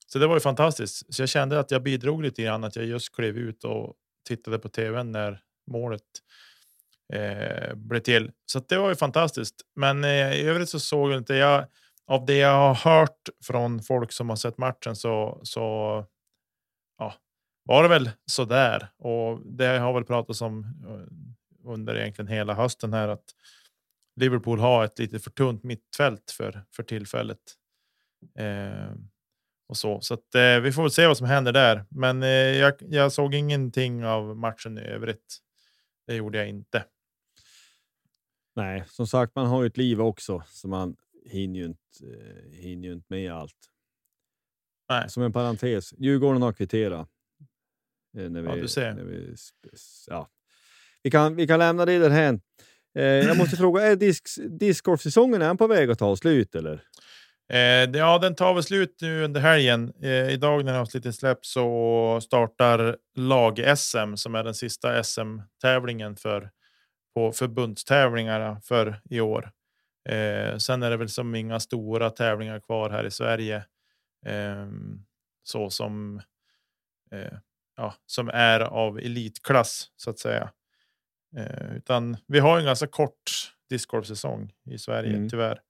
Så 0.07 0.19
det 0.19 0.27
var 0.27 0.37
ju 0.37 0.41
fantastiskt. 0.41 1.15
Så 1.15 1.23
jag 1.23 1.29
kände 1.29 1.59
att 1.61 1.71
jag 1.71 1.83
bidrog 1.83 2.23
lite 2.23 2.43
grann 2.43 2.65
att 2.65 2.77
jag 2.77 2.85
just 2.85 3.15
klev 3.15 3.39
ut 3.39 3.65
och 3.65 3.95
tittade 4.29 4.59
på 4.59 4.69
tvn 4.69 5.13
när 5.13 5.41
målet 5.71 6.03
eh, 7.13 7.75
blev 7.75 8.01
till. 8.01 8.31
Så 8.47 8.59
att 8.59 8.69
det 8.69 8.79
var 8.79 8.89
ju 8.89 8.97
fantastiskt. 8.97 9.55
Men 9.77 10.05
eh, 10.05 10.35
i 10.35 10.43
övrigt 10.43 10.69
så 10.69 10.81
såg 10.81 11.13
jag 11.13 11.19
inte 11.19 11.35
jag 11.35 11.67
av 12.07 12.27
det 12.27 12.37
jag 12.37 12.75
har 12.75 12.75
hört 12.75 13.29
från 13.45 13.83
folk 13.83 14.13
som 14.13 14.29
har 14.29 14.37
sett 14.37 14.59
matchen 14.59 14.97
så 14.97 15.41
så 15.43 16.05
ja, 16.99 17.15
var 17.65 17.83
det 17.83 17.89
väl 17.89 18.11
så 18.27 18.45
där 18.45 18.89
och 18.99 19.41
det 19.45 19.79
har 19.79 19.93
väl 19.93 20.05
pratats 20.05 20.43
om 20.43 20.65
eh, 20.89 21.71
under 21.71 21.97
egentligen 21.97 22.29
hela 22.29 22.55
hösten 22.55 22.93
här 22.93 23.09
att 23.09 23.25
Liverpool 24.17 24.59
har 24.59 24.85
ett 24.85 24.99
lite 24.99 25.19
för 25.19 25.31
tunt 25.31 25.63
mittfält 25.63 26.31
för 26.31 26.65
för 26.77 26.83
tillfället. 26.83 27.39
Eh, 28.39 28.93
och 29.69 29.77
så 29.77 30.01
så 30.01 30.15
att 30.15 30.35
eh, 30.35 30.61
vi 30.61 30.73
får 30.73 30.83
väl 30.83 30.91
se 30.91 31.07
vad 31.07 31.17
som 31.17 31.27
händer 31.27 31.53
där. 31.53 31.85
Men 31.91 32.23
eh, 32.23 32.29
jag, 32.29 32.75
jag 32.81 33.13
såg 33.13 33.35
ingenting 33.35 34.05
av 34.05 34.37
matchen 34.37 34.79
i 34.79 34.81
övrigt. 34.81 35.39
Det 36.07 36.15
gjorde 36.15 36.39
jag 36.39 36.49
inte. 36.49 36.85
Nej, 38.57 38.85
som 38.87 39.07
sagt, 39.07 39.35
man 39.35 39.47
har 39.47 39.63
ju 39.63 39.67
ett 39.67 39.77
liv 39.77 40.01
också, 40.01 40.43
som 40.47 40.71
man 40.71 40.97
hinner 41.31 41.61
ju 41.61 41.65
inte, 41.67 41.81
eh, 42.05 42.59
hinner 42.61 42.89
ju 42.89 42.95
inte 42.95 43.07
med 43.09 43.33
allt. 43.33 43.55
Nej. 44.91 45.11
Som 45.11 45.23
en 45.23 45.33
parentes, 45.33 45.95
Djurgården 45.99 46.43
har 46.43 46.53
kvitterat. 46.53 47.09
eh, 48.19 48.31
När 48.31 48.43
vi, 48.43 48.49
Ja, 48.49 48.55
du 48.57 48.69
ser. 48.69 48.93
När 48.95 49.05
vi, 49.05 49.35
ja. 50.07 50.29
vi, 51.03 51.11
kan, 51.11 51.37
vi 51.37 51.47
kan 51.47 51.59
lämna 51.59 51.85
det 51.85 51.99
därhän. 51.99 52.41
Eh, 52.99 53.05
jag 53.05 53.37
måste 53.39 53.57
fråga, 53.57 53.83
är 53.83 53.97
disk, 53.97 54.27
discgolfsäsongen 54.61 55.43
är 55.43 55.55
på 55.55 55.67
väg 55.67 55.91
att 55.91 55.99
ta 55.99 56.17
slut 56.17 56.55
eller? 56.55 56.73
Eh, 57.49 57.91
det- 57.91 57.99
ja, 57.99 58.19
den 58.19 58.35
tar 58.35 58.55
väl 58.55 58.63
slut 58.63 58.97
nu 59.01 59.25
under 59.25 59.41
helgen. 59.41 59.93
Eh, 60.03 60.29
idag 60.31 60.65
när 60.65 60.79
avsnittet 60.79 61.15
släpps 61.15 61.53
så 61.53 62.21
startar 62.23 62.97
lag-SM 63.17 64.17
som 64.17 64.35
är 64.35 64.45
den 64.45 64.55
sista 64.55 65.03
SM-tävlingen 65.05 66.17
för 66.17 66.51
på 67.15 67.33
förbundstävlingarna 67.33 68.61
för 68.61 69.01
i 69.11 69.21
år. 69.21 69.51
Eh, 70.09 70.57
sen 70.59 70.83
är 70.83 70.91
det 70.91 70.97
väl 70.97 71.09
som 71.09 71.35
inga 71.35 71.61
stora 71.61 72.11
tävlingar 72.11 72.61
kvar 72.61 72.91
här 72.91 73.05
i 73.05 73.11
Sverige. 73.11 73.57
Eh, 74.27 74.67
så 75.43 75.71
som 75.71 76.21
eh, 77.13 77.39
ja, 77.77 77.95
som 78.07 78.29
är 78.29 78.61
av 78.61 78.99
elitklass 78.99 79.91
så 79.97 80.11
att 80.11 80.19
säga. 80.19 80.51
Eh, 81.37 81.77
utan 81.77 82.17
vi 82.27 82.39
har 82.39 82.59
en 82.59 82.65
ganska 82.65 82.87
kort 82.87 83.53
discgolfsäsong 83.71 84.53
i 84.71 84.79
Sverige 84.79 85.17
Mm. 85.17 85.29
tyvärr. 85.29 85.61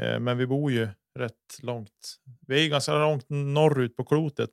Eh, 0.00 0.20
men 0.20 0.38
vi 0.38 0.46
bor 0.46 0.72
ju 0.72 0.88
rätt 1.18 1.58
långt. 1.62 2.16
Vi 2.46 2.58
är 2.58 2.62
ju 2.62 2.68
ganska 2.68 2.94
långt 2.94 3.26
norrut 3.28 3.96
på 3.96 4.04
klotet 4.04 4.50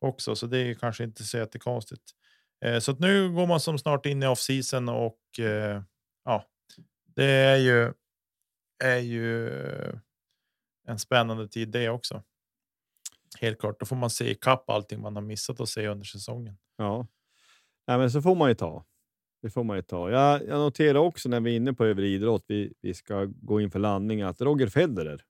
också, 0.00 0.36
så 0.36 0.46
det 0.46 0.58
är 0.58 0.74
kanske 0.74 1.04
inte 1.04 1.24
så 1.24 1.38
jättekonstigt. 1.38 2.02
Eh, 2.64 2.78
så 2.78 2.92
att 2.92 2.98
nu 3.00 3.30
går 3.32 3.46
man 3.46 3.60
som 3.60 3.78
snart 3.78 4.06
in 4.06 4.22
i 4.22 4.26
off 4.26 4.38
season 4.38 4.88
och 4.88 5.18
ja, 6.24 6.44
det 7.16 7.24
är 7.24 7.56
ju 7.56 7.92
är 8.80 8.98
ju 8.98 9.50
en 10.86 10.98
spännande 10.98 11.48
tid 11.48 11.68
det 11.68 11.88
också. 11.88 12.22
Helt 13.40 13.60
klart, 13.60 13.80
då 13.80 13.86
får 13.86 13.96
man 13.96 14.10
se 14.10 14.30
ikapp 14.30 14.70
allting 14.70 15.00
man 15.00 15.16
har 15.16 15.22
missat 15.22 15.60
att 15.60 15.68
se 15.68 15.86
under 15.88 16.04
säsongen. 16.04 16.56
Ja, 16.76 17.06
Nej, 17.86 17.98
men 17.98 18.10
så 18.10 18.22
får 18.22 18.34
man 18.34 18.48
ju 18.48 18.54
ta. 18.54 18.84
Det 19.42 19.50
får 19.50 19.64
man 19.64 19.76
ju 19.76 19.82
ta. 19.82 20.10
Jag, 20.10 20.46
jag 20.46 20.58
noterar 20.58 20.98
också 20.98 21.28
när 21.28 21.40
vi 21.40 21.52
är 21.52 21.56
inne 21.56 21.72
på 21.72 21.84
övrig 21.84 22.10
idrott, 22.12 22.44
vi, 22.48 22.72
vi 22.80 22.94
ska 22.94 23.24
gå 23.24 23.60
in 23.60 23.70
för 23.70 23.78
landning, 23.78 24.22
att 24.22 24.40
Roger 24.40 24.66
Federer 24.66 25.24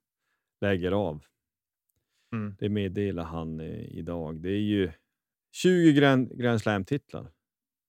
lägger 0.60 0.92
av. 0.92 1.24
Mm. 2.32 2.56
Det 2.58 2.68
meddelar 2.68 3.24
han 3.24 3.60
eh, 3.60 3.84
idag. 3.98 4.40
Det 4.40 4.50
är 4.50 4.60
ju 4.60 4.92
20 5.52 5.92
Grand, 5.92 6.38
Grand 6.38 6.60
Slam-titlar. 6.60 7.32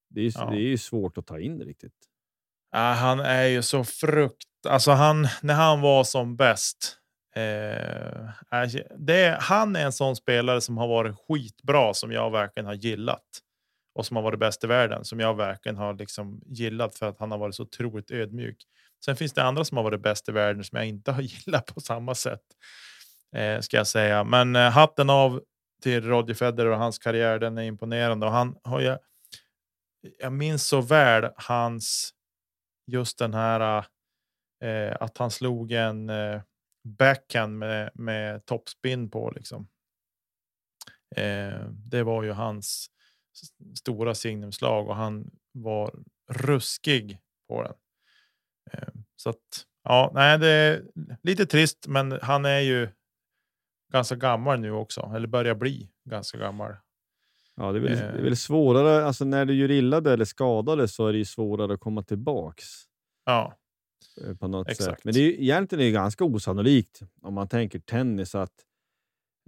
Det 0.09 0.21
är, 0.21 0.31
Ja. 0.35 0.49
det 0.49 0.57
är 0.57 0.69
ju 0.69 0.77
svårt 0.77 1.17
att 1.17 1.27
ta 1.27 1.39
in 1.39 1.61
riktigt. 1.61 2.09
Äh, 2.75 2.79
han 2.81 3.19
är 3.19 3.45
ju 3.45 3.61
så 3.61 3.83
frukt... 3.83 4.47
Alltså 4.67 4.91
han, 4.91 5.27
när 5.41 5.53
han 5.53 5.81
var 5.81 6.03
som 6.03 6.35
bäst. 6.35 6.97
Eh, 7.35 7.41
äh, 7.41 8.31
är- 8.51 8.97
det, 8.99 9.37
han 9.41 9.75
är 9.75 9.85
en 9.85 9.91
sån 9.91 10.15
spelare 10.15 10.61
som 10.61 10.77
har 10.77 10.87
varit 10.87 11.15
skitbra 11.27 11.93
som 11.93 12.11
jag 12.11 12.31
verkligen 12.31 12.65
har 12.65 12.73
gillat. 12.73 13.23
Och 13.95 14.05
som 14.05 14.15
har 14.15 14.23
varit 14.23 14.39
bäst 14.39 14.63
i 14.63 14.67
världen 14.67 15.05
som 15.05 15.19
jag 15.19 15.33
verkligen 15.37 15.77
har 15.77 15.93
liksom 15.93 16.41
gillat 16.45 16.95
för 16.95 17.09
att 17.09 17.19
han 17.19 17.31
har 17.31 17.37
varit 17.37 17.55
så 17.55 17.63
otroligt 17.63 18.11
ödmjuk. 18.11 18.57
Sen 19.05 19.15
finns 19.15 19.33
det 19.33 19.43
andra 19.43 19.65
som 19.65 19.77
har 19.77 19.83
varit 19.83 20.01
bäst 20.01 20.29
i 20.29 20.31
världen 20.31 20.63
som 20.63 20.77
jag 20.77 20.87
inte 20.87 21.11
har 21.11 21.21
gillat 21.45 21.65
på 21.65 21.81
samma 21.81 22.15
sätt. 22.15 22.41
Eh, 23.35 23.59
ska 23.59 23.77
jag 23.77 23.87
säga. 23.87 24.23
Men 24.23 24.55
eh, 24.55 24.69
hatten 24.69 25.09
av 25.09 25.41
till 25.83 26.03
Roger 26.03 26.33
Federer 26.33 26.69
och 26.71 26.77
hans 26.77 26.99
karriär. 26.99 27.39
Den 27.39 27.57
är 27.57 27.63
imponerande 27.63 28.25
och 28.25 28.31
han 28.31 28.55
har 28.63 28.79
ju. 28.79 28.97
Jag 30.19 30.33
minns 30.33 30.67
så 30.67 30.81
väl 30.81 31.29
hans 31.35 32.13
just 32.91 33.17
den 33.17 33.33
här 33.33 33.85
eh, 34.63 34.97
att 34.99 35.17
han 35.17 35.31
slog 35.31 35.71
en 35.71 36.09
eh, 36.09 36.41
backhand 36.83 37.57
med, 37.57 37.91
med 37.93 38.45
topspin 38.45 39.09
på 39.09 39.31
liksom. 39.35 39.67
Eh, 41.15 41.65
det 41.69 42.03
var 42.03 42.23
ju 42.23 42.31
hans 42.31 42.91
stora 43.79 44.15
signumslag 44.15 44.87
och 44.87 44.95
han 44.95 45.31
var 45.51 45.95
ruskig 46.31 47.19
på 47.47 47.63
den. 47.63 47.73
Eh, 48.71 48.93
så 49.15 49.29
att 49.29 49.65
ja, 49.83 50.11
nej, 50.13 50.39
det 50.39 50.47
är 50.47 50.83
lite 51.23 51.45
trist, 51.45 51.87
men 51.87 52.19
han 52.21 52.45
är 52.45 52.59
ju 52.59 52.89
ganska 53.93 54.15
gammal 54.15 54.59
nu 54.59 54.71
också, 54.71 55.11
eller 55.15 55.27
börjar 55.27 55.55
bli 55.55 55.89
ganska 56.09 56.37
gammal. 56.37 56.75
Ja, 57.61 57.71
det, 57.71 57.79
är 57.79 57.81
väl, 57.81 57.91
det 57.91 58.03
är 58.03 58.17
Eh. 58.17 58.23
väl 58.23 58.35
svårare, 58.37 59.05
alltså 59.05 59.25
när 59.25 59.45
du 59.45 59.53
gör 59.53 59.71
illa 59.71 60.01
dig 60.01 60.13
eller 60.13 60.25
skadar 60.25 60.77
dig 60.77 60.87
så 60.87 61.07
är 61.07 61.11
det 61.11 61.17
ju 61.17 61.25
svårare 61.25 61.73
att 61.73 61.79
komma 61.79 62.03
tillbaks. 62.03 62.65
Ja, 63.25 63.57
eh, 64.21 64.35
på 64.37 64.47
något 64.47 64.67
sätt. 64.67 64.79
Exakt. 64.79 65.05
Men 65.05 65.13
det 65.13 65.19
är 65.19 65.23
ju, 65.23 65.43
egentligen 65.43 65.81
är 65.81 65.85
det 65.85 65.91
ganska 65.91 66.23
osannolikt 66.23 67.01
om 67.21 67.33
man 67.33 67.47
tänker 67.47 67.79
tennis 67.79 68.35
att 68.35 68.65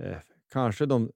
eh, 0.02 0.18
kanske 0.52 0.86
de... 0.86 1.12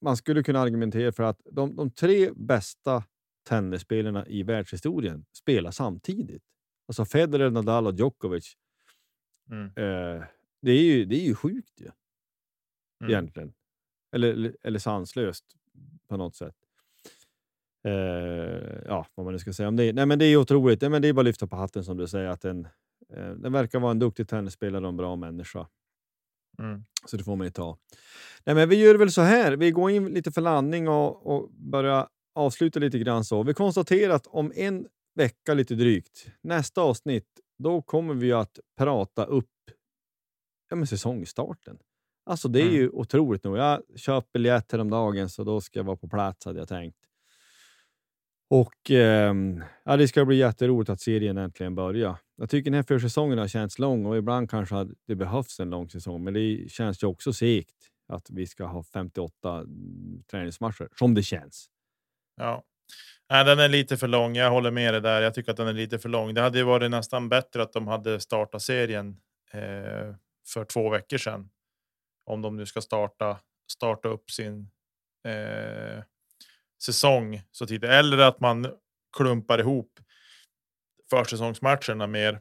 Man 0.00 0.16
skulle 0.16 0.42
kunna 0.42 0.60
argumentera 0.60 1.12
för 1.12 1.22
att 1.22 1.40
de, 1.44 1.76
de 1.76 1.90
tre 1.90 2.30
bästa 2.36 3.04
tennisspelarna 3.48 4.26
i 4.26 4.42
världshistorien 4.42 5.24
spelar 5.32 5.70
samtidigt. 5.70 6.42
Alltså 6.88 7.04
Federer, 7.04 7.50
Nadal 7.50 7.86
och 7.86 7.94
Djokovic. 7.94 8.56
mm, 9.50 9.64
Eh, 9.66 10.24
det, 10.62 10.70
är 10.70 10.82
ju, 10.82 11.04
det 11.04 11.16
är 11.16 11.24
ju 11.24 11.34
sjukt 11.34 11.80
ju, 11.80 11.90
mm. 13.00 13.10
egentligen. 13.10 13.54
Eller, 14.12 14.28
eller, 14.32 14.56
eller 14.62 14.78
sanslöst 14.78 15.44
på 16.08 16.16
något 16.16 16.36
sätt. 16.36 16.54
Eh, 17.84 18.82
ja, 18.86 19.06
vad 19.14 19.24
man 19.26 19.32
nu 19.32 19.38
ska 19.38 19.52
säga 19.52 19.68
om 19.68 19.76
det. 19.76 19.92
Nej, 19.92 20.06
men 20.06 20.18
det 20.18 20.24
är 20.24 20.36
otroligt. 20.36 20.80
Nej, 20.80 20.90
men 20.90 21.02
det 21.02 21.08
är 21.08 21.12
bara 21.12 21.20
att 21.20 21.26
lyfta 21.26 21.46
på 21.46 21.56
hatten 21.56 21.84
som 21.84 21.96
du 21.96 22.06
säger. 22.08 22.28
Att 22.28 22.40
den, 22.40 22.68
eh, 23.16 23.30
den 23.30 23.52
verkar 23.52 23.80
vara 23.80 23.90
en 23.90 23.98
duktig 23.98 24.28
tennisspelare 24.28 24.82
och 24.82 24.88
en 24.88 24.96
bra 24.96 25.16
människa. 25.16 25.66
Mm. 26.58 26.84
Så 27.06 27.16
det 27.16 27.24
får 27.24 27.36
man 27.36 27.46
ju 27.46 27.50
ta. 27.50 27.78
Nej, 28.44 28.54
men 28.54 28.68
vi 28.68 28.76
gör 28.76 28.94
väl 28.94 29.12
så 29.12 29.22
här. 29.22 29.56
Vi 29.56 29.70
går 29.70 29.90
in 29.90 30.06
lite 30.06 30.32
för 30.32 30.40
landning 30.40 30.88
och, 30.88 31.26
och 31.26 31.50
börjar 31.50 32.08
avsluta 32.34 32.80
lite 32.80 32.98
grann 32.98 33.24
så. 33.24 33.42
Vi 33.42 33.54
konstaterar 33.54 34.14
att 34.14 34.26
om 34.26 34.52
en 34.54 34.86
vecka 35.14 35.54
lite 35.54 35.74
drygt, 35.74 36.26
nästa 36.40 36.80
avsnitt, 36.80 37.40
då 37.58 37.82
kommer 37.82 38.14
vi 38.14 38.32
att 38.32 38.58
prata 38.78 39.24
upp 39.24 39.50
ja, 40.70 40.76
men 40.76 40.86
säsongstarten. 40.86 41.78
Alltså 42.26 42.48
det 42.48 42.58
är 42.60 42.62
Mm. 42.62 42.74
ju 42.74 42.88
otroligt 42.90 43.44
nog. 43.44 43.56
Jag 43.58 43.82
köpte 43.96 44.30
biljett 44.32 44.72
häromdagen 44.72 45.28
så 45.28 45.44
då 45.44 45.60
ska 45.60 45.78
jag 45.78 45.84
vara 45.84 45.96
på 45.96 46.08
plats 46.08 46.46
hade 46.46 46.58
jag 46.58 46.68
tänkt. 46.68 46.98
Och 48.50 48.90
eh, 48.90 49.34
ja, 49.84 49.96
det 49.96 50.08
ska 50.08 50.24
bli 50.24 50.36
jätteroligt 50.36 50.90
att 50.90 51.00
serien 51.00 51.38
äntligen 51.38 51.74
börjar. 51.74 52.16
Jag 52.36 52.50
tycker 52.50 52.70
den 52.70 52.76
här 52.76 52.82
försäsongen 52.82 53.38
har 53.38 53.48
känts 53.48 53.78
lång 53.78 54.06
och 54.06 54.16
ibland 54.16 54.50
kanske 54.50 54.86
det 55.06 55.14
behövs 55.14 55.60
en 55.60 55.70
lång 55.70 55.88
säsong, 55.90 56.24
men 56.24 56.34
det 56.34 56.70
känns 56.70 57.02
ju 57.02 57.06
också 57.06 57.32
segt 57.32 57.74
att 58.08 58.30
vi 58.30 58.46
ska 58.46 58.64
ha 58.64 58.82
58 58.82 59.64
träningsmatcher 60.30 60.88
som 60.98 61.14
det 61.14 61.22
känns. 61.22 61.66
Ja, 62.36 62.62
Nej, 63.30 63.44
den 63.44 63.58
är 63.58 63.68
lite 63.68 63.96
för 63.96 64.08
lång. 64.08 64.36
Jag 64.36 64.50
håller 64.50 64.70
med 64.70 64.94
dig 64.94 65.00
där. 65.00 65.22
Jag 65.22 65.34
tycker 65.34 65.50
att 65.50 65.56
den 65.56 65.68
är 65.68 65.72
lite 65.72 65.98
för 65.98 66.08
lång. 66.08 66.34
Det 66.34 66.40
hade 66.40 66.58
ju 66.58 66.64
varit 66.64 66.90
nästan 66.90 67.28
bättre 67.28 67.62
att 67.62 67.72
de 67.72 67.86
hade 67.88 68.20
startat 68.20 68.62
serien 68.62 69.16
eh, 69.52 70.14
för 70.46 70.64
två 70.64 70.90
veckor 70.90 71.18
sedan. 71.18 71.48
Om 72.24 72.42
de 72.42 72.56
nu 72.56 72.66
ska 72.66 72.80
starta 72.80 73.40
starta 73.72 74.08
upp 74.08 74.30
sin 74.30 74.70
eh, 75.28 76.02
säsong 76.84 77.42
så 77.50 77.66
tidigt. 77.66 77.90
Eller 77.90 78.18
att 78.18 78.40
man 78.40 78.66
klumpar 79.16 79.58
ihop 79.58 80.00
försäsongsmatcherna 81.10 82.06
mer. 82.06 82.40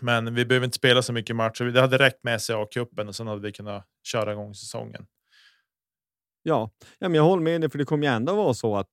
Men 0.00 0.34
vi 0.34 0.44
behöver 0.44 0.64
inte 0.64 0.76
spela 0.76 1.02
så 1.02 1.12
mycket 1.12 1.36
matcher. 1.36 1.64
Det 1.64 1.80
hade 1.80 1.98
räckt 1.98 2.24
med 2.24 2.38
SCA-cupen 2.38 3.08
och 3.08 3.16
sen 3.16 3.26
hade 3.26 3.40
vi 3.40 3.52
kunnat 3.52 3.86
köra 4.02 4.32
igång 4.32 4.54
säsongen. 4.54 5.06
Ja, 6.42 6.70
ja 6.98 7.08
men 7.08 7.14
jag 7.14 7.24
håller 7.24 7.42
med 7.42 7.60
dig, 7.60 7.70
för 7.70 7.78
det 7.78 7.84
kommer 7.84 8.06
ju 8.06 8.12
ändå 8.12 8.36
vara 8.36 8.54
så 8.54 8.76
att 8.76 8.88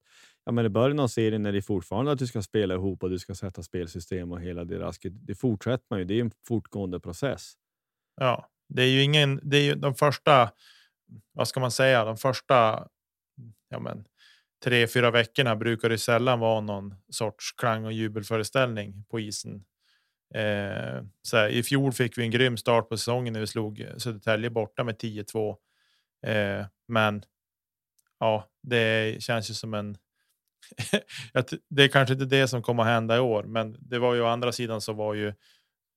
ja, 0.45 0.51
men 0.51 0.65
i 0.65 0.69
början 0.69 0.99
av 0.99 1.07
serien 1.07 1.45
är 1.45 1.51
det 1.51 1.61
fortfarande 1.61 2.11
att 2.11 2.19
du 2.19 2.27
ska 2.27 2.41
spela 2.41 2.73
ihop 2.73 3.03
och 3.03 3.09
du 3.09 3.19
ska 3.19 3.35
sätta 3.35 3.63
spelsystem 3.63 4.31
och 4.31 4.41
hela 4.41 4.65
det 4.65 4.79
rasket. 4.79 5.13
Det 5.27 5.35
fortsätter 5.35 5.85
man 5.89 5.99
ju. 5.99 6.05
Det 6.05 6.13
är 6.13 6.21
en 6.21 6.31
fortgående 6.47 6.99
process. 6.99 7.53
Ja, 8.15 8.50
det 8.75 8.83
är 8.83 8.87
ju 8.87 9.03
ingen. 9.03 9.39
Det 9.43 9.57
är 9.57 9.61
ju 9.61 9.75
de 9.75 9.95
första. 9.95 10.51
Vad 11.33 11.47
ska 11.47 11.59
man 11.59 11.71
säga? 11.71 12.05
De 12.05 12.17
första. 12.17 12.87
Ja, 13.69 13.79
men 13.79 14.05
tre, 14.63 14.87
fyra 14.87 15.11
veckorna 15.11 15.55
brukar 15.55 15.89
det 15.89 15.97
sällan 15.97 16.39
vara 16.39 16.61
någon 16.61 16.95
sorts 17.09 17.51
klang 17.51 17.85
och 17.85 17.93
jubelföreställning 17.93 19.05
på 19.09 19.19
isen. 19.19 19.63
Eh, 20.35 21.03
så 21.21 21.37
här, 21.37 21.49
I 21.49 21.63
fjol 21.63 21.93
fick 21.93 22.17
vi 22.17 22.23
en 22.23 22.31
grym 22.31 22.57
start 22.57 22.89
på 22.89 22.97
säsongen 22.97 23.33
när 23.33 23.39
vi 23.39 23.47
slog 23.47 23.87
Södertälje 23.97 24.49
borta 24.49 24.83
med 24.83 24.95
10-2. 24.95 25.55
Eh, 26.27 26.65
men 26.87 27.23
ja, 28.19 28.49
det 28.63 29.23
känns 29.23 29.49
ju 29.49 29.53
som 29.53 29.73
en. 29.73 29.97
det 31.69 31.83
är 31.83 31.87
kanske 31.87 32.13
inte 32.13 32.25
det 32.25 32.47
som 32.47 32.61
kommer 32.61 32.83
att 32.83 32.89
hända 32.89 33.17
i 33.17 33.19
år, 33.19 33.43
men 33.43 33.77
det 33.79 33.99
var 33.99 34.13
ju 34.15 34.21
å 34.21 34.27
andra 34.27 34.51
sidan 34.51 34.81
så 34.81 34.93
var 34.93 35.13
ju 35.13 35.33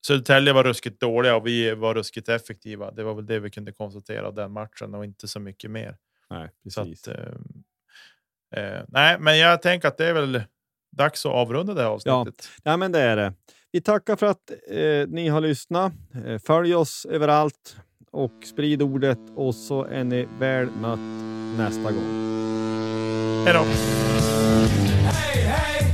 Södertälje 0.07 0.52
var 0.52 0.64
ruskigt 0.64 1.00
dåliga 1.00 1.36
och 1.36 1.46
vi 1.46 1.74
var 1.74 1.94
ruskigt 1.94 2.28
effektiva. 2.28 2.90
Det 2.90 3.02
var 3.02 3.14
väl 3.14 3.26
det 3.26 3.38
vi 3.40 3.50
kunde 3.50 3.72
konstatera 3.72 4.26
av 4.26 4.34
den 4.34 4.52
matchen 4.52 4.94
och 4.94 5.05
inte 5.05 5.28
så 5.28 5.40
mycket 5.40 5.70
mer. 5.70 5.96
Nej, 6.30 6.50
precis. 6.64 7.02
Så 7.02 7.11
att, 7.11 7.18
eh, 7.18 7.34
Eh, 8.57 8.82
nej, 8.88 9.16
men 9.20 9.38
jag 9.38 9.62
tänker 9.62 9.88
att 9.88 9.98
det 9.98 10.07
är 10.07 10.12
väl 10.12 10.42
dags 10.96 11.26
att 11.26 11.32
avrunda 11.32 11.74
det 11.74 11.82
här 11.82 11.88
avsnittet. 11.88 12.48
Ja, 12.64 12.70
ja 12.70 12.76
men 12.76 12.92
det 12.92 13.00
är 13.00 13.16
det. 13.16 13.32
Vi 13.72 13.80
tackar 13.80 14.16
för 14.16 14.26
att 14.26 14.50
eh, 14.70 15.09
ni 15.09 15.28
har 15.28 15.40
lyssnat. 15.40 15.92
Eh, 16.26 16.38
följ 16.38 16.74
oss 16.74 17.07
överallt 17.11 17.76
och 18.11 18.32
sprid 18.44 18.82
ordet 18.82 19.18
och 19.36 19.55
så 19.55 19.84
är 19.84 20.05
ni 20.05 20.28
väl 20.38 20.70
mött 20.70 20.98
nästa 21.59 21.92
gång. 21.92 22.24
Hej 23.44 23.55
då! 23.55 23.64
Hej, 25.05 25.42
hej! 25.42 25.93